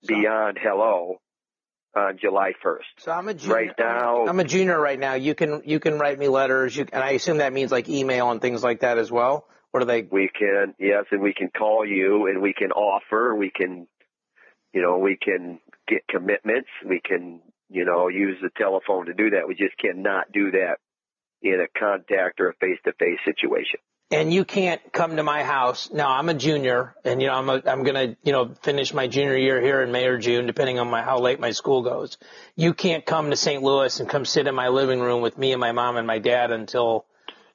So- 0.04 0.16
beyond 0.16 0.58
hello. 0.62 1.20
On 1.96 2.18
July 2.18 2.54
1st. 2.64 2.80
So 3.00 3.12
I'm 3.12 3.28
a 3.28 3.34
junior. 3.34 3.56
Right 3.56 3.74
now- 3.78 4.26
I'm 4.28 4.40
a 4.40 4.44
junior 4.44 4.80
right 4.80 5.00
now. 5.00 5.14
You 5.16 5.36
can 5.36 5.62
you 5.66 5.80
can 5.80 6.00
write 6.00 6.18
me 6.18 6.28
letters. 6.28 6.76
You, 6.76 6.86
and 6.92 7.04
I 7.04 7.12
assume 7.12 7.38
that 7.38 7.54
means 7.54 7.72
like 7.72 7.90
email 7.90 8.32
and 8.32 8.42
things 8.42 8.64
like 8.64 8.82
that 8.82 8.98
as 8.98 9.12
well. 9.12 9.48
What 9.72 9.84
are 9.84 9.86
they? 9.86 10.02
We 10.04 10.30
can, 10.38 10.76
yes, 10.80 11.06
and 11.12 11.22
we 11.22 11.34
can 11.34 11.50
call 11.50 11.86
you 11.86 12.28
and 12.28 12.42
we 12.42 12.54
can 12.54 12.72
offer, 12.72 13.34
we 13.36 13.50
can, 13.50 13.88
you 14.74 14.82
know, 14.82 14.98
we 14.98 15.18
can 15.22 15.60
get 15.88 16.02
commitments. 16.10 16.68
We 16.86 17.00
can, 17.04 17.40
you 17.70 17.86
know, 17.86 18.10
use 18.10 18.38
the 18.42 18.50
telephone 18.58 19.06
to 19.06 19.14
do 19.14 19.30
that. 19.30 19.48
We 19.48 19.56
just 19.56 19.78
cannot 19.78 20.32
do 20.34 20.52
that 20.52 20.78
in 21.42 21.60
a 21.62 21.80
contact 21.80 22.40
or 22.42 22.50
a 22.50 22.54
face-to-face 22.56 23.20
situation. 23.26 23.80
And 24.12 24.34
you 24.34 24.44
can't 24.44 24.82
come 24.92 25.16
to 25.16 25.24
my 25.24 25.44
house. 25.44 25.90
Now 25.92 26.12
I'm 26.12 26.28
a 26.30 26.34
junior 26.34 26.96
and 27.06 27.22
you 27.22 27.28
know 27.28 27.34
I'm 27.34 27.50
a, 27.50 27.62
I'm 27.66 27.84
going 27.84 27.96
to, 27.96 28.18
you 28.24 28.34
know, 28.34 28.54
finish 28.62 28.94
my 28.94 29.08
junior 29.08 29.38
year 29.38 29.62
here 29.62 29.82
in 29.82 29.92
May 29.92 30.06
or 30.06 30.18
June 30.18 30.46
depending 30.46 30.80
on 30.80 30.90
my 30.90 31.02
how 31.02 31.20
late 31.20 31.40
my 31.40 31.52
school 31.52 31.82
goes. 31.82 32.18
You 32.56 32.74
can't 32.74 33.06
come 33.06 33.30
to 33.30 33.36
St. 33.38 33.64
Louis 33.64 34.00
and 34.00 34.10
come 34.10 34.26
sit 34.26 34.48
in 34.48 34.54
my 34.54 34.68
living 34.68 35.00
room 35.00 35.22
with 35.22 35.38
me 35.38 35.54
and 35.54 35.60
my 35.60 35.72
mom 35.72 35.98
and 35.98 36.06
my 36.06 36.20
dad 36.20 36.52
until 36.52 37.06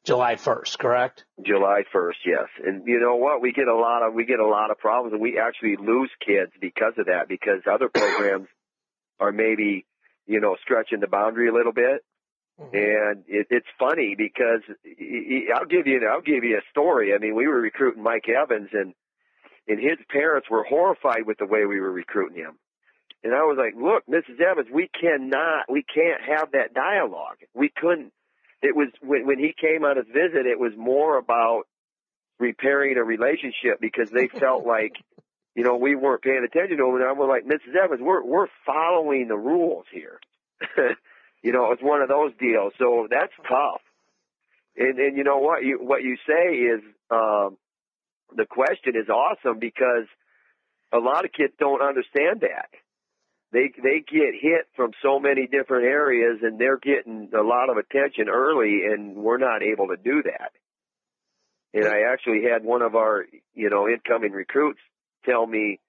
July 0.05 0.37
1st, 0.37 0.79
correct? 0.79 1.25
July 1.45 1.83
1st, 1.93 2.15
yes. 2.25 2.47
And 2.65 2.87
you 2.87 3.01
know 3.01 3.17
what? 3.17 3.43
We 3.43 3.53
get 3.53 3.67
a 3.67 3.75
lot 3.75 4.07
of 4.07 4.15
we 4.15 4.25
get 4.25 4.39
a 4.39 4.47
lot 4.47 4.71
of 4.71 4.79
problems, 4.79 5.13
and 5.13 5.21
we 5.21 5.39
actually 5.39 5.77
lose 5.77 6.11
kids 6.25 6.53
because 6.61 6.95
of 6.97 7.07
that. 7.07 7.29
Because 7.29 7.63
other 7.71 7.89
programs 7.89 8.47
are 9.19 9.33
maybe 9.33 9.85
you 10.27 10.41
know 10.41 10.57
stretching 10.63 11.01
the 11.01 11.09
boundary 11.09 11.49
a 11.49 11.53
little 11.53 11.73
bit, 11.73 12.05
Mm-hmm. 12.61 12.75
and 12.75 13.25
it, 13.29 13.47
it's 13.51 13.67
funny 13.79 14.15
because 14.17 14.63
I'll 15.55 15.67
give 15.67 15.87
you 15.87 16.09
I'll 16.11 16.23
give 16.23 16.43
you 16.43 16.57
a 16.57 16.71
story. 16.71 17.15
I 17.15 17.19
mean, 17.19 17.35
we 17.35 17.47
were 17.47 17.61
recruiting 17.61 18.03
Mike 18.03 18.29
Evans, 18.29 18.71
and 18.73 18.95
and 19.69 19.79
his 19.79 19.99
parents 20.11 20.49
were 20.51 20.65
horrified 20.65 21.27
with 21.27 21.39
the 21.39 21.47
way 21.47 21.67
we 21.67 21.81
were 21.81 21.93
recruiting 21.93 22.39
him. 22.39 22.59
And 23.23 23.35
I 23.35 23.43
was 23.43 23.59
like, 23.59 23.75
look, 23.75 24.07
Mrs. 24.07 24.41
Evans, 24.41 24.69
we 24.73 24.89
cannot, 24.89 25.65
we 25.69 25.83
can't 25.83 26.21
have 26.23 26.53
that 26.53 26.73
dialogue. 26.75 27.39
We 27.55 27.71
couldn't. 27.77 28.13
It 28.63 28.75
was 28.75 28.89
when 29.03 29.27
when 29.27 29.39
he 29.39 29.53
came 29.59 29.85
on 29.85 29.97
his 29.99 30.07
visit, 30.07 30.47
it 30.47 30.59
was 30.59 30.73
more 30.77 31.19
about 31.19 31.65
repairing 32.39 32.97
a 32.97 33.05
relationship 33.05 33.81
because 33.81 34.11
they 34.11 34.29
felt 34.29 34.65
like, 34.77 34.93
you 35.55 35.63
know, 35.63 35.77
we 35.77 35.95
weren't 35.95 36.23
paying 36.23 36.45
attention 36.45 36.79
to 36.79 36.87
him. 36.87 36.95
And 36.95 37.05
I 37.05 37.13
was 37.13 37.29
like, 37.29 37.45
Mrs. 37.45 37.77
Evans, 37.77 38.01
we're 38.01 38.25
we're 38.25 38.49
following 38.65 39.29
the 39.29 39.37
rules 39.37 39.85
here. 39.93 40.21
you 41.43 41.53
know, 41.53 41.73
it's 41.73 41.83
one 41.83 42.03
of 42.03 42.09
those 42.09 42.33
deals. 42.39 42.73
So 42.79 43.07
that's 43.11 43.33
tough. 43.49 43.81
And 44.77 44.99
and 44.99 45.17
you 45.17 45.25
know 45.25 45.39
what 45.39 45.63
you 45.63 45.79
what 45.81 46.03
you 46.03 46.17
say 46.27 46.55
is 46.57 46.81
um, 47.11 47.57
the 48.35 48.47
question 48.47 48.95
is 48.97 49.09
awesome 49.09 49.59
because 49.59 50.07
a 50.93 50.99
lot 50.99 51.25
of 51.25 51.33
kids 51.33 51.53
don't 51.59 51.83
understand 51.83 52.41
that. 52.41 52.69
They 53.53 53.71
they 53.83 54.01
get 54.01 54.35
hit 54.41 54.67
from 54.75 54.91
so 55.03 55.19
many 55.19 55.47
different 55.47 55.85
areas 55.85 56.41
and 56.43 56.59
they're 56.59 56.79
getting 56.79 57.31
a 57.35 57.43
lot 57.43 57.71
of 57.71 57.77
attention 57.77 58.29
early 58.29 58.83
and 58.91 59.17
we're 59.17 59.39
not 59.39 59.63
able 59.63 59.89
to 59.89 59.97
do 59.97 60.23
that. 60.25 60.53
And 61.73 61.87
I 61.87 62.13
actually 62.13 62.43
had 62.51 62.65
one 62.65 62.83
of 62.83 62.95
our, 62.95 63.25
you 63.55 63.71
know, 63.71 63.89
incoming 63.89 64.33
recruits 64.33 64.81
tell 65.25 65.47
me 65.47 65.81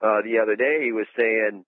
uh 0.00 0.22
the 0.24 0.40
other 0.42 0.56
day 0.56 0.80
he 0.82 0.92
was 0.92 1.06
saying 1.16 1.64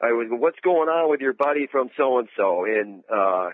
I 0.00 0.12
was 0.12 0.26
what's 0.30 0.58
going 0.62 0.88
on 0.88 1.10
with 1.10 1.20
your 1.20 1.32
buddy 1.32 1.66
from 1.70 1.90
so 1.96 2.18
and 2.18 2.28
so 2.36 2.64
and 2.64 3.02
uh 3.12 3.50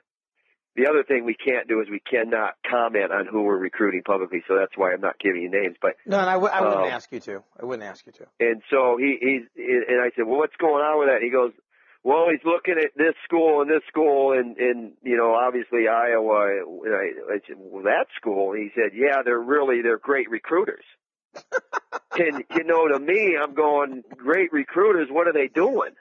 the 0.75 0.87
other 0.89 1.05
thing 1.05 1.25
we 1.27 1.35
can't 1.37 1.69
do 1.69 1.81
is 1.83 1.89
we 1.91 2.01
cannot 2.01 2.55
comment 2.69 3.13
on 3.13 3.27
who 3.27 3.43
we're 3.43 3.59
recruiting 3.59 4.03
publicly, 4.03 4.43
so 4.49 4.57
that's 4.57 4.73
why 4.75 4.93
I'm 4.93 5.03
not 5.03 5.19
giving 5.19 5.43
you 5.43 5.51
names. 5.51 5.77
But 5.83 5.97
No, 6.07 6.19
and 6.19 6.31
I 6.31 6.35
w- 6.35 6.51
I 6.53 6.61
wouldn't 6.63 6.81
Um, 6.81 6.89
ask 6.89 7.13
you 7.13 7.21
to. 7.21 7.45
I 7.61 7.65
wouldn't 7.67 7.87
ask 7.87 8.07
you 8.07 8.13
to. 8.13 8.27
and 8.41 8.63
so 8.71 8.97
he 8.97 9.19
he's 9.21 9.43
and 9.57 10.01
I 10.01 10.11
said, 10.17 10.25
well, 10.27 10.39
what's 10.39 10.57
going 10.57 10.83
on 10.83 10.99
with 10.99 11.09
that? 11.09 11.21
He 11.23 11.29
goes, 11.31 11.53
well, 12.05 12.29
he's 12.31 12.43
looking 12.45 12.79
at 12.83 12.91
this 12.97 13.15
school 13.25 13.61
and 13.61 13.71
this 13.71 13.83
school 13.87 14.33
and 14.33 14.57
and 14.57 14.93
you 15.03 15.17
know 15.19 15.35
obviously 15.35 15.89
Iowa. 15.89 16.47
And 16.87 16.95
I, 16.95 17.35
I 17.35 17.39
said, 17.47 17.57
well, 17.59 17.85
that 17.85 18.07
school. 18.17 18.53
And 18.53 18.63
he 18.63 18.71
said, 18.75 18.93
yeah, 18.97 19.21
they're 19.23 19.39
really 19.39 19.83
they're 19.83 19.99
great 19.99 20.31
recruiters. 20.31 20.85
and 22.19 22.45
you 22.57 22.65
know, 22.65 22.89
to 22.89 22.99
me, 22.99 23.37
I'm 23.41 23.55
going 23.55 24.05
great 24.17 24.53
recruiters. 24.53 25.09
What 25.11 25.29
are 25.29 25.33
they 25.35 25.49
doing? 25.49 25.93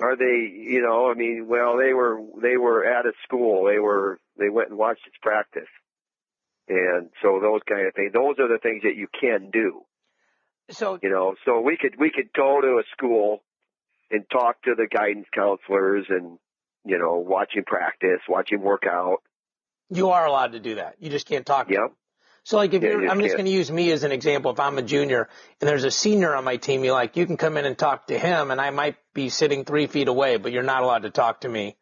Are 0.00 0.16
they, 0.16 0.50
you 0.52 0.82
know, 0.82 1.10
I 1.10 1.14
mean, 1.14 1.46
well, 1.48 1.76
they 1.76 1.92
were 1.92 2.20
they 2.40 2.56
were 2.56 2.84
at 2.84 3.06
a 3.06 3.12
school. 3.22 3.64
They 3.64 3.78
were 3.78 4.18
they 4.38 4.48
went 4.48 4.70
and 4.70 4.78
watched 4.78 5.06
its 5.06 5.16
practice. 5.22 5.68
And 6.68 7.10
so 7.22 7.40
those 7.40 7.60
kind 7.68 7.86
of 7.86 7.94
things, 7.94 8.12
those 8.12 8.36
are 8.38 8.48
the 8.48 8.58
things 8.58 8.82
that 8.82 8.96
you 8.96 9.06
can 9.20 9.50
do 9.50 9.82
So 10.70 10.98
you 11.02 11.10
know 11.10 11.34
so 11.44 11.60
we 11.60 11.76
could 11.76 11.94
we 11.98 12.10
could 12.10 12.32
go 12.32 12.60
to 12.60 12.78
a 12.78 12.82
school 12.92 13.42
and 14.10 14.24
talk 14.30 14.62
to 14.62 14.74
the 14.74 14.86
guidance 14.86 15.26
counselors 15.34 16.06
and 16.08 16.38
you 16.84 16.98
know 16.98 17.16
watch 17.16 17.52
him 17.54 17.64
practice 17.64 18.20
watch 18.28 18.50
him 18.50 18.62
work 18.62 18.84
out 18.86 19.18
you 19.90 20.10
are 20.10 20.26
allowed 20.26 20.52
to 20.52 20.60
do 20.60 20.76
that. 20.76 20.96
You 20.98 21.10
just 21.10 21.26
can't 21.26 21.44
talk. 21.44 21.68
to 21.68 21.74
yep. 21.74 21.92
So 22.44 22.56
like 22.58 22.74
if 22.74 22.82
Yeah, 22.82 22.90
you're, 22.90 23.02
you 23.02 23.08
I'm 23.08 23.18
just 23.20 23.30
can't. 23.30 23.38
going 23.38 23.46
to 23.46 23.52
use 23.52 23.70
me 23.70 23.90
as 23.90 24.04
an 24.04 24.12
example. 24.12 24.52
If 24.52 24.60
I'm 24.60 24.78
a 24.78 24.82
junior 24.82 25.28
and 25.60 25.68
there's 25.68 25.84
a 25.84 25.90
senior 25.90 26.34
on 26.34 26.44
my 26.44 26.56
team, 26.56 26.84
you 26.84 26.92
like 26.92 27.16
you 27.16 27.26
can 27.26 27.36
come 27.36 27.56
in 27.56 27.64
and 27.64 27.76
talk 27.76 28.08
to 28.08 28.18
him, 28.18 28.50
and 28.50 28.60
I 28.60 28.70
might 28.70 28.96
be 29.14 29.30
sitting 29.30 29.64
three 29.64 29.86
feet 29.86 30.08
away, 30.08 30.36
but 30.36 30.52
you're 30.52 30.62
not 30.62 30.82
allowed 30.82 31.02
to 31.02 31.10
talk 31.10 31.40
to 31.40 31.48
me. 31.48 31.76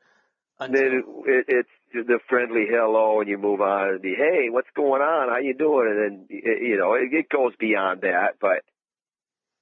Until, 0.60 0.80
then 0.80 1.02
it, 1.26 1.44
it's 1.48 1.68
the 1.92 2.20
friendly 2.28 2.64
hello 2.68 3.20
and 3.20 3.28
you 3.28 3.36
move 3.36 3.60
on 3.60 3.88
and 3.88 4.02
be 4.02 4.14
hey 4.16 4.48
what's 4.50 4.70
going 4.74 5.02
on 5.02 5.28
how 5.28 5.38
you 5.38 5.54
doing 5.54 5.88
and 5.90 5.98
then 5.98 6.26
it, 6.30 6.62
you 6.62 6.78
know 6.78 6.94
it, 6.94 7.12
it 7.12 7.28
goes 7.28 7.52
beyond 7.58 8.02
that 8.02 8.36
but 8.40 8.62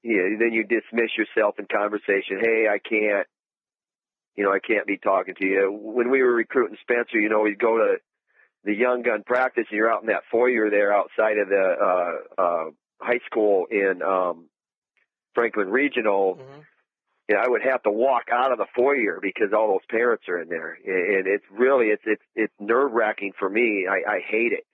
yeah 0.02 0.22
then 0.38 0.52
you 0.52 0.62
dismiss 0.62 1.10
yourself 1.16 1.58
in 1.58 1.66
conversation 1.66 2.38
hey 2.40 2.66
i 2.70 2.78
can't 2.78 3.26
you 4.36 4.44
know 4.44 4.52
i 4.52 4.60
can't 4.60 4.86
be 4.86 4.96
talking 4.96 5.34
to 5.34 5.44
you 5.44 5.72
when 5.72 6.10
we 6.10 6.22
were 6.22 6.34
recruiting 6.34 6.76
spencer 6.82 7.18
you 7.18 7.28
know 7.28 7.40
we'd 7.40 7.58
go 7.58 7.78
to 7.78 7.96
the 8.64 8.74
young 8.74 9.02
gun 9.02 9.22
practice 9.24 9.64
and 9.70 9.76
you're 9.76 9.90
out 9.92 10.02
in 10.02 10.08
that 10.08 10.22
foyer 10.30 10.70
there 10.70 10.92
outside 10.92 11.38
of 11.38 11.48
the 11.48 11.76
uh 12.38 12.40
uh 12.42 12.70
high 13.00 13.20
school 13.26 13.66
in 13.70 14.02
um 14.02 14.46
franklin 15.34 15.70
regional 15.70 16.36
Mhm. 16.36 16.64
you 17.28 17.36
know, 17.36 17.42
I 17.42 17.48
would 17.48 17.62
have 17.62 17.82
to 17.84 17.90
walk 17.92 18.24
out 18.32 18.50
of 18.50 18.58
the 18.58 18.66
foyer 18.74 19.20
because 19.22 19.52
all 19.52 19.68
those 19.68 19.86
parents 19.88 20.24
are 20.28 20.40
in 20.40 20.48
there, 20.48 20.72
and 20.72 21.28
it's 21.28 21.44
really 21.50 21.86
it's 21.86 22.02
it's 22.04 22.22
it's 22.34 22.52
nerve 22.58 22.90
wracking 22.92 23.32
for 23.38 23.48
me. 23.48 23.86
I, 23.88 24.16
I 24.16 24.20
hate 24.20 24.52
it. 24.52 24.66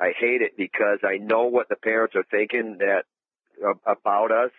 I 0.00 0.12
hate 0.18 0.40
it 0.40 0.56
because 0.56 1.00
I 1.04 1.18
know 1.18 1.44
what 1.44 1.68
the 1.68 1.76
parents 1.76 2.16
are 2.16 2.24
thinking 2.30 2.78
that 2.78 3.04
about 3.86 4.32
us, 4.32 4.50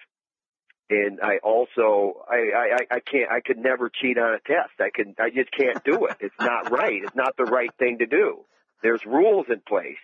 and 0.90 1.20
I 1.22 1.38
also 1.38 2.24
I 2.30 2.36
I 2.56 2.96
I 2.96 3.00
can't 3.00 3.32
I 3.32 3.42
could 3.42 3.58
never 3.58 3.90
cheat 3.90 4.18
on 4.18 4.34
a 4.34 4.40
test. 4.40 4.74
I 4.80 4.90
can 4.94 5.16
I 5.20 5.30
just 5.30 5.52
can't 5.52 5.84
do 5.84 6.06
it. 6.06 6.18
It's 6.20 6.36
not 6.40 6.72
right. 6.78 7.02
It's 7.04 7.16
not 7.16 7.36
the 7.38 7.46
right 7.46 7.72
thing 7.80 8.00
to 8.00 8.06
do. 8.06 8.46
There's 8.84 9.02
rules 9.06 9.48
in 9.50 9.62
place. 9.68 9.98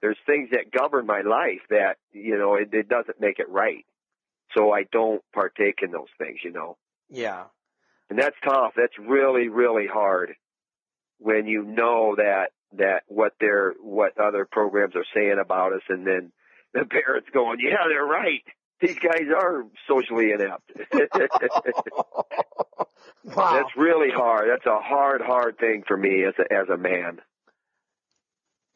There's 0.00 0.18
things 0.26 0.50
that 0.52 0.70
govern 0.70 1.06
my 1.06 1.20
life 1.20 1.62
that 1.70 1.96
you 2.12 2.36
know 2.38 2.54
it, 2.54 2.72
it 2.72 2.88
doesn't 2.88 3.20
make 3.20 3.38
it 3.38 3.48
right. 3.48 3.84
So 4.56 4.72
I 4.72 4.84
don't 4.90 5.22
partake 5.32 5.80
in 5.82 5.90
those 5.90 6.10
things. 6.18 6.38
You 6.42 6.52
know. 6.52 6.76
Yeah. 7.10 7.44
And 8.10 8.18
that's 8.18 8.36
tough. 8.42 8.72
That's 8.74 8.98
really, 8.98 9.48
really 9.48 9.86
hard 9.86 10.34
when 11.18 11.46
you 11.46 11.62
know 11.62 12.14
that 12.16 12.52
that 12.76 13.02
what 13.06 13.34
they're 13.40 13.74
what 13.80 14.18
other 14.18 14.46
programs 14.50 14.94
are 14.96 15.04
saying 15.14 15.38
about 15.40 15.72
us, 15.72 15.82
and 15.88 16.06
then 16.06 16.32
the 16.74 16.84
parents 16.90 17.28
going, 17.32 17.58
"Yeah, 17.60 17.86
they're 17.88 18.04
right. 18.04 18.42
These 18.80 18.98
guys 18.98 19.26
are 19.36 19.64
socially 19.88 20.32
inept." 20.32 20.70
wow. 23.24 23.52
That's 23.52 23.76
really 23.76 24.10
hard. 24.10 24.48
That's 24.50 24.66
a 24.66 24.80
hard, 24.80 25.20
hard 25.20 25.58
thing 25.58 25.84
for 25.86 25.96
me 25.96 26.24
as 26.24 26.34
a 26.38 26.52
as 26.52 26.68
a 26.68 26.76
man. 26.76 27.20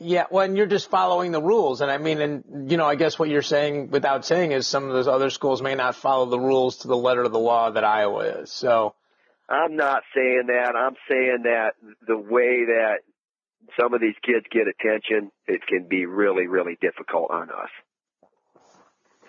Yeah, 0.04 0.24
well, 0.30 0.44
and 0.44 0.56
you're 0.56 0.66
just 0.66 0.90
following 0.90 1.30
the 1.30 1.40
rules. 1.40 1.80
And 1.80 1.88
I 1.90 1.98
mean, 1.98 2.20
and, 2.20 2.70
you 2.70 2.76
know, 2.76 2.86
I 2.86 2.96
guess 2.96 3.20
what 3.20 3.28
you're 3.28 3.40
saying 3.40 3.90
without 3.90 4.24
saying 4.24 4.50
is 4.50 4.66
some 4.66 4.84
of 4.84 4.92
those 4.92 5.06
other 5.06 5.30
schools 5.30 5.62
may 5.62 5.76
not 5.76 5.94
follow 5.94 6.26
the 6.26 6.40
rules 6.40 6.78
to 6.78 6.88
the 6.88 6.96
letter 6.96 7.22
of 7.22 7.30
the 7.30 7.38
law 7.38 7.70
that 7.70 7.84
Iowa 7.84 8.40
is. 8.40 8.50
So, 8.50 8.94
I'm 9.48 9.76
not 9.76 10.02
saying 10.14 10.44
that. 10.48 10.74
I'm 10.74 10.96
saying 11.08 11.42
that 11.44 11.74
the 12.04 12.18
way 12.18 12.64
that 12.64 13.00
some 13.78 13.94
of 13.94 14.00
these 14.00 14.16
kids 14.24 14.44
get 14.50 14.66
attention, 14.66 15.30
it 15.46 15.60
can 15.66 15.86
be 15.88 16.06
really, 16.06 16.48
really 16.48 16.76
difficult 16.80 17.30
on 17.30 17.50
us. 17.50 17.70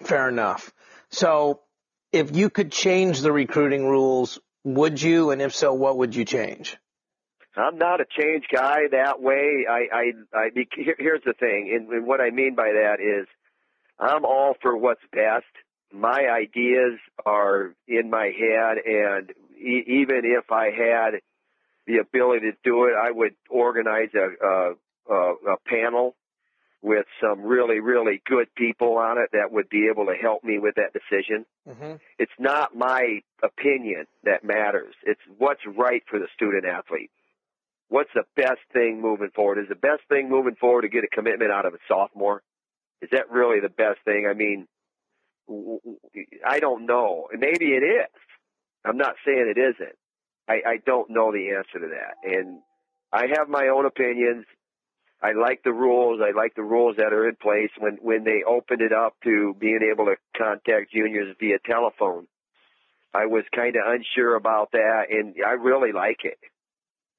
Fair 0.03 0.29
enough. 0.29 0.71
So, 1.09 1.61
if 2.11 2.35
you 2.35 2.49
could 2.49 2.71
change 2.71 3.21
the 3.21 3.31
recruiting 3.31 3.87
rules, 3.87 4.39
would 4.63 5.01
you? 5.01 5.31
And 5.31 5.41
if 5.41 5.55
so, 5.55 5.73
what 5.73 5.97
would 5.97 6.15
you 6.15 6.25
change? 6.25 6.77
I'm 7.55 7.77
not 7.77 8.01
a 8.01 8.05
change 8.19 8.45
guy 8.51 8.87
that 8.91 9.21
way. 9.21 9.65
I, 9.69 9.87
I, 9.93 10.11
I 10.33 10.49
here's 10.75 11.21
the 11.23 11.33
thing, 11.33 11.87
and, 11.91 12.07
what 12.07 12.19
I 12.19 12.31
mean 12.31 12.55
by 12.55 12.71
that 12.71 12.97
is, 12.99 13.27
I'm 13.99 14.25
all 14.25 14.55
for 14.61 14.75
what's 14.75 15.03
best. 15.11 15.45
My 15.91 16.25
ideas 16.35 16.99
are 17.25 17.75
in 17.87 18.09
my 18.09 18.25
head, 18.25 18.77
and 18.83 19.31
even 19.55 20.21
if 20.23 20.51
I 20.51 20.71
had 20.71 21.21
the 21.85 21.97
ability 21.97 22.51
to 22.51 22.57
do 22.63 22.85
it, 22.85 22.93
I 22.99 23.11
would 23.11 23.35
organize 23.49 24.09
a, 24.15 24.73
a, 25.13 25.13
a 25.13 25.57
panel 25.67 26.15
with 26.83 27.05
some 27.21 27.41
really, 27.41 27.79
really 27.79 28.21
good 28.29 28.53
people 28.55 28.97
on 28.97 29.17
it 29.17 29.29
that 29.31 29.51
would 29.51 29.69
be 29.69 29.87
able 29.89 30.05
to 30.05 30.15
help 30.21 30.43
me 30.43 30.59
with 30.59 30.75
that 30.75 30.91
decision. 30.91 31.45
Mm-hmm. 31.67 31.93
It's 32.19 32.31
not 32.37 32.75
my 32.75 33.21
opinion 33.41 34.05
that 34.25 34.43
matters. 34.43 34.93
It's 35.03 35.21
what's 35.37 35.61
right 35.65 36.03
for 36.09 36.19
the 36.19 36.27
student 36.35 36.65
athlete. 36.65 37.09
What's 37.87 38.09
the 38.13 38.25
best 38.35 38.59
thing 38.73 39.01
moving 39.01 39.29
forward? 39.33 39.59
Is 39.59 39.69
the 39.69 39.75
best 39.75 40.01
thing 40.09 40.29
moving 40.29 40.55
forward 40.55 40.81
to 40.81 40.89
get 40.89 41.05
a 41.05 41.07
commitment 41.07 41.51
out 41.51 41.65
of 41.65 41.73
a 41.73 41.77
sophomore? 41.87 42.43
Is 43.01 43.09
that 43.13 43.31
really 43.31 43.61
the 43.61 43.69
best 43.69 43.99
thing? 44.03 44.27
I 44.29 44.33
mean, 44.33 44.67
I 46.45 46.59
don't 46.59 46.85
know. 46.85 47.27
Maybe 47.33 47.73
it 47.73 47.83
is. 47.83 48.07
I'm 48.83 48.97
not 48.97 49.15
saying 49.25 49.53
it 49.55 49.59
isn't. 49.59 49.95
I, 50.49 50.53
I 50.67 50.77
don't 50.85 51.09
know 51.09 51.31
the 51.31 51.51
answer 51.51 51.79
to 51.79 51.93
that. 51.93 52.29
And 52.29 52.59
I 53.13 53.27
have 53.37 53.47
my 53.47 53.67
own 53.67 53.85
opinions. 53.85 54.45
I 55.23 55.31
like 55.31 55.63
the 55.63 55.71
rules. 55.71 56.19
I 56.21 56.37
like 56.37 56.53
the 56.53 56.63
rules 56.63 56.97
that 56.97 57.13
are 57.13 57.29
in 57.29 57.37
place 57.37 57.71
when 57.79 57.97
when 58.01 58.25
they 58.25 58.43
opened 58.45 58.81
it 58.81 58.91
up 58.91 59.15
to 59.23 59.55
being 59.57 59.79
able 59.89 60.05
to 60.05 60.17
contact 60.37 60.91
juniors 60.91 61.33
via 61.39 61.59
telephone. 61.65 62.27
I 63.13 63.27
was 63.27 63.45
kind 63.55 63.75
of 63.77 63.83
unsure 63.85 64.35
about 64.35 64.71
that, 64.73 65.03
and 65.09 65.35
I 65.45 65.51
really 65.51 65.93
like 65.93 66.25
it. 66.25 66.39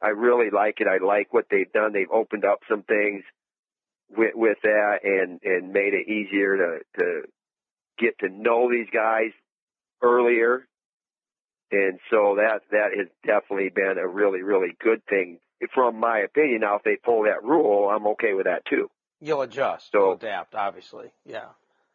I 0.02 0.08
really 0.08 0.50
like 0.50 0.80
it. 0.80 0.86
I 0.86 1.02
like 1.02 1.32
what 1.32 1.46
they've 1.50 1.72
done. 1.72 1.94
They've 1.94 2.10
opened 2.12 2.44
up 2.44 2.58
some 2.68 2.82
things 2.82 3.24
with 4.14 4.34
with 4.34 4.58
that, 4.62 4.98
and 5.02 5.40
and 5.42 5.72
made 5.72 5.94
it 5.94 6.06
easier 6.06 6.58
to 6.58 6.78
to 6.98 7.22
get 7.98 8.18
to 8.18 8.28
know 8.28 8.70
these 8.70 8.88
guys 8.92 9.30
earlier. 10.02 10.66
And 11.72 11.98
so 12.10 12.36
that 12.36 12.60
that 12.70 12.90
has 12.98 13.06
definitely 13.24 13.70
been 13.70 13.96
a 13.96 14.06
really 14.06 14.42
really 14.42 14.76
good 14.78 15.02
thing 15.06 15.38
from 15.74 15.98
my 15.98 16.18
opinion. 16.20 16.60
Now, 16.60 16.76
if 16.76 16.82
they 16.82 16.96
pull 16.96 17.24
that 17.24 17.42
rule, 17.44 17.88
I'm 17.88 18.06
okay 18.08 18.34
with 18.34 18.46
that 18.46 18.64
too. 18.66 18.90
You'll 19.20 19.42
adjust. 19.42 19.92
So- 19.92 19.98
You'll 19.98 20.12
adapt, 20.14 20.54
obviously. 20.54 21.12
Yeah. 21.24 21.46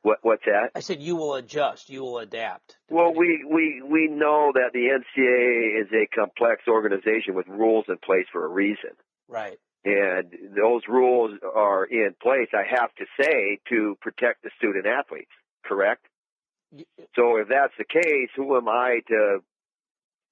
What 0.02 0.20
what's 0.22 0.46
that? 0.46 0.70
I 0.76 0.80
said 0.80 1.02
you 1.02 1.18
will 1.18 1.36
adjust. 1.36 1.90
You 1.90 2.02
will 2.04 2.20
adapt. 2.20 2.78
Well, 2.90 3.14
we, 3.14 3.44
we, 3.50 3.82
we 3.86 4.08
know 4.08 4.52
that 4.54 4.70
the 4.72 4.88
NCAA 4.98 5.82
is 5.82 5.88
a 5.92 6.08
complex 6.16 6.64
organization 6.70 7.36
with 7.36 7.48
rules 7.50 7.84
in 7.90 7.98
place 7.98 8.26
for 8.32 8.46
a 8.46 8.48
reason. 8.48 8.92
Right. 9.28 9.60
And 9.84 10.32
those 10.56 10.84
rules 10.88 11.38
are 11.56 11.84
in 11.84 12.16
place, 12.22 12.48
I 12.54 12.64
have 12.80 12.96
to 12.96 13.06
say, 13.22 13.60
to 13.70 13.98
protect 14.02 14.44
the 14.44 14.52
student 14.58 14.86
athletes, 14.86 15.32
correct? 15.66 16.06
So 17.16 17.36
if 17.38 17.50
that's 17.50 17.74
the 17.78 17.84
case, 17.86 18.30
who 18.36 18.56
am 18.56 18.70
I 18.70 19.00
to 19.10 19.40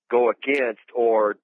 go 0.09 0.29
against 0.29 0.81
or 0.95 1.35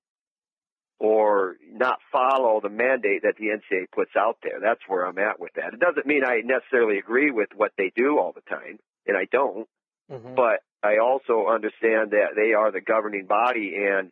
or 1.04 1.58
not 1.70 2.00
follow 2.14 2.62
the 2.62 2.70
mandate 2.70 3.24
that 3.24 3.36
the 3.38 3.48
NCAA 3.48 3.92
puts 3.92 4.12
out 4.18 4.38
there? 4.42 4.60
That's 4.62 4.80
where 4.88 5.06
I'm 5.06 5.18
at 5.20 5.38
with 5.38 5.52
that. 5.58 5.74
It 5.74 5.80
doesn't 5.82 6.06
mean 6.08 6.24
I 6.24 6.40
necessarily 6.46 6.98
agree 6.98 7.30
with 7.30 7.50
what 7.56 7.74
they 7.78 7.92
do 7.94 8.18
all 8.18 8.32
the 8.32 8.42
time, 8.50 8.80
and 9.06 9.18
I 9.18 9.26
don't. 9.26 9.68
Mhm. 10.12 10.36
but 10.36 10.62
I 10.84 10.98
also 10.98 11.48
understand 11.48 12.12
that 12.12 12.36
they 12.36 12.54
are 12.54 12.72
the 12.72 12.82
governing 12.82 13.26
body, 13.26 13.74
and 13.76 14.12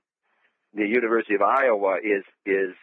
the 0.74 0.88
University 0.88 1.36
of 1.36 1.42
Iowa 1.42 1.98
is 2.02 2.24
is 2.46 2.74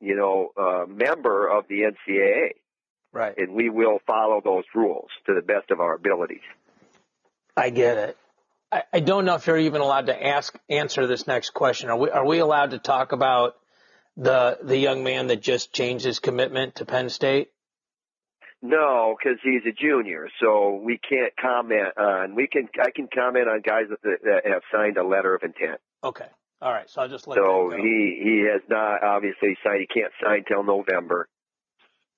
you 0.00 0.16
know 0.16 0.50
a 0.56 0.86
member 0.86 1.46
of 1.48 1.66
the 1.68 1.82
NCAA, 1.84 2.52
Right. 3.12 3.36
and 3.36 3.54
we 3.54 3.68
will 3.68 4.00
follow 4.06 4.40
those 4.40 4.64
rules 4.74 5.10
to 5.26 5.34
the 5.34 5.42
best 5.42 5.70
of 5.70 5.80
our 5.80 5.94
abilities. 5.94 6.42
I 7.56 7.70
get 7.70 7.98
it. 7.98 8.16
I, 8.72 8.82
I 8.92 9.00
don't 9.00 9.24
know 9.24 9.34
if 9.34 9.46
you're 9.46 9.58
even 9.58 9.80
allowed 9.80 10.06
to 10.06 10.26
ask 10.26 10.56
answer 10.68 11.06
this 11.06 11.26
next 11.26 11.50
question. 11.50 11.90
Are 11.90 11.96
we 11.96 12.10
are 12.10 12.26
we 12.26 12.38
allowed 12.38 12.70
to 12.70 12.78
talk 12.78 13.12
about 13.12 13.56
the 14.16 14.58
the 14.62 14.76
young 14.76 15.02
man 15.02 15.28
that 15.28 15.42
just 15.42 15.72
changed 15.72 16.04
his 16.04 16.18
commitment 16.18 16.76
to 16.76 16.84
Penn 16.84 17.08
State? 17.08 17.50
No, 18.62 19.16
because 19.18 19.38
he's 19.42 19.62
a 19.66 19.72
junior, 19.72 20.28
so 20.40 20.80
we 20.84 20.98
can't 20.98 21.32
comment 21.40 21.96
on. 21.96 22.34
We 22.34 22.46
can 22.46 22.68
I 22.80 22.90
can 22.94 23.08
comment 23.12 23.48
on 23.48 23.62
guys 23.62 23.84
that, 23.88 24.18
that 24.22 24.42
have 24.46 24.62
signed 24.72 24.98
a 24.98 25.06
letter 25.06 25.34
of 25.34 25.42
intent. 25.42 25.80
Okay. 26.04 26.26
All 26.60 26.70
right. 26.70 26.88
So 26.90 27.00
I'll 27.00 27.08
just 27.08 27.26
let 27.26 27.36
So 27.36 27.70
he 27.70 28.20
he 28.22 28.46
has 28.52 28.60
not 28.68 29.02
obviously 29.02 29.56
signed. 29.64 29.80
He 29.80 29.86
can't 29.86 30.12
sign 30.22 30.44
till 30.46 30.62
November. 30.62 31.26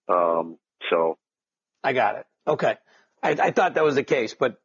Um. 0.08 0.58
So 0.90 1.16
I 1.84 1.92
got 1.92 2.16
it. 2.16 2.26
Okay. 2.46 2.76
I, 3.22 3.30
I 3.30 3.50
thought 3.52 3.74
that 3.74 3.84
was 3.84 3.94
the 3.94 4.02
case, 4.02 4.34
but 4.34 4.60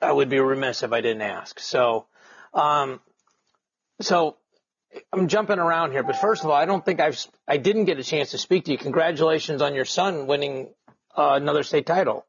I 0.00 0.12
would 0.12 0.28
be 0.28 0.38
remiss 0.40 0.82
if 0.82 0.92
I 0.92 1.00
didn't 1.00 1.22
ask. 1.22 1.60
So, 1.60 2.06
um, 2.54 3.00
so 4.00 4.36
I'm 5.12 5.28
jumping 5.28 5.58
around 5.58 5.92
here, 5.92 6.02
but 6.02 6.16
first 6.16 6.42
of 6.42 6.50
all, 6.50 6.56
I 6.56 6.64
don't 6.64 6.84
think 6.84 7.00
I've, 7.00 7.24
I 7.46 7.58
didn't 7.58 7.84
get 7.84 7.98
a 7.98 8.04
chance 8.04 8.30
to 8.30 8.38
speak 8.38 8.64
to 8.64 8.72
you. 8.72 8.78
Congratulations 8.78 9.62
on 9.62 9.74
your 9.74 9.84
son 9.84 10.26
winning 10.26 10.68
uh, 11.16 11.32
another 11.34 11.62
state 11.62 11.86
title. 11.86 12.26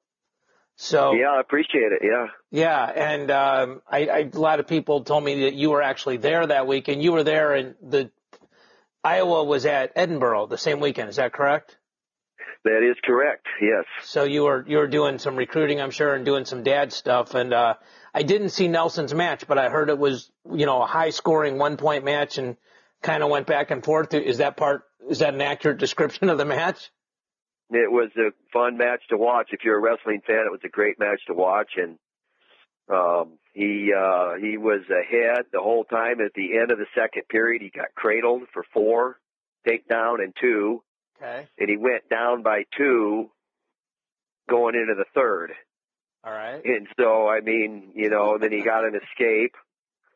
So, 0.76 1.14
yeah, 1.14 1.32
I 1.32 1.40
appreciate 1.40 1.92
it. 1.92 2.02
Yeah. 2.04 2.28
yeah, 2.50 2.84
and 2.86 3.30
um, 3.30 3.82
I, 3.88 4.06
I, 4.08 4.30
a 4.34 4.38
lot 4.38 4.60
of 4.60 4.68
people 4.68 5.04
told 5.04 5.24
me 5.24 5.44
that 5.44 5.54
you 5.54 5.70
were 5.70 5.82
actually 5.82 6.18
there 6.18 6.48
that 6.48 6.66
week, 6.66 6.88
and 6.88 7.04
you 7.04 7.12
were 7.12 7.24
there, 7.24 7.54
and 7.54 7.76
the 7.82 8.10
Iowa 9.04 9.44
was 9.44 9.66
at 9.66 9.92
Edinburgh 9.96 10.48
the 10.48 10.58
same 10.58 10.80
weekend. 10.80 11.10
Is 11.10 11.18
that 11.18 11.34
correct? 11.34 11.78
That 12.64 12.88
is 12.88 12.96
correct. 13.04 13.48
Yes. 13.60 13.86
So 14.04 14.24
you 14.24 14.44
were 14.44 14.64
you 14.68 14.78
were 14.78 14.88
doing 14.88 15.18
some 15.18 15.36
recruiting, 15.36 15.82
I'm 15.82 15.90
sure, 15.90 16.14
and 16.14 16.24
doing 16.24 16.46
some 16.46 16.62
dad 16.64 16.94
stuff. 16.94 17.34
And 17.34 17.54
uh, 17.54 17.76
I 18.14 18.22
didn't 18.22 18.50
see 18.50 18.68
Nelson's 18.68 19.14
match, 19.14 19.48
but 19.48 19.58
I 19.58 19.70
heard 19.70 19.90
it 19.90 19.98
was 19.98 20.32
you 20.52 20.68
know 20.68 20.82
a 20.84 20.86
high 20.86 21.10
scoring 21.10 21.58
one 21.58 21.78
point 21.78 22.04
match 22.04 22.38
and 22.38 22.58
kind 23.02 23.24
of 23.24 23.30
went 23.30 23.48
back 23.48 23.72
and 23.72 23.84
forth. 23.84 24.14
Is 24.14 24.38
that 24.38 24.58
part? 24.58 24.84
Is 25.10 25.20
that 25.20 25.34
an 25.34 25.42
accurate 25.42 25.80
description 25.80 26.30
of 26.30 26.38
the 26.38 26.46
match? 26.46 26.92
It 27.72 27.92
was 27.92 28.10
a 28.18 28.32
fun 28.52 28.78
match 28.78 29.02
to 29.10 29.18
watch. 29.18 29.50
If 29.52 29.62
you're 29.64 29.78
a 29.78 29.82
wrestling 29.82 30.22
fan, 30.28 30.44
it 30.46 30.52
was 30.52 30.60
a 30.64 30.70
great 30.70 31.00
match 31.00 31.22
to 31.28 31.34
watch. 31.34 31.72
And 31.78 31.98
um, 32.94 33.40
he 33.54 33.92
uh, 33.98 34.36
he 34.40 34.58
was 34.58 34.82
ahead 34.90 35.46
the 35.52 35.62
whole 35.62 35.86
time. 35.86 36.22
At 36.22 36.34
the 36.36 36.60
end 36.60 36.72
of 36.72 36.78
the 36.78 36.88
second 36.94 37.24
period, 37.30 37.62
he 37.62 37.70
got 37.70 37.96
cradled 37.96 38.44
for 38.54 38.64
four 38.74 39.18
takedown 39.68 40.22
and 40.22 40.34
two, 40.40 40.84
Okay. 41.22 41.48
and 41.60 41.70
he 41.70 41.78
went 41.78 42.10
down 42.10 42.42
by 42.42 42.64
two 42.76 43.30
going 44.50 44.76
into 44.76 44.96
the 44.96 45.06
third. 45.14 45.52
All 46.24 46.32
right. 46.34 46.64
And 46.64 46.88
so, 47.00 47.28
I 47.28 47.42
mean, 47.42 47.92
you 47.96 48.10
know, 48.10 48.38
then 48.40 48.52
he 48.52 48.62
got 48.62 48.86
an 48.86 48.96
escape 48.96 49.56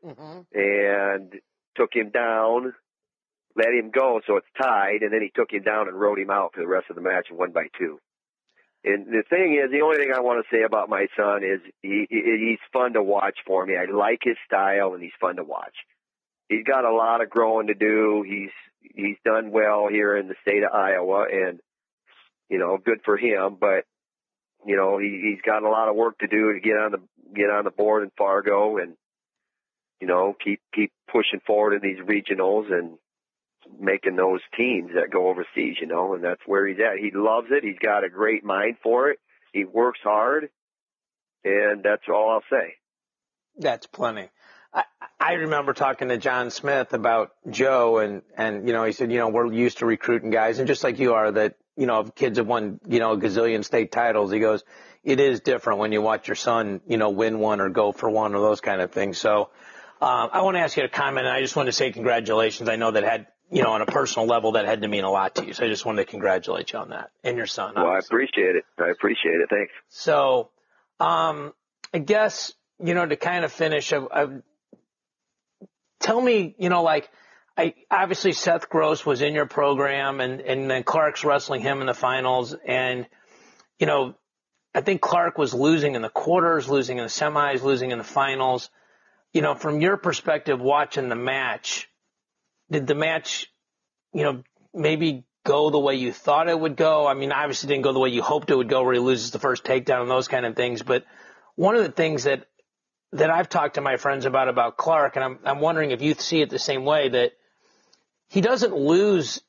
Mm-hmm. 0.05 0.41
and 0.53 1.33
took 1.75 1.89
him 1.95 2.11
down, 2.11 2.73
let 3.55 3.69
him 3.73 3.89
go, 3.89 4.21
so 4.27 4.37
it's 4.37 4.45
tied, 4.61 5.01
and 5.01 5.11
then 5.11 5.21
he 5.23 5.31
took 5.33 5.51
him 5.51 5.63
down 5.63 5.87
and 5.87 5.99
rode 5.99 6.19
him 6.19 6.29
out 6.29 6.51
for 6.53 6.59
the 6.59 6.67
rest 6.67 6.91
of 6.91 6.95
the 6.95 7.01
match 7.01 7.27
and 7.29 7.39
won 7.39 7.51
by 7.51 7.65
two. 7.75 7.99
And 8.83 9.07
the 9.07 9.23
thing 9.27 9.55
is, 9.59 9.71
the 9.71 9.81
only 9.81 9.97
thing 9.97 10.13
I 10.15 10.19
want 10.19 10.45
to 10.45 10.55
say 10.55 10.61
about 10.61 10.89
my 10.89 11.07
son 11.17 11.43
is 11.43 11.59
he, 11.81 12.05
he 12.07 12.21
he's 12.21 12.59
fun 12.71 12.93
to 12.93 13.01
watch 13.01 13.39
for 13.47 13.65
me. 13.65 13.73
I 13.75 13.91
like 13.91 14.19
his 14.21 14.37
style, 14.45 14.93
and 14.93 15.01
he's 15.01 15.17
fun 15.19 15.37
to 15.37 15.43
watch. 15.43 15.73
He's 16.49 16.63
got 16.63 16.85
a 16.85 16.93
lot 16.93 17.21
of 17.23 17.31
growing 17.31 17.65
to 17.67 17.73
do. 17.73 18.23
He's 18.27 18.51
he's 18.93 19.17
done 19.23 19.51
well 19.51 19.87
here 19.89 20.15
in 20.15 20.27
the 20.27 20.35
state 20.41 20.63
of 20.63 20.73
Iowa, 20.73 21.25
and 21.31 21.59
you 22.49 22.59
know, 22.59 22.77
good 22.77 22.99
for 23.03 23.17
him. 23.17 23.57
But 23.59 23.85
you 24.65 24.75
know, 24.75 24.97
he, 24.97 25.21
he's 25.23 25.41
got 25.41 25.63
a 25.63 25.69
lot 25.69 25.89
of 25.89 25.95
work 25.95 26.17
to 26.19 26.27
do 26.27 26.53
to 26.53 26.59
get 26.59 26.77
on 26.77 26.91
the 26.91 27.01
get 27.33 27.49
on 27.49 27.63
the 27.63 27.71
board 27.71 28.03
in 28.03 28.11
Fargo, 28.17 28.77
and 28.77 28.95
you 29.99 30.07
know, 30.07 30.35
keep 30.43 30.61
keep 30.73 30.91
pushing 31.11 31.39
forward 31.45 31.73
in 31.73 31.81
these 31.81 32.03
regionals 32.05 32.71
and 32.71 32.97
making 33.79 34.15
those 34.15 34.41
teams 34.55 34.91
that 34.93 35.11
go 35.11 35.27
overseas, 35.27 35.77
you 35.79 35.87
know, 35.87 36.13
and 36.13 36.23
that's 36.23 36.41
where 36.45 36.67
he's 36.67 36.77
at. 36.79 36.99
He 36.99 37.11
loves 37.13 37.47
it. 37.49 37.63
He's 37.63 37.79
got 37.79 38.03
a 38.03 38.09
great 38.09 38.43
mind 38.43 38.77
for 38.83 39.09
it. 39.09 39.19
He 39.53 39.65
works 39.65 39.99
hard, 40.03 40.49
and 41.43 41.83
that's 41.83 42.03
all 42.07 42.31
I'll 42.31 42.43
say. 42.49 42.75
That's 43.57 43.87
plenty. 43.87 44.29
I, 45.25 45.33
remember 45.33 45.73
talking 45.73 46.09
to 46.09 46.17
John 46.17 46.51
Smith 46.51 46.93
about 46.93 47.31
Joe 47.49 47.97
and, 47.99 48.21
and, 48.37 48.67
you 48.67 48.73
know, 48.73 48.83
he 48.83 48.91
said, 48.91 49.11
you 49.11 49.17
know, 49.17 49.29
we're 49.29 49.51
used 49.51 49.79
to 49.79 49.85
recruiting 49.85 50.29
guys 50.29 50.59
and 50.59 50.67
just 50.67 50.83
like 50.83 50.99
you 50.99 51.13
are 51.13 51.31
that, 51.31 51.55
you 51.75 51.87
know, 51.87 52.03
kids 52.03 52.37
have 52.37 52.47
won, 52.47 52.79
you 52.87 52.99
know, 52.99 53.13
a 53.13 53.17
gazillion 53.17 53.65
state 53.65 53.91
titles, 53.91 54.31
he 54.31 54.39
goes, 54.39 54.63
it 55.03 55.19
is 55.19 55.39
different 55.41 55.79
when 55.79 55.91
you 55.91 56.01
watch 56.01 56.27
your 56.27 56.35
son, 56.35 56.81
you 56.87 56.97
know, 56.97 57.09
win 57.09 57.39
one 57.39 57.59
or 57.59 57.69
go 57.69 57.91
for 57.91 58.09
one 58.09 58.35
or 58.35 58.39
those 58.39 58.61
kind 58.61 58.81
of 58.81 58.91
things. 58.91 59.17
So, 59.17 59.49
um, 60.01 60.29
I 60.31 60.41
want 60.41 60.57
to 60.57 60.61
ask 60.61 60.77
you 60.77 60.83
to 60.83 60.89
comment 60.89 61.25
and 61.25 61.35
I 61.35 61.41
just 61.41 61.55
want 61.55 61.67
to 61.67 61.73
say 61.73 61.91
congratulations. 61.91 62.69
I 62.69 62.75
know 62.75 62.91
that 62.91 63.03
had, 63.03 63.27
you 63.49 63.63
know, 63.63 63.71
on 63.71 63.81
a 63.81 63.85
personal 63.85 64.27
level 64.27 64.53
that 64.53 64.65
had 64.65 64.81
to 64.81 64.87
mean 64.87 65.03
a 65.03 65.11
lot 65.11 65.35
to 65.35 65.45
you. 65.45 65.53
So 65.53 65.65
I 65.65 65.69
just 65.69 65.85
wanted 65.85 66.05
to 66.05 66.11
congratulate 66.11 66.71
you 66.73 66.79
on 66.79 66.89
that 66.89 67.11
and 67.23 67.37
your 67.37 67.47
son. 67.47 67.73
Well, 67.75 67.87
I 67.87 67.99
appreciate 67.99 68.55
it. 68.55 68.65
I 68.77 68.89
appreciate 68.89 69.35
it. 69.35 69.49
Thanks. 69.49 69.71
So, 69.89 70.49
um, 70.99 71.53
I 71.93 71.99
guess, 71.99 72.53
you 72.83 72.93
know, 72.93 73.05
to 73.05 73.15
kind 73.15 73.45
of 73.45 73.51
finish, 73.51 73.93
I, 73.93 73.99
I, 74.11 74.27
tell 75.99 76.21
me, 76.21 76.55
you 76.57 76.69
know, 76.69 76.83
like, 76.83 77.09
I, 77.57 77.73
obviously 77.89 78.33
Seth 78.33 78.69
Gross 78.69 79.05
was 79.05 79.21
in 79.21 79.33
your 79.33 79.45
program 79.45 80.19
and, 80.19 80.41
and 80.41 80.69
then 80.69 80.83
Clark's 80.83 81.23
wrestling 81.23 81.61
him 81.61 81.79
in 81.79 81.87
the 81.87 81.93
finals. 81.93 82.55
And, 82.67 83.07
you 83.79 83.87
know, 83.87 84.15
I 84.73 84.81
think 84.81 84.99
Clark 84.99 85.37
was 85.37 85.53
losing 85.53 85.95
in 85.95 86.01
the 86.01 86.09
quarters, 86.09 86.67
losing 86.67 86.97
in 86.97 87.05
the 87.05 87.09
semis, 87.09 87.61
losing 87.63 87.91
in 87.91 87.97
the 87.97 88.03
finals. 88.03 88.69
You 89.31 89.41
know, 89.41 89.55
from 89.55 89.79
your 89.79 89.95
perspective, 89.95 90.59
watching 90.59 91.07
the 91.07 91.15
match, 91.15 91.89
did 92.69 92.87
the 92.87 92.95
match, 92.95 93.47
you 94.13 94.23
know, 94.23 94.43
maybe 94.73 95.25
go 95.45 95.69
the 95.69 95.79
way 95.79 95.95
you 95.95 96.11
thought 96.11 96.49
it 96.49 96.59
would 96.59 96.75
go? 96.75 97.07
I 97.07 97.13
mean, 97.13 97.31
obviously 97.31 97.69
didn't 97.69 97.83
go 97.83 97.93
the 97.93 97.99
way 97.99 98.09
you 98.09 98.21
hoped 98.21 98.51
it 98.51 98.55
would 98.55 98.69
go 98.69 98.83
where 98.83 98.93
he 98.93 98.99
loses 98.99 99.31
the 99.31 99.39
first 99.39 99.63
takedown 99.63 100.01
and 100.01 100.11
those 100.11 100.27
kind 100.27 100.45
of 100.45 100.57
things. 100.57 100.83
But 100.83 101.05
one 101.55 101.75
of 101.75 101.83
the 101.83 101.91
things 101.91 102.25
that, 102.25 102.47
that 103.13 103.29
I've 103.29 103.49
talked 103.49 103.75
to 103.75 103.81
my 103.81 103.97
friends 103.97 104.25
about, 104.25 104.49
about 104.49 104.77
Clark, 104.77 105.15
and 105.15 105.23
I'm, 105.23 105.39
I'm 105.45 105.59
wondering 105.59 105.91
if 105.91 106.01
you 106.01 106.13
see 106.15 106.41
it 106.41 106.49
the 106.49 106.59
same 106.59 106.85
way 106.85 107.09
that 107.09 107.33
he 108.29 108.41
doesn't 108.41 108.75
lose 108.75 109.41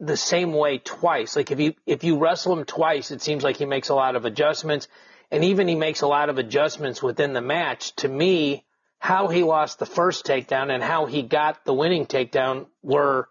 the 0.00 0.16
same 0.16 0.52
way 0.52 0.78
twice. 0.78 1.36
Like 1.36 1.50
if 1.50 1.60
you, 1.60 1.74
if 1.86 2.04
you 2.04 2.18
wrestle 2.18 2.58
him 2.58 2.64
twice, 2.64 3.10
it 3.10 3.22
seems 3.22 3.44
like 3.44 3.56
he 3.56 3.64
makes 3.64 3.88
a 3.88 3.94
lot 3.94 4.16
of 4.16 4.24
adjustments 4.24 4.88
and 5.30 5.44
even 5.44 5.68
he 5.68 5.74
makes 5.74 6.02
a 6.02 6.06
lot 6.06 6.28
of 6.28 6.38
adjustments 6.38 7.02
within 7.02 7.32
the 7.32 7.40
match. 7.40 7.94
To 7.96 8.08
me, 8.08 8.64
how 8.98 9.28
he 9.28 9.42
lost 9.42 9.78
the 9.78 9.86
first 9.86 10.24
takedown 10.24 10.72
and 10.72 10.82
how 10.82 11.06
he 11.06 11.22
got 11.22 11.64
the 11.64 11.74
winning 11.74 12.06
takedown 12.06 12.66
were 12.82 13.28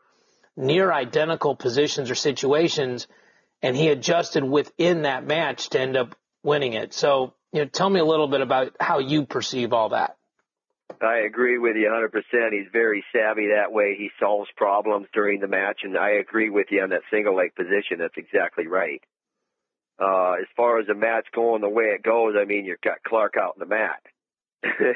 near 0.56 0.92
identical 0.92 1.56
positions 1.56 2.12
or 2.12 2.16
situations, 2.16 3.08
and 3.62 3.76
he 3.76 3.88
adjusted 3.90 4.44
within 4.44 5.04
that 5.04 5.26
match 5.26 5.70
to 5.70 5.80
end 5.80 5.96
up 5.98 6.16
winning 6.44 6.74
it. 6.74 6.94
So, 6.94 7.34
you 7.54 7.62
know, 7.62 7.66
tell 7.66 7.90
me 7.90 8.00
a 8.00 8.06
little 8.06 8.28
bit 8.28 8.42
about 8.42 8.76
how 8.80 9.00
you 9.00 9.26
perceive 9.26 9.72
all 9.74 9.90
that. 9.90 10.18
I 11.02 11.20
agree 11.20 11.58
with 11.58 11.76
you 11.76 11.88
100%. 11.88 12.52
He's 12.52 12.68
very 12.72 13.04
savvy 13.14 13.50
that 13.56 13.72
way. 13.72 13.96
He 13.98 14.10
solves 14.20 14.50
problems 14.56 15.08
during 15.14 15.40
the 15.40 15.48
match, 15.48 15.82
and 15.84 15.98
I 15.98 16.12
agree 16.12 16.50
with 16.50 16.68
you 16.72 16.82
on 16.82 16.90
that 16.90 17.02
single 17.12 17.36
leg 17.36 17.56
position. 17.56 18.00
That's 18.00 18.18
exactly 18.18 18.68
right. 18.68 19.02
Uh, 20.00 20.34
as 20.34 20.48
far 20.56 20.80
as 20.80 20.88
the 20.88 20.96
match 20.96 21.28
going 21.34 21.62
the 21.62 21.70
way 21.70 21.86
it 21.86 22.04
goes, 22.04 22.36
I 22.40 22.46
mean, 22.46 22.66
you've 22.66 22.82
got 22.82 23.04
Clark 23.04 23.36
out 23.40 23.56
in 23.56 23.60
the 23.60 23.66
mat. 23.66 24.02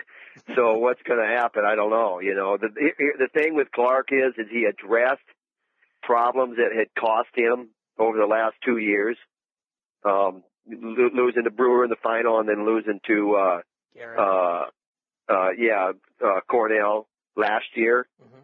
so 0.56 0.78
what's 0.78 1.02
going 1.04 1.20
to 1.20 1.36
happen? 1.36 1.64
I 1.66 1.76
don't 1.76 1.92
know. 1.92 2.20
You 2.20 2.36
know, 2.36 2.58
the 2.58 2.70
the 2.70 3.28
thing 3.34 3.54
with 3.54 3.72
Clark 3.72 4.10
is, 4.12 4.34
is 4.38 4.48
he 4.50 4.66
addressed 4.66 5.22
problems 6.04 6.58
that 6.58 6.76
had 6.76 6.88
cost 6.98 7.30
him 7.36 7.70
over 8.00 8.18
the 8.18 8.26
last 8.26 8.56
two 8.64 8.78
years, 8.78 9.18
um, 10.06 10.44
lo- 10.70 11.10
losing 11.14 11.44
to 11.44 11.52
Brewer 11.52 11.84
in 11.84 11.90
the 11.90 11.98
final 12.02 12.40
and 12.40 12.48
then 12.48 12.66
losing 12.66 13.00
to, 13.08 13.36
uh, 13.36 13.62
uh, 14.18 14.66
uh, 15.30 15.50
yeah, 15.58 15.92
uh, 16.24 16.40
Cornell 16.50 17.08
last 17.36 17.66
year. 17.76 18.08
Mm-hmm. 18.22 18.40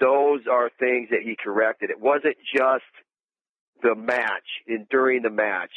Those 0.00 0.40
are 0.50 0.70
things 0.78 1.10
that 1.10 1.20
he 1.22 1.36
corrected. 1.36 1.90
It 1.90 2.00
wasn't 2.00 2.36
just 2.54 2.84
the 3.82 3.94
match 3.94 4.46
and 4.66 4.88
during 4.88 5.22
the 5.22 5.30
match, 5.30 5.70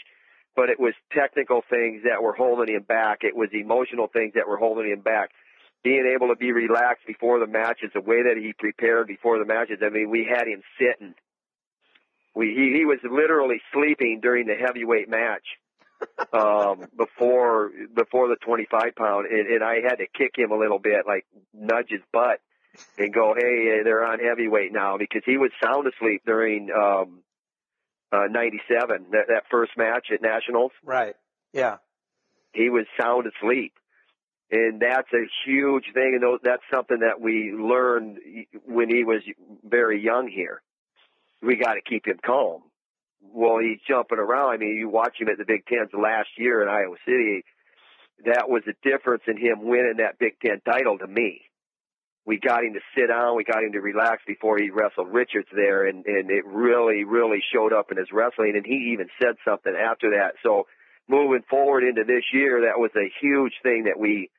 but 0.56 0.70
it 0.70 0.80
was 0.80 0.94
technical 1.12 1.62
things 1.70 2.04
that 2.04 2.22
were 2.22 2.34
holding 2.34 2.74
him 2.74 2.84
back. 2.84 3.20
It 3.24 3.36
was 3.36 3.50
emotional 3.54 4.08
things 4.08 4.34
that 4.36 4.48
were 4.48 4.58
holding 4.58 4.92
him 4.92 5.02
back. 5.02 5.32
Being 5.84 6.10
able 6.16 6.30
to 6.30 6.36
be 6.36 6.54
relaxed 6.54 7.06
before 7.06 7.40
the 7.40 7.48
matches, 7.48 7.92
the 7.94 8.02
way 8.02 8.24
that 8.24 8.38
he 8.38 8.54
prepared 8.58 9.08
before 9.08 9.38
the 9.40 9.46
matches. 9.46 9.80
I 9.82 9.90
mean, 9.90 10.10
we 10.10 10.26
had 10.30 10.48
him 10.48 10.62
sitting. 10.80 11.14
We 12.36 12.48
he, 12.48 12.80
he 12.80 12.86
was 12.86 13.00
literally 13.04 13.62
sleeping 13.74 14.20
during 14.22 14.48
the 14.48 14.56
heavyweight 14.56 15.10
match 15.10 15.46
um, 16.34 16.86
before 16.98 17.72
before 17.96 18.28
the 18.28 18.38
25 18.44 18.96
pound, 18.96 19.28
and, 19.28 19.48
and 19.48 19.64
I 19.64 19.76
had 19.88 19.98
to 19.98 20.08
kick 20.08 20.32
him 20.38 20.52
a 20.52 20.58
little 20.58 20.80
bit, 20.80 21.06
like 21.08 21.26
nudge 21.54 21.90
his 21.90 22.02
butt, 22.12 22.40
and 22.98 23.14
go, 23.14 23.34
"Hey, 23.38 23.82
they're 23.84 24.06
on 24.06 24.20
heavyweight 24.20 24.74
now," 24.74 24.98
because 24.98 25.22
he 25.26 25.38
was 25.38 25.52
sound 25.64 25.88
asleep 25.88 26.24
during 26.26 26.70
um, 26.72 27.24
uh, 28.14 28.28
97, 28.30 29.08
that, 29.12 29.28
that 29.30 29.44
first 29.50 29.72
match 29.76 30.08
at 30.14 30.22
Nationals. 30.22 30.72
Right. 30.84 31.16
Yeah. 31.52 31.78
He 32.54 32.70
was 32.70 32.86
sound 33.00 33.26
asleep. 33.28 33.74
And 34.52 34.80
that's 34.80 35.12
a 35.14 35.26
huge 35.46 35.86
thing. 35.94 36.20
And 36.22 36.40
that's 36.44 36.62
something 36.72 37.00
that 37.00 37.20
we 37.20 37.52
learned 37.52 38.20
when 38.66 38.90
he 38.90 39.04
was 39.04 39.22
very 39.64 40.00
young 40.02 40.28
here. 40.28 40.62
We 41.44 41.56
got 41.58 41.74
to 41.74 41.82
keep 41.82 42.08
him 42.08 42.20
calm. 42.26 42.62
Well, 43.22 43.60
he's 43.60 43.80
jumping 43.88 44.20
around. 44.20 44.54
I 44.54 44.58
mean, 44.58 44.78
you 44.78 44.90
watch 44.90 45.16
him 45.20 45.30
at 45.30 45.38
the 45.38 45.46
Big 45.46 45.66
Tens 45.66 45.90
last 45.94 46.30
year 46.38 46.62
in 46.62 46.70
Iowa 46.70 46.96
City. 47.06 47.44
That 48.26 48.50
was 48.50 48.64
the 48.66 48.74
difference 48.84 49.24
in 49.28 49.38
him 49.38 49.66
winning 49.68 49.98
that 49.98 50.20
Big 50.20 50.40
Ten 50.40 50.62
title 50.66 50.98
to 51.00 51.08
me 51.08 51.42
we 52.26 52.40
got 52.40 52.64
him 52.64 52.74
to 52.74 52.80
sit 52.96 53.08
down, 53.08 53.36
we 53.36 53.44
got 53.44 53.64
him 53.64 53.74
to 53.74 53.82
relax 53.82 54.24
before 54.26 54.58
he 54.58 54.70
wrestled 54.70 55.12
Richards 55.12 55.48
there, 55.54 55.88
and 55.88 56.06
and 56.06 56.32
it 56.32 56.46
really 56.46 57.04
really 57.04 57.40
showed 57.54 57.74
up 57.74 57.92
in 57.92 57.98
his 57.98 58.08
wrestling. 58.12 58.54
And 58.56 58.66
he 58.66 58.94
even 58.94 59.08
said 59.22 59.36
something 59.46 59.74
after 59.74 60.12
that. 60.12 60.36
So 60.42 60.68
moving 61.10 61.44
forward 61.50 61.84
into 61.84 62.04
this 62.06 62.24
year, 62.32 62.62
that 62.62 62.80
was 62.80 62.92
a 62.96 63.12
huge 63.22 63.54
thing 63.62 63.86
that 63.86 64.00
we 64.00 64.30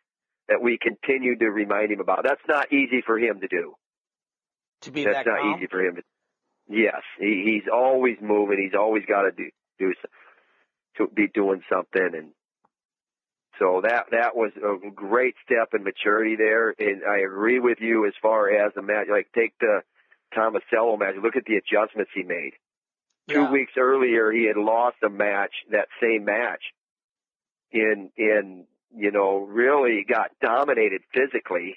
that 0.49 0.63
we 0.63 0.79
continued 0.81 1.41
to 1.41 1.51
remind 1.51 1.93
him 1.93 2.01
about. 2.01 2.25
That's 2.25 2.41
not 2.49 2.73
easy 2.73 3.03
for 3.05 3.19
him 3.19 3.41
to 3.41 3.49
do. 3.49 3.75
To 4.83 4.91
be 4.91 5.05
that's 5.05 5.19
that 5.19 5.27
not 5.27 5.41
calm? 5.41 5.59
easy 5.59 5.67
for 5.67 5.81
him 5.81 5.97
to. 5.97 6.03
Yes, 6.69 7.03
he, 7.19 7.43
he's 7.45 7.71
always 7.73 8.17
moving. 8.21 8.59
He's 8.59 8.79
always 8.79 9.05
got 9.07 9.23
to 9.23 9.31
do 9.33 9.51
do 9.79 9.93
to 10.97 11.09
be 11.15 11.29
doing 11.29 11.63
something, 11.71 12.11
and 12.15 12.31
so 13.59 13.83
that 13.83 14.07
that 14.13 14.37
was 14.37 14.53
a 14.57 14.91
great 14.91 15.35
step 15.45 15.75
in 15.75 15.85
maturity 15.85 16.37
there, 16.37 16.75
and 16.79 17.03
I 17.05 17.19
agree 17.19 17.59
with 17.59 17.79
you 17.81 18.07
as 18.07 18.15
far 18.23 18.51
as 18.51 18.73
the 18.75 18.83
match. 18.83 19.09
Like 19.11 19.29
take 19.35 19.53
the 19.61 19.83
Tomasello 20.37 20.99
match. 20.99 21.15
Look 21.23 21.37
at 21.37 21.45
the 21.45 21.57
adjustments 21.57 22.11
he 22.15 22.23
made. 22.23 22.53
Yeah. 23.27 23.35
Two 23.35 23.53
weeks 23.53 23.73
earlier, 23.79 24.31
he 24.31 24.45
had 24.45 24.57
lost 24.57 24.97
a 25.05 25.09
match, 25.09 25.53
that 25.71 25.89
same 26.01 26.25
match, 26.25 26.63
in 27.73 28.11
in 28.17 28.65
you 28.95 29.11
know 29.11 29.39
really 29.39 30.05
got 30.09 30.31
dominated 30.43 31.03
physically, 31.13 31.77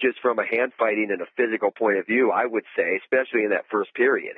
just 0.00 0.18
from 0.20 0.38
a 0.38 0.46
hand 0.46 0.72
fighting 0.78 1.08
and 1.10 1.20
a 1.20 1.26
physical 1.36 1.70
point 1.70 1.98
of 1.98 2.06
view. 2.06 2.30
I 2.30 2.46
would 2.46 2.64
say, 2.76 3.00
especially 3.02 3.44
in 3.44 3.50
that 3.50 3.66
first 3.70 3.94
period. 3.94 4.36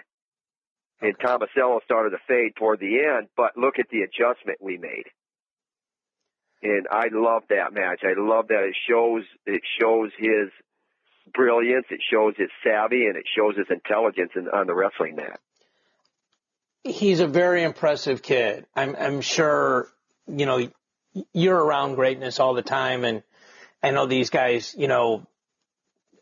Okay. 1.03 1.09
And 1.09 1.19
Tomasello 1.19 1.83
started 1.85 2.11
to 2.11 2.19
fade 2.27 2.57
toward 2.57 2.81
the 2.81 3.01
end, 3.05 3.29
but 3.37 3.57
look 3.57 3.79
at 3.79 3.89
the 3.91 4.01
adjustment 4.01 4.59
we 4.63 4.79
made 4.79 5.05
and 6.63 6.87
I 6.91 7.09
love 7.13 7.43
that 7.51 7.73
match. 7.73 8.01
I 8.03 8.15
love 8.19 8.49
that 8.49 8.65
it 8.65 8.77
shows 8.89 9.25
it 9.45 9.63
shows 9.81 10.11
his 10.19 10.51
brilliance, 11.33 11.87
it 11.91 12.01
shows 12.11 12.35
his 12.37 12.49
savvy, 12.65 13.07
and 13.07 13.17
it 13.17 13.25
shows 13.37 13.57
his 13.57 13.67
intelligence 13.71 14.33
in, 14.37 14.49
on 14.49 14.67
the 14.67 14.75
wrestling 14.75 15.17
mat. 15.17 15.41
He's 16.85 17.21
a 17.21 17.27
very 17.27 17.63
impressive 17.63 18.23
kid. 18.23 18.67
I'm 18.75 18.97
I'm 18.97 19.21
sure 19.21 19.89
you 20.27 20.47
know 20.47 20.69
you're 21.33 21.59
around 21.59 21.95
greatness 21.95 22.41
all 22.41 22.55
the 22.55 22.63
time, 22.63 23.05
and 23.05 23.23
I 23.83 23.91
know 23.91 24.07
these 24.07 24.31
guys 24.31 24.75
you 24.77 24.89
know 24.89 25.27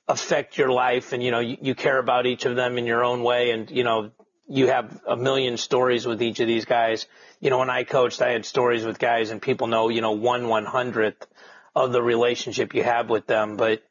affect 0.07 0.59
your 0.59 0.71
life, 0.71 1.13
and 1.13 1.23
you 1.23 1.31
know 1.31 1.41
you, 1.41 1.57
you 1.61 1.75
care 1.75 1.99
about 1.99 2.27
each 2.27 2.45
of 2.45 2.57
them 2.57 2.79
in 2.79 2.87
your 2.87 3.05
own 3.05 3.23
way, 3.23 3.51
and 3.51 3.71
you 3.71 3.85
know 3.85 4.11
you 4.47 4.67
have 4.69 5.01
a 5.07 5.17
million 5.17 5.57
stories 5.57 6.07
with 6.07 6.23
each 6.23 6.41
of 6.41 6.47
these 6.47 6.65
guys. 6.67 7.07
You 7.41 7.51
know, 7.51 7.59
when 7.59 7.71
I 7.71 7.85
coached, 7.85 8.21
I 8.21 8.31
had 8.31 8.45
stories 8.45 8.85
with 8.85 8.99
guys 8.99 9.31
and 9.31 9.41
people 9.41 9.67
know, 9.69 9.89
you 9.89 10.03
know, 10.03 10.13
one 10.13 10.49
one 10.49 10.67
hundredth 10.67 11.27
of 11.75 11.93
the 11.93 12.03
relationship 12.03 12.75
you 12.75 12.83
have 12.83 13.09
with 13.09 13.27
them. 13.27 13.57
But 13.57 13.83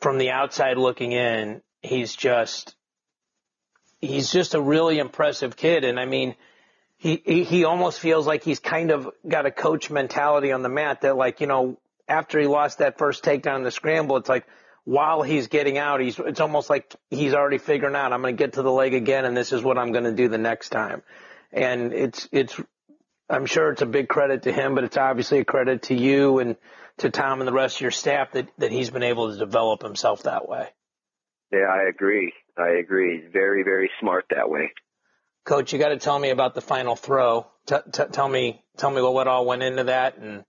from 0.00 0.18
the 0.18 0.30
outside 0.30 0.76
looking 0.76 1.12
in, 1.12 1.62
he's 1.82 2.16
just, 2.16 2.74
he's 4.00 4.32
just 4.32 4.54
a 4.54 4.60
really 4.60 4.98
impressive 4.98 5.56
kid. 5.56 5.84
And 5.84 6.00
I 6.00 6.04
mean, 6.04 6.34
he, 6.96 7.22
he, 7.24 7.44
he 7.44 7.64
almost 7.64 8.00
feels 8.00 8.26
like 8.26 8.42
he's 8.42 8.60
kind 8.60 8.90
of 8.90 9.08
got 9.26 9.46
a 9.46 9.52
coach 9.52 9.88
mentality 9.88 10.50
on 10.50 10.62
the 10.62 10.68
mat 10.68 11.02
that 11.02 11.16
like, 11.16 11.40
you 11.40 11.46
know, 11.46 11.78
after 12.08 12.40
he 12.40 12.48
lost 12.48 12.78
that 12.78 12.98
first 12.98 13.22
takedown 13.22 13.58
in 13.58 13.62
the 13.62 13.70
scramble, 13.70 14.16
it's 14.16 14.28
like, 14.28 14.46
while 14.84 15.22
he's 15.22 15.48
getting 15.48 15.78
out, 15.78 16.00
he's 16.00 16.18
it's 16.18 16.40
almost 16.40 16.68
like 16.68 16.94
he's 17.10 17.34
already 17.34 17.58
figuring 17.58 17.94
out 17.94 18.12
I'm 18.12 18.22
going 18.22 18.36
to 18.36 18.42
get 18.42 18.54
to 18.54 18.62
the 18.62 18.72
leg 18.72 18.94
again, 18.94 19.24
and 19.24 19.36
this 19.36 19.52
is 19.52 19.62
what 19.62 19.78
I'm 19.78 19.92
going 19.92 20.04
to 20.04 20.12
do 20.12 20.28
the 20.28 20.38
next 20.38 20.70
time. 20.70 21.02
And 21.52 21.92
it's 21.92 22.28
it's 22.32 22.60
I'm 23.28 23.46
sure 23.46 23.70
it's 23.70 23.82
a 23.82 23.86
big 23.86 24.08
credit 24.08 24.44
to 24.44 24.52
him, 24.52 24.74
but 24.74 24.84
it's 24.84 24.96
obviously 24.96 25.38
a 25.38 25.44
credit 25.44 25.82
to 25.84 25.94
you 25.94 26.38
and 26.38 26.56
to 26.98 27.10
Tom 27.10 27.40
and 27.40 27.48
the 27.48 27.52
rest 27.52 27.76
of 27.76 27.82
your 27.82 27.90
staff 27.90 28.32
that 28.32 28.48
that 28.58 28.72
he's 28.72 28.90
been 28.90 29.02
able 29.02 29.32
to 29.32 29.38
develop 29.38 29.82
himself 29.82 30.24
that 30.24 30.48
way. 30.48 30.68
Yeah, 31.52 31.66
I 31.70 31.88
agree. 31.88 32.32
I 32.58 32.70
agree. 32.80 33.20
He's 33.20 33.32
very 33.32 33.62
very 33.62 33.90
smart 34.00 34.26
that 34.30 34.50
way. 34.50 34.72
Coach, 35.44 35.72
you 35.72 35.78
got 35.78 35.88
to 35.88 35.98
tell 35.98 36.18
me 36.18 36.30
about 36.30 36.54
the 36.54 36.60
final 36.60 36.94
throw. 36.96 37.46
T- 37.66 37.76
t- 37.92 38.04
tell 38.10 38.28
me 38.28 38.62
tell 38.76 38.90
me 38.90 39.00
what, 39.00 39.14
what 39.14 39.28
all 39.28 39.46
went 39.46 39.62
into 39.62 39.84
that 39.84 40.18
and 40.18 40.44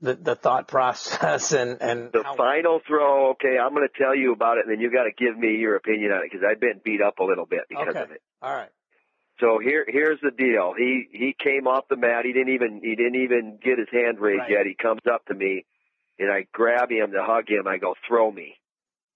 the, 0.00 0.14
the 0.14 0.34
thought 0.34 0.68
process 0.68 1.52
and, 1.60 1.80
and 1.80 2.12
the 2.12 2.22
how- 2.22 2.36
final 2.36 2.80
throw. 2.86 3.30
Okay, 3.32 3.56
I'm 3.58 3.74
going 3.74 3.86
to 3.88 3.98
tell 4.02 4.14
you 4.14 4.32
about 4.32 4.58
it, 4.58 4.64
and 4.66 4.72
then 4.72 4.80
you 4.80 4.90
got 4.90 5.04
to 5.04 5.12
give 5.16 5.36
me 5.38 5.56
your 5.56 5.76
opinion 5.76 6.12
on 6.12 6.18
it 6.24 6.30
because 6.30 6.46
I've 6.48 6.60
been 6.60 6.80
beat 6.84 7.00
up 7.02 7.18
a 7.18 7.24
little 7.24 7.46
bit 7.46 7.62
because 7.68 7.88
Okay. 7.88 8.00
of 8.02 8.10
it. 8.10 8.22
All 8.42 8.54
right. 8.54 8.70
So 9.40 9.60
here, 9.62 9.84
here's 9.86 10.18
the 10.20 10.32
deal. 10.32 10.74
He 10.76 11.06
he 11.12 11.32
came 11.38 11.68
off 11.68 11.84
the 11.88 11.96
mat. 11.96 12.24
He 12.24 12.32
didn't 12.32 12.54
even 12.54 12.80
he 12.82 12.96
didn't 12.96 13.22
even 13.22 13.58
get 13.62 13.78
his 13.78 13.86
hand 13.92 14.18
raised 14.18 14.40
Right. 14.40 14.50
yet. 14.50 14.66
He 14.66 14.74
comes 14.74 15.02
up 15.12 15.24
to 15.26 15.34
me, 15.34 15.64
and 16.18 16.28
I 16.30 16.46
grab 16.52 16.90
him 16.90 17.12
to 17.12 17.22
hug 17.22 17.48
him. 17.48 17.68
I 17.68 17.78
go, 17.78 17.94
throw 18.08 18.32
me, 18.32 18.56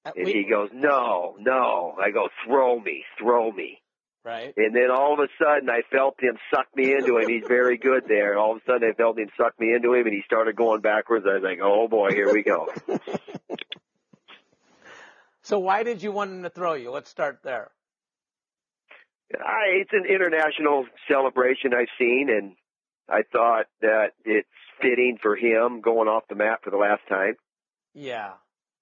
Uh, 0.05 0.13
and 0.17 0.27
we- 0.27 0.33
he 0.33 0.45
goes, 0.49 0.71
no, 0.73 1.35
no. 1.41 1.97
I 2.01 2.13
go, 2.13 2.29
throw 2.47 2.79
me, 2.79 3.05
throw 3.19 3.51
me. 3.51 3.82
Right. 4.25 4.53
And 4.57 4.75
then 4.75 4.91
all 4.91 5.15
of 5.15 5.19
a 5.19 5.29
sudden, 5.43 5.69
I 5.71 5.83
felt 5.91 6.23
him 6.23 6.37
suck 6.55 6.67
me 6.75 6.93
into 6.93 7.19
him. 7.19 7.29
He's 7.29 7.45
very 7.47 7.79
good 7.79 8.05
there. 8.09 8.33
And 8.33 8.41
all 8.41 8.53
of 8.53 8.59
a 8.59 8.71
sudden, 8.71 8.89
I 8.89 8.93
felt 8.95 9.19
him 9.19 9.29
suck 9.37 9.59
me 9.59 9.75
into 9.75 9.95
him, 9.95 10.07
and 10.07 10.15
he 10.15 10.23
started 10.27 10.57
going 10.57 10.81
backwards. 10.81 11.27
I 11.29 11.35
was 11.35 11.43
like, 11.43 11.61
oh 11.63 11.89
boy, 11.89 12.11
here 12.11 12.33
we 12.33 12.43
go. 12.43 12.69
So 15.43 15.59
why 15.59 15.83
did 15.83 16.03
you 16.03 16.13
want 16.13 16.31
him 16.31 16.43
to 16.45 16.51
throw 16.51 16.75
you? 16.75 16.91
Let's 16.91 17.11
start 17.11 17.41
there. 17.43 17.71
I, 19.35 19.81
it's 19.81 19.93
an 19.93 20.05
international 20.07 20.87
celebration 21.09 21.75
I've 21.75 21.89
seen, 21.99 22.29
and 22.31 22.53
I 23.09 23.23
thought 23.33 23.67
that 23.81 24.13
it's 24.25 24.49
fitting 24.81 25.19
for 25.21 25.35
him 25.37 25.81
going 25.81 26.09
off 26.09 26.25
the 26.29 26.37
mat 26.37 26.61
for 26.63 26.71
the 26.71 26.77
last 26.77 27.03
time. 27.09 27.35
Yeah. 27.93 28.33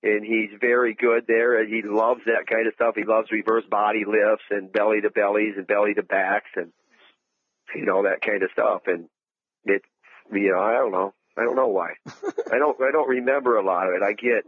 And 0.03 0.25
he's 0.25 0.51
very 0.61 0.95
good 0.95 1.25
there. 1.27 1.61
And 1.61 1.73
he 1.73 1.83
loves 1.83 2.23
that 2.27 2.47
kind 2.49 2.67
of 2.67 2.75
stuff. 2.75 2.95
He 2.97 3.05
loves 3.05 3.31
reverse 3.31 3.65
body 3.71 4.05
lifts 4.07 4.45
and 4.51 4.73
belly 4.73 5.03
to 5.03 5.11
bellies 5.11 5.55
and 5.57 5.67
belly 5.67 5.95
to 5.95 6.03
backs 6.03 6.51
and 6.57 6.73
you 7.75 7.85
know 7.85 8.03
that 8.05 8.23
kind 8.23 8.43
of 8.43 8.51
stuff. 8.53 8.83
And 8.87 9.09
it, 9.65 9.83
you 10.33 10.53
know, 10.53 10.61
I 10.61 10.73
don't 10.73 10.93
know. 10.93 11.15
I 11.39 11.45
don't 11.45 11.57
know 11.57 11.69
why. 11.69 11.93
I 12.53 12.59
don't. 12.59 12.81
I 12.81 12.91
don't 12.91 13.09
remember 13.09 13.57
a 13.57 13.65
lot 13.65 13.87
of 13.89 13.95
it. 13.95 14.03
I 14.03 14.13
get. 14.13 14.45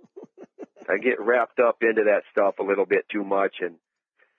I 0.88 0.98
get 0.98 1.20
wrapped 1.20 1.60
up 1.60 1.76
into 1.82 2.04
that 2.04 2.24
stuff 2.32 2.56
a 2.58 2.64
little 2.64 2.86
bit 2.86 3.08
too 3.08 3.22
much, 3.24 3.56
and 3.60 3.76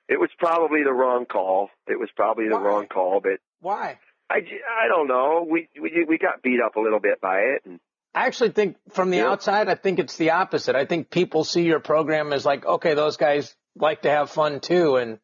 it 0.10 0.20
was 0.20 0.30
probably 0.38 0.84
the 0.84 0.92
wrong 0.92 1.26
call. 1.26 1.70
It 1.88 1.98
was 1.98 2.10
probably 2.16 2.50
the 2.50 2.56
Why? 2.58 2.62
wrong 2.62 2.88
call, 2.88 3.22
but 3.22 3.40
Why? 3.62 3.98
I, 4.30 4.38
I 4.38 4.88
don't 4.90 5.08
know. 5.08 5.48
We, 5.50 5.70
we 5.82 6.06
we 6.08 6.18
got 6.18 6.42
beat 6.42 6.60
up 6.60 6.76
a 6.76 6.82
little 6.82 7.00
bit 7.00 7.22
by 7.22 7.40
it, 7.40 7.62
and 7.66 7.80
I 8.16 8.28
actually 8.28 8.52
think 8.52 8.78
from 8.92 9.10
the 9.10 9.18
Yeah. 9.18 9.32
outside, 9.32 9.70
I 9.70 9.76
think 9.76 10.00
it's 10.00 10.18
the 10.18 10.32
opposite. 10.32 10.76
I 10.76 10.86
think 10.86 11.10
people 11.10 11.44
see 11.44 11.64
your 11.64 11.80
program 11.80 12.32
as 12.34 12.46
like, 12.46 12.66
okay, 12.66 12.94
those 12.94 13.18
guys 13.18 13.56
like 13.76 14.04
to 14.04 14.10
have 14.10 14.30
fun 14.30 14.60
too. 14.60 14.98
And, 14.98 15.20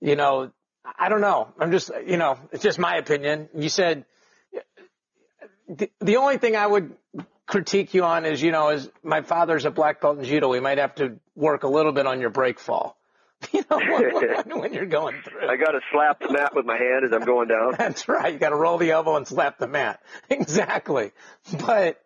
you 0.00 0.16
know, 0.16 0.50
I 0.98 1.08
don't 1.08 1.20
know. 1.20 1.48
I'm 1.60 1.70
just, 1.70 1.90
you 2.06 2.16
know, 2.16 2.38
it's 2.50 2.62
just 2.62 2.78
my 2.78 2.96
opinion. 2.96 3.48
You 3.54 3.68
said 3.68 4.04
the, 5.68 5.90
the 6.00 6.16
only 6.16 6.38
thing 6.38 6.56
I 6.56 6.66
would 6.66 6.94
critique 7.46 7.94
you 7.94 8.04
on 8.04 8.24
is, 8.26 8.42
you 8.42 8.50
know, 8.52 8.70
is 8.70 8.90
my 9.02 9.22
father's 9.22 9.64
a 9.64 9.70
black 9.70 10.00
belt 10.00 10.18
in 10.18 10.24
judo. 10.24 10.48
We 10.48 10.60
might 10.60 10.78
have 10.78 10.94
to 10.96 11.18
work 11.34 11.62
a 11.62 11.68
little 11.68 11.92
bit 11.92 12.06
on 12.06 12.20
your 12.20 12.30
break 12.30 12.58
fall. 12.58 12.96
You 13.52 13.62
know, 13.70 13.78
when, 13.78 14.58
when 14.60 14.74
you're 14.74 14.86
going 14.86 15.14
through. 15.22 15.48
I 15.48 15.56
got 15.56 15.70
to 15.70 15.80
slap 15.92 16.18
the 16.18 16.32
mat 16.32 16.56
with 16.56 16.66
my 16.66 16.76
hand 16.76 17.04
as 17.04 17.12
I'm 17.12 17.24
going 17.24 17.46
down. 17.46 17.74
That's 17.78 18.08
right. 18.08 18.32
You 18.32 18.38
got 18.40 18.48
to 18.48 18.56
roll 18.56 18.78
the 18.78 18.90
elbow 18.90 19.14
and 19.16 19.28
slap 19.28 19.58
the 19.58 19.68
mat. 19.68 20.00
Exactly. 20.28 21.12
But 21.64 22.00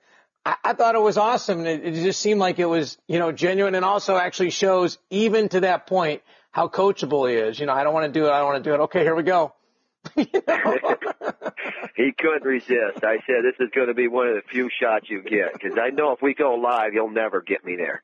I, 0.45 0.57
I 0.64 0.72
thought 0.74 0.95
it 0.95 1.01
was 1.01 1.18
awesome. 1.18 1.66
It, 1.66 1.84
it 1.84 1.95
just 2.03 2.20
seemed 2.20 2.40
like 2.40 2.59
it 2.59 2.66
was, 2.66 2.99
you 3.07 3.18
know, 3.18 3.32
genuine 3.32 3.74
and 3.74 3.84
also 3.84 4.16
actually 4.16 4.51
shows 4.51 4.99
even 5.11 5.49
to 5.51 5.61
that 5.61 5.86
point 5.86 6.22
how 6.51 6.68
coachable 6.68 7.28
he 7.28 7.36
is. 7.36 7.59
You 7.59 7.66
know, 7.66 7.72
I 7.72 7.84
don't 7.84 7.95
want 7.95 8.12
to 8.12 8.18
do 8.18 8.26
it. 8.26 8.30
I 8.30 8.38
don't 8.38 8.47
want 8.47 8.64
to 8.64 8.70
do 8.70 8.74
it. 8.74 8.80
Okay, 8.84 9.01
here 9.01 9.14
we 9.14 9.22
go. 9.22 9.55
You? 10.16 10.26
He 11.95 12.12
couldn't 12.18 12.45
resist. 12.45 13.05
I 13.05 13.18
said, 13.26 13.45
"This 13.45 13.55
is 13.61 13.70
going 13.74 13.88
to 13.88 13.95
be 13.95 14.09
one 14.09 14.28
of 14.28 14.34
the 14.34 14.43
few 14.51 14.70
shots 14.80 15.11
you 15.11 15.22
get 15.22 15.53
because 15.53 15.78
I 15.78 15.90
know 15.90 16.12
if 16.12 16.22
we 16.22 16.34
go 16.34 16.55
live, 16.55 16.95
you'll 16.95 17.11
never 17.11 17.43
get 17.43 17.64
me 17.64 17.76
there." 17.76 18.03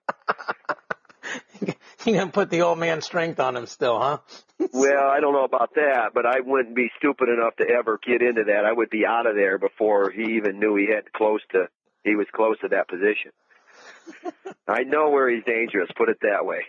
you 2.04 2.14
gonna 2.14 2.30
put 2.30 2.50
the 2.50 2.62
old 2.62 2.78
man 2.78 3.00
strength 3.00 3.40
on 3.40 3.56
him 3.56 3.66
still, 3.66 3.98
huh? 3.98 4.18
Well, 4.72 5.08
I 5.08 5.20
don't 5.20 5.32
know 5.32 5.44
about 5.44 5.74
that, 5.74 6.10
but 6.14 6.26
I 6.26 6.40
wouldn't 6.40 6.76
be 6.76 6.90
stupid 6.98 7.28
enough 7.28 7.56
to 7.56 7.66
ever 7.68 7.98
get 8.06 8.22
into 8.22 8.44
that. 8.44 8.64
I 8.64 8.72
would 8.72 8.90
be 8.90 9.06
out 9.06 9.26
of 9.26 9.34
there 9.34 9.58
before 9.58 10.10
he 10.10 10.36
even 10.36 10.60
knew 10.60 10.76
he 10.76 10.86
had 10.86 11.12
close 11.12 11.40
to 11.52 11.68
he 12.08 12.16
was 12.16 12.26
close 12.32 12.58
to 12.60 12.68
that 12.68 12.88
position. 12.88 13.32
I 14.68 14.82
know 14.82 15.10
where 15.10 15.28
he's 15.28 15.44
dangerous, 15.44 15.88
put 15.96 16.08
it 16.08 16.18
that 16.22 16.44
way. 16.44 16.62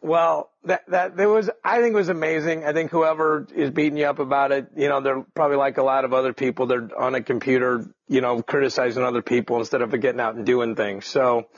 Well, 0.00 0.50
that 0.64 0.82
that 0.88 1.16
there 1.16 1.28
was 1.28 1.50
I 1.64 1.80
think 1.80 1.92
it 1.92 1.96
was 1.96 2.08
amazing. 2.08 2.64
I 2.64 2.72
think 2.72 2.90
whoever 2.90 3.46
is 3.52 3.70
beating 3.70 3.98
you 3.98 4.06
up 4.06 4.20
about 4.20 4.52
it, 4.52 4.68
you 4.76 4.88
know, 4.88 5.00
they're 5.00 5.24
probably 5.34 5.56
like 5.56 5.78
a 5.78 5.82
lot 5.82 6.04
of 6.04 6.12
other 6.12 6.32
people. 6.32 6.66
They're 6.66 6.88
on 6.96 7.16
a 7.16 7.22
computer, 7.22 7.84
you 8.06 8.20
know, 8.20 8.40
criticizing 8.40 9.02
other 9.02 9.22
people 9.22 9.58
instead 9.58 9.82
of 9.82 9.90
getting 10.00 10.20
out 10.20 10.36
and 10.36 10.46
doing 10.46 10.76
things. 10.76 11.06
So, 11.06 11.48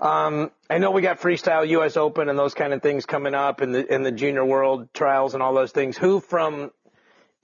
um, 0.00 0.50
I 0.68 0.78
know 0.78 0.90
we 0.90 1.02
got 1.02 1.20
freestyle 1.20 1.68
U.S. 1.68 1.96
Open 1.96 2.28
and 2.28 2.36
those 2.36 2.54
kind 2.54 2.72
of 2.72 2.82
things 2.82 3.06
coming 3.06 3.34
up, 3.34 3.62
in 3.62 3.70
the 3.70 3.94
in 3.94 4.02
the 4.02 4.12
junior 4.12 4.44
world 4.44 4.92
trials 4.92 5.34
and 5.34 5.42
all 5.42 5.54
those 5.54 5.70
things. 5.70 5.96
Who 5.96 6.18
from 6.18 6.72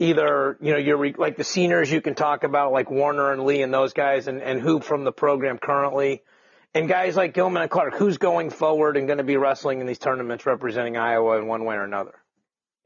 either 0.00 0.56
you 0.60 0.72
know 0.72 0.78
you're 0.78 1.12
like 1.12 1.36
the 1.36 1.44
seniors 1.44 1.92
you 1.92 2.00
can 2.00 2.16
talk 2.16 2.42
about 2.42 2.72
like 2.72 2.90
Warner 2.90 3.30
and 3.30 3.44
Lee 3.44 3.62
and 3.62 3.72
those 3.72 3.92
guys, 3.92 4.26
and 4.26 4.42
and 4.42 4.60
who 4.60 4.80
from 4.80 5.04
the 5.04 5.12
program 5.12 5.58
currently. 5.58 6.22
And 6.72 6.88
guys 6.88 7.16
like 7.16 7.34
Gilman 7.34 7.62
and 7.62 7.70
Clark, 7.70 7.94
who's 7.94 8.18
going 8.18 8.50
forward 8.50 8.96
and 8.96 9.08
going 9.08 9.18
to 9.18 9.24
be 9.24 9.36
wrestling 9.36 9.80
in 9.80 9.86
these 9.86 9.98
tournaments 9.98 10.46
representing 10.46 10.96
Iowa 10.96 11.36
in 11.38 11.48
one 11.48 11.64
way 11.64 11.74
or 11.74 11.82
another? 11.82 12.14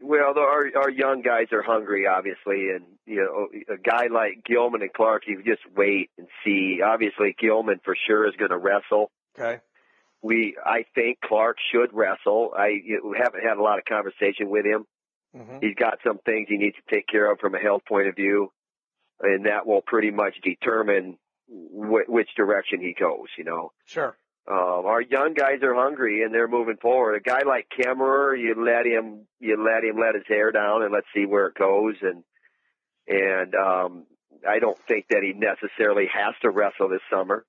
Well, 0.01 0.39
our 0.39 0.71
our 0.77 0.91
young 0.91 1.23
guys 1.23 1.47
are 1.53 1.63
hungry, 1.63 2.07
obviously, 2.07 2.71
and 2.71 2.85
you 3.07 3.17
know 3.17 3.75
a 3.75 3.79
guy 3.79 4.09
like 4.13 4.45
Gilman 4.45 4.83
and 4.83 4.93
Clark, 4.93 5.23
you 5.27 5.43
just 5.45 5.63
wait 5.75 6.11
and 6.19 6.27
see. 6.45 6.81
Obviously, 6.85 7.35
Gilman 7.39 7.81
for 7.85 7.97
sure 8.07 8.29
is 8.29 8.35
going 8.37 8.51
to 8.51 8.59
wrestle. 8.59 9.11
Okay. 9.39 9.61
We, 10.23 10.57
I 10.65 10.87
think 10.95 11.19
Clark 11.23 11.59
should 11.71 11.91
wrestle. 11.93 12.53
I 12.57 12.69
you 12.69 13.01
know, 13.05 13.13
haven't 13.13 13.43
had 13.47 13.59
a 13.59 13.63
lot 13.63 13.79
of 13.79 13.85
conversation 13.85 14.49
with 14.49 14.65
him. 14.65 14.87
Hmm 15.35 15.59
He's 15.61 15.75
got 15.75 15.99
some 16.07 16.19
things 16.25 16.47
he 16.49 16.57
needs 16.57 16.77
to 16.77 16.95
take 16.95 17.07
care 17.09 17.31
of 17.31 17.39
from 17.41 17.55
a 17.55 17.59
health 17.59 17.83
point 17.89 18.09
of 18.09 18.15
view, 18.17 18.53
and 19.21 19.47
that 19.47 19.67
will 19.67 19.83
pretty 19.83 20.11
much 20.11 20.35
determine 20.43 21.19
wh- 21.49 22.09
which 22.09 22.29
direction 22.37 22.81
he 22.81 22.95
goes. 22.99 23.29
You 23.37 23.45
know, 23.45 23.73
Sure. 23.87 24.17
um, 24.47 24.87
our 24.87 25.01
young 25.01 25.35
guys 25.35 25.63
are 25.63 25.75
hungry 25.75 26.23
and 26.23 26.33
they're 26.35 26.49
moving 26.49 26.77
forward. 26.77 27.15
A 27.17 27.21
guy 27.21 27.43
like 27.47 27.67
Kemerer, 27.77 28.39
you 28.39 28.55
let 28.65 28.87
him, 28.87 29.27
you 29.41 29.57
let 29.63 29.83
him 29.85 29.99
let 29.99 30.15
his 30.15 30.25
hair 30.29 30.53
down 30.53 30.83
and 30.83 30.93
let's 30.93 31.07
see 31.15 31.27
where 31.27 31.47
it 31.49 31.55
goes. 31.55 31.97
And 32.03 32.23
and 33.07 33.55
um, 33.55 34.07
I 34.49 34.59
don't 34.61 34.79
think 34.87 35.07
that 35.11 35.23
he 35.23 35.33
necessarily 35.33 36.07
has 36.13 36.35
to 36.43 36.51
wrestle 36.51 36.89
this 36.89 37.03
summer. 37.11 37.45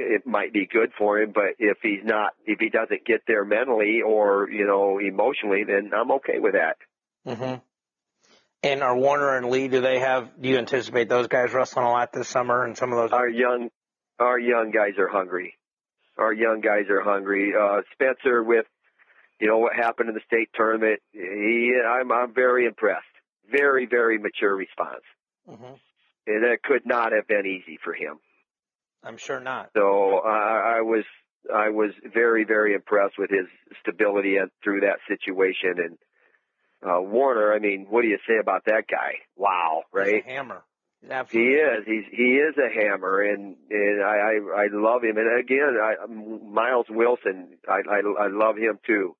It 0.00 0.24
might 0.26 0.52
be 0.52 0.64
good 0.66 0.92
for 0.96 1.18
him, 1.18 1.32
but 1.34 1.56
if 1.58 1.78
he's 1.82 2.04
not, 2.04 2.32
if 2.46 2.60
he 2.60 2.68
doesn't 2.68 3.04
get 3.04 3.22
there 3.26 3.44
mentally 3.44 4.00
or 4.06 4.48
you 4.48 4.64
know 4.64 4.98
emotionally, 5.00 5.64
then 5.64 5.90
I'm 5.92 6.12
okay 6.12 6.38
with 6.38 6.54
that. 6.54 6.76
hmm 7.26 7.56
And 8.62 8.82
are 8.82 8.96
Warner 8.96 9.36
and 9.36 9.50
Lee? 9.50 9.66
Do 9.66 9.80
they 9.80 9.98
have? 9.98 10.30
Do 10.40 10.48
you 10.48 10.56
anticipate 10.58 11.08
those 11.08 11.26
guys 11.26 11.52
wrestling 11.52 11.84
a 11.84 11.90
lot 11.90 12.12
this 12.12 12.28
summer? 12.28 12.64
And 12.64 12.76
some 12.76 12.92
of 12.92 12.98
those. 12.98 13.12
Our 13.12 13.28
young, 13.28 13.70
our 14.20 14.38
young 14.38 14.70
guys 14.70 14.98
are 14.98 15.08
hungry. 15.08 15.54
Our 16.16 16.32
young 16.32 16.60
guys 16.60 16.84
are 16.90 17.02
hungry. 17.02 17.52
Uh, 17.60 17.82
Spencer 17.92 18.42
with, 18.42 18.66
you 19.40 19.48
know, 19.48 19.58
what 19.58 19.74
happened 19.74 20.08
in 20.08 20.14
the 20.14 20.20
state 20.26 20.48
tournament. 20.54 21.00
He, 21.12 21.72
I'm, 21.84 22.10
I'm 22.12 22.34
very 22.34 22.66
impressed. 22.66 23.04
Very, 23.50 23.86
very 23.86 24.18
mature 24.18 24.54
response. 24.54 25.02
hmm 25.48 25.74
And 26.26 26.44
that 26.44 26.58
could 26.62 26.86
not 26.86 27.12
have 27.12 27.26
been 27.26 27.46
easy 27.46 27.78
for 27.82 27.94
him. 27.94 28.18
I'm 29.02 29.16
sure 29.16 29.40
not. 29.40 29.70
So 29.76 30.20
uh, 30.24 30.28
I 30.28 30.80
was, 30.82 31.04
I 31.54 31.70
was 31.70 31.90
very, 32.12 32.44
very 32.44 32.74
impressed 32.74 33.18
with 33.18 33.30
his 33.30 33.46
stability 33.80 34.36
and 34.36 34.50
through 34.62 34.80
that 34.80 34.98
situation. 35.08 35.74
And 35.78 35.98
uh, 36.82 37.00
Warner, 37.00 37.52
I 37.52 37.58
mean, 37.58 37.86
what 37.88 38.02
do 38.02 38.08
you 38.08 38.18
say 38.26 38.38
about 38.40 38.64
that 38.66 38.84
guy? 38.90 39.14
Wow, 39.36 39.82
right? 39.92 40.16
He's 40.16 40.24
a 40.24 40.28
hammer. 40.28 40.62
He 41.30 41.38
is. 41.38 41.84
He's 41.86 42.04
he 42.10 42.38
is 42.42 42.56
a 42.58 42.68
hammer, 42.74 43.22
and 43.22 43.54
and 43.70 44.02
I 44.02 44.16
I, 44.16 44.62
I 44.62 44.66
love 44.72 45.04
him. 45.04 45.16
And 45.16 45.38
again, 45.38 45.76
I, 45.80 45.94
Miles 46.06 46.86
Wilson, 46.90 47.50
I, 47.68 47.82
I 47.88 48.24
I 48.24 48.26
love 48.26 48.56
him 48.56 48.80
too. 48.84 49.14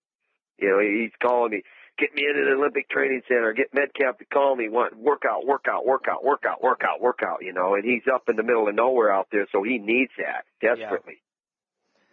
You 0.59 0.69
know, 0.71 0.81
he's 0.81 1.13
calling 1.23 1.53
me, 1.53 1.63
get 1.99 2.15
me 2.15 2.27
into 2.29 2.45
the 2.45 2.53
Olympic 2.53 2.89
Training 2.89 3.23
Center, 3.29 3.53
get 3.53 3.75
Medcap 3.75 4.19
to 4.19 4.25
call 4.25 4.57
me, 4.57 4.69
want 4.69 4.97
workout, 4.97 5.47
workout, 5.47 5.85
workout, 5.85 6.25
workout, 6.25 6.63
workout, 6.63 7.01
workout. 7.01 7.39
You 7.43 7.53
know, 7.53 7.75
and 7.75 7.85
he's 7.85 8.03
up 8.13 8.29
in 8.29 8.37
the 8.37 8.43
middle 8.43 8.69
of 8.69 8.75
nowhere 8.75 9.13
out 9.13 9.29
there, 9.31 9.47
so 9.53 9.63
he 9.63 9.79
needs 9.79 10.13
that 10.19 10.45
desperately. 10.61 11.23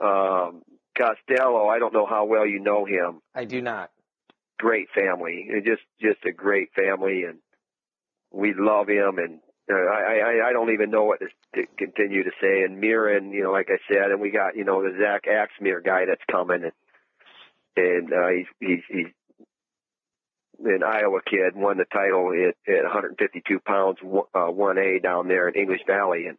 Um, 0.02 0.64
Costello, 0.98 1.68
I 1.68 1.80
don't 1.80 1.94
know 1.94 2.06
how 2.06 2.26
well 2.26 2.46
you 2.46 2.60
know 2.60 2.86
him. 2.86 3.22
I 3.34 3.46
do 3.46 3.62
not. 3.62 3.92
Great 4.58 4.88
family, 4.96 5.48
and 5.50 5.66
just 5.66 5.84
just 6.02 6.26
a 6.26 6.32
great 6.32 6.70
family, 6.74 7.24
and 7.24 7.40
we 8.32 8.54
love 8.54 8.88
him 8.88 9.18
and 9.18 9.40
uh, 9.70 9.74
I, 9.74 10.20
I 10.20 10.50
I 10.50 10.54
don't 10.54 10.72
even 10.72 10.92
know 10.92 11.06
what 11.06 11.20
to, 11.20 11.28
to 11.56 11.68
continue 11.78 12.24
to 12.24 12.32
say. 12.40 12.62
And 12.62 12.80
Mirren, 12.80 13.32
you 13.32 13.44
know, 13.44 13.52
like 13.52 13.70
I 13.70 13.80
said, 13.92 14.12
and 14.12 14.22
we 14.22 14.30
got 14.30 14.56
you 14.56 14.64
know 14.64 14.84
the 14.84 14.96
Zach 15.02 15.24
Axmear 15.26 15.84
guy 15.84 16.06
that's 16.06 16.22
coming, 16.32 16.64
and 16.64 16.72
and 17.76 18.14
uh, 18.14 18.28
he's 18.30 18.46
he's 18.60 18.84
he's 18.88 19.14
an 20.64 20.84
Iowa 20.84 21.20
kid, 21.26 21.56
won 21.56 21.78
the 21.78 21.86
title 21.86 22.32
at, 22.32 22.56
at 22.72 22.84
152 22.84 23.60
pounds, 23.60 23.97
uh, 24.03 24.51
1A 24.51 25.01
down 25.01 25.28
there 25.28 25.47
in 25.49 25.56
English 25.56 25.82
Valley, 25.88 26.28
and 26.28 26.38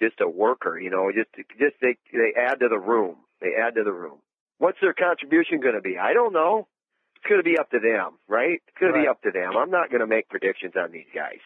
just 0.00 0.20
a 0.20 0.28
worker, 0.28 0.78
you 0.78 0.90
know, 0.90 1.10
just 1.12 1.30
just 1.58 1.74
they 1.80 1.96
they 2.12 2.34
add 2.38 2.60
to 2.60 2.68
the 2.68 2.78
room, 2.78 3.16
they 3.40 3.52
add 3.60 3.74
to 3.76 3.84
the 3.84 3.92
room. 3.92 4.18
What's 4.58 4.78
their 4.80 4.94
contribution 4.94 5.60
going 5.60 5.74
to 5.74 5.80
be? 5.80 5.98
I 5.98 6.12
don't 6.12 6.32
know. 6.32 6.68
It's 7.16 7.26
going 7.26 7.40
to 7.40 7.44
be 7.44 7.58
up 7.58 7.70
to 7.70 7.78
them, 7.78 8.18
right? 8.28 8.60
It's 8.68 8.78
going 8.78 8.92
to 8.92 9.00
be 9.00 9.08
up 9.08 9.22
to 9.22 9.30
them. 9.30 9.56
I'm 9.56 9.70
not 9.70 9.90
going 9.90 10.00
to 10.00 10.06
make 10.06 10.28
predictions 10.28 10.74
on 10.76 10.92
these 10.92 11.08
guys 11.14 11.40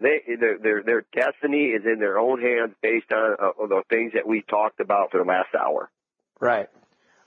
they 0.00 0.22
their 0.38 0.58
their 0.58 0.82
their 0.82 1.04
destiny 1.14 1.66
is 1.66 1.82
in 1.84 1.98
their 1.98 2.18
own 2.18 2.40
hands 2.40 2.74
based 2.82 3.10
on 3.12 3.36
uh, 3.40 3.66
the 3.66 3.82
things 3.88 4.12
that 4.14 4.26
we 4.26 4.42
talked 4.42 4.80
about 4.80 5.10
for 5.10 5.18
the 5.18 5.24
last 5.24 5.48
hour. 5.58 5.90
Right. 6.40 6.68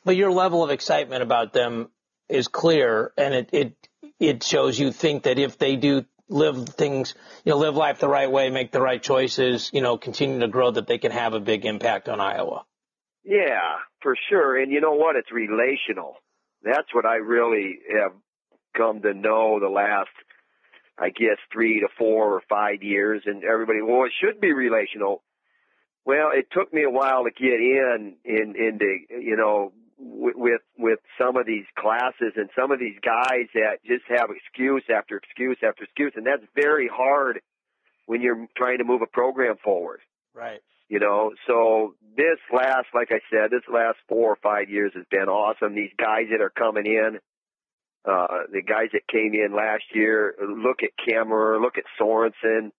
But 0.03 0.15
your 0.15 0.31
level 0.31 0.63
of 0.63 0.71
excitement 0.71 1.21
about 1.21 1.53
them 1.53 1.89
is 2.31 2.47
clear, 2.47 3.11
and 3.17 3.33
it 3.33 3.49
it 3.51 3.89
it 4.19 4.43
shows 4.43 4.79
you 4.79 4.91
think 4.91 5.23
that 5.23 5.39
if 5.39 5.57
they 5.57 5.75
do 5.75 6.05
live 6.29 6.69
things, 6.69 7.13
you 7.43 7.51
know, 7.51 7.57
live 7.57 7.75
life 7.75 7.99
the 7.99 8.07
right 8.07 8.31
way, 8.31 8.49
make 8.49 8.71
the 8.71 8.81
right 8.81 9.01
choices, 9.01 9.69
you 9.73 9.81
know, 9.81 9.97
continue 9.97 10.39
to 10.39 10.47
grow, 10.47 10.71
that 10.71 10.87
they 10.87 10.97
can 10.97 11.11
have 11.11 11.33
a 11.33 11.39
big 11.39 11.65
impact 11.65 12.07
on 12.07 12.19
Iowa. 12.19 12.65
Yeah, 13.23 13.75
for 14.01 14.15
sure. 14.29 14.57
And 14.57 14.71
you 14.71 14.81
know 14.81 14.93
what? 14.93 15.15
It's 15.15 15.31
relational. 15.31 16.15
That's 16.63 16.93
what 16.93 17.05
I 17.05 17.15
really 17.15 17.79
have 17.99 18.13
come 18.75 19.01
to 19.01 19.13
know 19.13 19.59
the 19.59 19.69
last, 19.69 20.09
I 20.97 21.09
guess, 21.09 21.37
three 21.51 21.81
to 21.81 21.87
four 21.97 22.33
or 22.33 22.41
five 22.49 22.81
years. 22.81 23.23
And 23.25 23.43
everybody, 23.43 23.81
well, 23.81 24.05
it 24.05 24.13
should 24.23 24.39
be 24.39 24.53
relational. 24.53 25.23
Well, 26.05 26.29
it 26.33 26.47
took 26.51 26.73
me 26.73 26.83
a 26.83 26.89
while 26.89 27.25
to 27.25 27.31
get 27.31 27.59
in, 27.59 28.15
in, 28.23 28.55
into, 28.57 28.97
you 29.09 29.35
know, 29.37 29.73
with 30.03 30.61
with 30.77 30.99
some 31.19 31.37
of 31.37 31.45
these 31.45 31.65
classes 31.77 32.33
and 32.35 32.49
some 32.57 32.71
of 32.71 32.79
these 32.79 32.97
guys 33.05 33.45
that 33.53 33.77
just 33.85 34.03
have 34.09 34.29
excuse 34.31 34.83
after 34.89 35.17
excuse 35.17 35.57
after 35.63 35.83
excuse, 35.83 36.13
and 36.15 36.25
that's 36.25 36.43
very 36.55 36.89
hard 36.91 37.41
when 38.07 38.21
you're 38.21 38.47
trying 38.57 38.79
to 38.79 38.83
move 38.83 39.01
a 39.01 39.07
program 39.07 39.55
forward. 39.63 39.99
Right. 40.33 40.59
You 40.89 40.99
know, 40.99 41.31
so 41.47 41.95
this 42.17 42.37
last, 42.53 42.87
like 42.93 43.11
I 43.11 43.21
said, 43.31 43.51
this 43.51 43.61
last 43.71 43.97
four 44.09 44.31
or 44.31 44.37
five 44.43 44.69
years 44.69 44.91
has 44.95 45.05
been 45.09 45.29
awesome. 45.29 45.75
These 45.75 45.93
guys 45.97 46.25
that 46.31 46.41
are 46.41 46.49
coming 46.49 46.85
in, 46.85 47.19
uh, 48.03 48.43
the 48.51 48.61
guys 48.61 48.89
that 48.91 49.07
came 49.07 49.33
in 49.33 49.55
last 49.55 49.83
year, 49.93 50.35
look 50.41 50.83
at 50.83 50.89
Cameron, 50.97 51.61
look 51.61 51.77
at 51.77 51.85
Sorensen. 51.99 52.71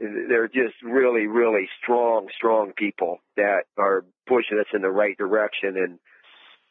They're 0.00 0.48
just 0.48 0.74
really, 0.82 1.26
really 1.26 1.68
strong, 1.80 2.28
strong 2.36 2.72
people 2.76 3.18
that 3.36 3.64
are 3.78 4.04
pushing 4.26 4.58
us 4.58 4.66
in 4.74 4.82
the 4.82 4.90
right 4.90 5.16
direction. 5.16 5.76
And 5.76 5.98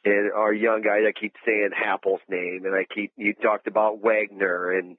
and 0.06 0.32
our 0.34 0.54
young 0.54 0.82
guys, 0.82 1.02
I 1.08 1.20
keep 1.20 1.34
saying 1.46 1.72
Happel's 1.76 2.22
name, 2.30 2.62
and 2.66 2.76
I 2.76 2.86
keep 2.86 3.12
you 3.18 3.34
talked 3.34 3.68
about 3.68 4.02
Wagner 4.02 4.72
and 4.72 4.98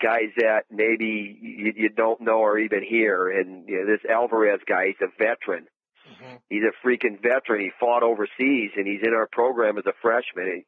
guys 0.00 0.32
that 0.38 0.64
maybe 0.70 1.38
you, 1.40 1.72
you 1.76 1.88
don't 1.90 2.22
know 2.22 2.42
are 2.44 2.58
even 2.58 2.82
here. 2.82 3.28
And 3.28 3.68
you 3.68 3.80
know, 3.80 3.86
this 3.86 4.00
Alvarez 4.10 4.60
guy, 4.66 4.86
he's 4.86 5.06
a 5.08 5.12
veteran. 5.18 5.66
Mm-hmm. 6.10 6.36
He's 6.48 6.62
a 6.62 6.86
freaking 6.86 7.20
veteran. 7.22 7.60
He 7.60 7.70
fought 7.78 8.02
overseas, 8.02 8.70
and 8.76 8.86
he's 8.86 9.02
in 9.02 9.12
our 9.12 9.28
program 9.30 9.76
as 9.76 9.84
a 9.86 9.92
freshman. 10.00 10.64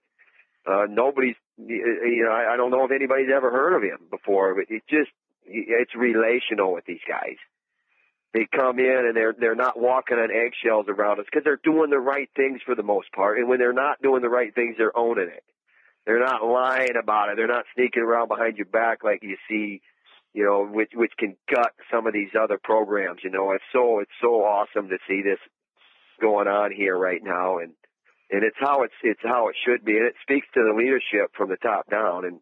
Uh, 0.64 0.84
nobody's, 0.88 1.34
you 1.56 2.24
know, 2.24 2.30
I, 2.30 2.54
I 2.54 2.56
don't 2.56 2.70
know 2.70 2.84
if 2.84 2.92
anybody's 2.92 3.30
ever 3.34 3.50
heard 3.50 3.74
of 3.74 3.82
him 3.82 4.06
before, 4.10 4.54
but 4.54 4.66
it's 4.68 4.86
just, 4.88 5.10
it's 5.44 5.92
relational 5.96 6.72
with 6.72 6.84
these 6.84 7.00
guys 7.08 7.36
they 8.34 8.46
come 8.50 8.78
in 8.78 9.04
and 9.06 9.16
they're 9.16 9.34
they're 9.38 9.54
not 9.54 9.78
walking 9.78 10.18
on 10.18 10.30
eggshells 10.30 10.86
around 10.88 11.20
us 11.20 11.26
because 11.26 11.44
they're 11.44 11.60
doing 11.62 11.90
the 11.90 11.98
right 11.98 12.30
things 12.34 12.60
for 12.64 12.74
the 12.74 12.82
most 12.82 13.12
part. 13.12 13.38
And 13.38 13.48
when 13.48 13.58
they're 13.58 13.72
not 13.72 14.00
doing 14.02 14.22
the 14.22 14.30
right 14.30 14.54
things, 14.54 14.76
they're 14.78 14.96
owning 14.96 15.28
it. 15.28 15.44
They're 16.06 16.20
not 16.20 16.44
lying 16.44 16.96
about 17.00 17.28
it. 17.28 17.36
They're 17.36 17.46
not 17.46 17.66
sneaking 17.74 18.02
around 18.02 18.28
behind 18.28 18.56
your 18.56 18.66
back 18.66 19.04
like 19.04 19.22
you 19.22 19.36
see, 19.48 19.82
you 20.32 20.44
know, 20.44 20.66
which 20.66 20.92
which 20.94 21.12
can 21.18 21.36
gut 21.52 21.72
some 21.92 22.06
of 22.06 22.14
these 22.14 22.30
other 22.38 22.58
programs. 22.62 23.20
You 23.22 23.30
know, 23.30 23.52
it's 23.52 23.64
so 23.72 24.00
it's 24.00 24.10
so 24.20 24.44
awesome 24.44 24.88
to 24.88 24.98
see 25.06 25.22
this 25.22 25.38
going 26.20 26.48
on 26.48 26.72
here 26.72 26.96
right 26.96 27.22
now, 27.22 27.58
and 27.58 27.72
and 28.30 28.42
it's 28.44 28.56
how 28.58 28.82
it's 28.82 28.94
it's 29.02 29.20
how 29.22 29.48
it 29.48 29.56
should 29.64 29.84
be, 29.84 29.96
and 29.98 30.06
it 30.06 30.14
speaks 30.22 30.46
to 30.54 30.62
the 30.62 30.74
leadership 30.74 31.32
from 31.36 31.50
the 31.50 31.56
top 31.56 31.88
down, 31.90 32.24
and 32.24 32.40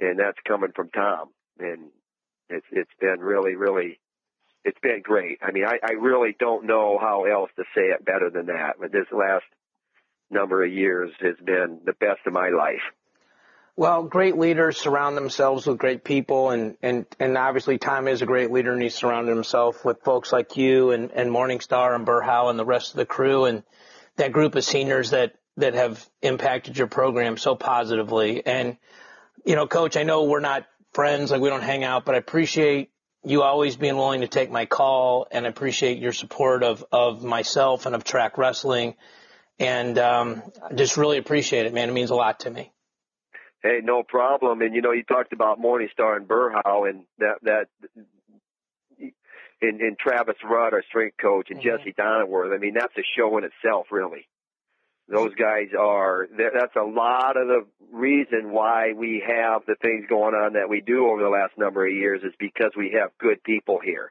and 0.00 0.18
that's 0.18 0.38
coming 0.48 0.72
from 0.74 0.88
Tom, 0.88 1.28
and 1.58 1.90
it's 2.48 2.66
it's 2.72 2.90
been 2.98 3.20
really 3.20 3.54
really 3.54 4.00
it's 4.64 4.78
been 4.80 5.02
great. 5.02 5.38
I 5.42 5.50
mean, 5.50 5.64
I, 5.64 5.78
I 5.82 5.92
really 5.92 6.36
don't 6.38 6.66
know 6.66 6.98
how 6.98 7.24
else 7.24 7.50
to 7.56 7.64
say 7.74 7.82
it 7.82 8.04
better 8.04 8.30
than 8.30 8.46
that. 8.46 8.76
But 8.80 8.92
this 8.92 9.06
last 9.10 9.44
number 10.30 10.64
of 10.64 10.72
years 10.72 11.10
has 11.20 11.36
been 11.44 11.80
the 11.84 11.92
best 11.92 12.20
of 12.26 12.32
my 12.32 12.50
life. 12.50 12.82
Well, 13.74 14.02
great 14.02 14.36
leaders 14.36 14.76
surround 14.76 15.16
themselves 15.16 15.66
with 15.66 15.78
great 15.78 16.04
people, 16.04 16.50
and 16.50 16.76
and 16.82 17.06
and 17.18 17.38
obviously 17.38 17.78
Tom 17.78 18.06
is 18.06 18.20
a 18.20 18.26
great 18.26 18.50
leader, 18.50 18.72
and 18.72 18.82
he's 18.82 18.94
surrounded 18.94 19.34
himself 19.34 19.82
with 19.82 20.02
folks 20.02 20.30
like 20.30 20.58
you 20.58 20.90
and 20.90 21.10
and 21.12 21.30
Morningstar 21.30 21.94
and 21.94 22.04
Burr 22.04 22.20
Howe 22.20 22.48
and 22.48 22.58
the 22.58 22.66
rest 22.66 22.90
of 22.90 22.98
the 22.98 23.06
crew, 23.06 23.46
and 23.46 23.62
that 24.16 24.32
group 24.32 24.56
of 24.56 24.64
seniors 24.64 25.10
that 25.10 25.34
that 25.56 25.72
have 25.72 26.06
impacted 26.20 26.76
your 26.76 26.86
program 26.86 27.38
so 27.38 27.54
positively. 27.54 28.44
And 28.44 28.76
you 29.46 29.56
know, 29.56 29.66
Coach, 29.66 29.96
I 29.96 30.02
know 30.02 30.24
we're 30.24 30.40
not 30.40 30.66
friends, 30.92 31.30
like 31.30 31.40
we 31.40 31.48
don't 31.48 31.62
hang 31.62 31.82
out, 31.82 32.04
but 32.04 32.14
I 32.14 32.18
appreciate 32.18 32.90
you 33.24 33.42
always 33.42 33.76
being 33.76 33.96
willing 33.96 34.22
to 34.22 34.28
take 34.28 34.50
my 34.50 34.66
call 34.66 35.26
and 35.30 35.46
appreciate 35.46 35.98
your 35.98 36.12
support 36.12 36.62
of, 36.62 36.84
of 36.90 37.22
myself 37.22 37.86
and 37.86 37.94
of 37.94 38.04
track 38.04 38.38
wrestling. 38.38 38.94
And 39.58 39.98
um, 39.98 40.42
just 40.74 40.96
really 40.96 41.18
appreciate 41.18 41.66
it, 41.66 41.74
man. 41.74 41.88
It 41.88 41.92
means 41.92 42.10
a 42.10 42.14
lot 42.14 42.40
to 42.40 42.50
me. 42.50 42.72
Hey, 43.62 43.78
no 43.82 44.02
problem. 44.02 44.60
And 44.60 44.74
you 44.74 44.82
know, 44.82 44.90
you 44.90 45.04
talked 45.04 45.32
about 45.32 45.60
Morningstar 45.60 46.16
and 46.16 46.26
Burr 46.26 46.50
Howe 46.50 46.84
and 46.84 47.04
that 47.18 47.36
that 47.42 47.66
in, 48.98 49.80
in 49.80 49.96
Travis 50.00 50.34
Rudd, 50.42 50.72
our 50.72 50.82
strength 50.88 51.16
coach, 51.20 51.48
and 51.50 51.60
mm-hmm. 51.60 51.78
Jesse 51.78 51.92
Donworth. 51.92 52.52
I 52.52 52.58
mean, 52.58 52.74
that's 52.74 52.96
a 52.98 53.02
show 53.16 53.38
in 53.38 53.44
itself, 53.44 53.86
really 53.92 54.26
those 55.12 55.34
guys 55.34 55.68
are 55.78 56.26
that's 56.36 56.74
a 56.74 56.82
lot 56.82 57.36
of 57.36 57.46
the 57.46 57.66
reason 57.92 58.50
why 58.50 58.94
we 58.96 59.22
have 59.26 59.60
the 59.66 59.76
things 59.82 60.06
going 60.08 60.34
on 60.34 60.54
that 60.54 60.70
we 60.70 60.80
do 60.80 61.06
over 61.06 61.22
the 61.22 61.28
last 61.28 61.52
number 61.58 61.86
of 61.86 61.92
years 61.92 62.22
is 62.24 62.32
because 62.38 62.72
we 62.76 62.96
have 62.98 63.10
good 63.20 63.42
people 63.44 63.78
here. 63.84 64.10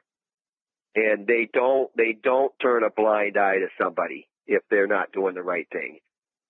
And 0.94 1.26
they 1.26 1.48
don't 1.52 1.90
they 1.96 2.16
don't 2.22 2.52
turn 2.60 2.84
a 2.84 2.90
blind 2.90 3.36
eye 3.36 3.56
to 3.56 3.68
somebody 3.82 4.28
if 4.46 4.62
they're 4.70 4.86
not 4.86 5.10
doing 5.12 5.34
the 5.34 5.42
right 5.42 5.66
thing. 5.72 5.98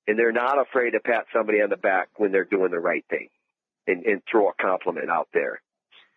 And 0.07 0.19
they're 0.19 0.33
not 0.33 0.61
afraid 0.61 0.91
to 0.91 1.01
pat 1.01 1.25
somebody 1.33 1.63
on 1.63 1.71
the 1.71 1.77
back 1.77 2.09
when 2.17 2.31
they're 2.31 2.45
doing 2.45 2.73
the 2.73 2.81
right 2.81 3.05
thing 3.09 3.29
and, 3.87 4.05
and 4.05 4.21
throw 4.31 4.49
a 4.49 4.53
compliment 4.61 5.09
out 5.09 5.29
there. 5.33 5.63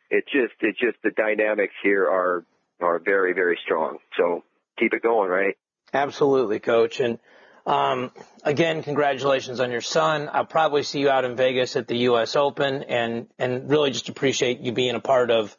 It's 0.10 0.30
just 0.32 0.54
it's 0.60 0.80
just 0.80 0.98
the 1.04 1.12
dynamics 1.12 1.74
here 1.82 2.04
are 2.04 2.44
are 2.82 3.00
very 3.00 3.34
very 3.34 3.58
strong. 3.64 4.00
So 4.18 4.44
keep 4.78 4.94
it 4.94 5.04
going 5.04 5.30
right? 5.30 5.56
Absolutely 5.94 6.60
coach. 6.60 7.00
And 7.00 7.20
um, 7.66 8.11
again, 8.43 8.84
congratulations 8.84 9.59
on 9.59 9.72
your 9.72 9.82
son. 9.82 10.30
I'll 10.32 10.45
probably 10.45 10.84
see 10.84 10.99
you 10.99 11.09
out 11.09 11.26
in 11.26 11.36
Vegas 11.36 11.76
at 11.76 11.88
the 11.88 11.97
U.S. 12.09 12.36
Open, 12.36 12.84
and 12.84 13.28
and 13.39 13.70
really 13.70 13.91
just 13.91 14.09
appreciate 14.09 14.59
you 14.59 14.72
being 14.72 14.95
a 14.95 14.99
part 14.99 15.32
of 15.32 15.55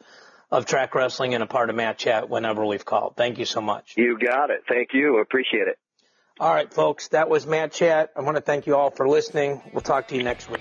of 0.50 0.66
track 0.66 0.94
wrestling 0.94 1.34
and 1.34 1.42
a 1.42 1.46
part 1.46 1.70
of 1.70 1.76
Mat 1.76 1.98
Chat 1.98 2.30
whenever 2.30 2.64
we've 2.64 2.84
called. 2.84 3.14
Thank 3.16 3.38
you 3.38 3.44
so 3.44 3.60
much. 3.60 3.94
You 3.96 4.18
got 4.18 4.50
it. 4.50 4.62
Thank 4.68 4.90
you. 4.92 5.18
Appreciate 5.18 5.66
it. 5.66 5.78
All 6.38 6.54
right, 6.54 6.72
folks. 6.72 7.08
That 7.08 7.28
was 7.28 7.46
Mat 7.46 7.72
Chat. 7.72 8.12
I 8.14 8.20
want 8.20 8.36
to 8.36 8.42
thank 8.42 8.66
you 8.66 8.76
all 8.76 8.90
for 8.90 9.08
listening. 9.08 9.62
We'll 9.72 9.80
talk 9.80 10.08
to 10.08 10.16
you 10.16 10.22
next 10.22 10.48
week. 10.48 10.60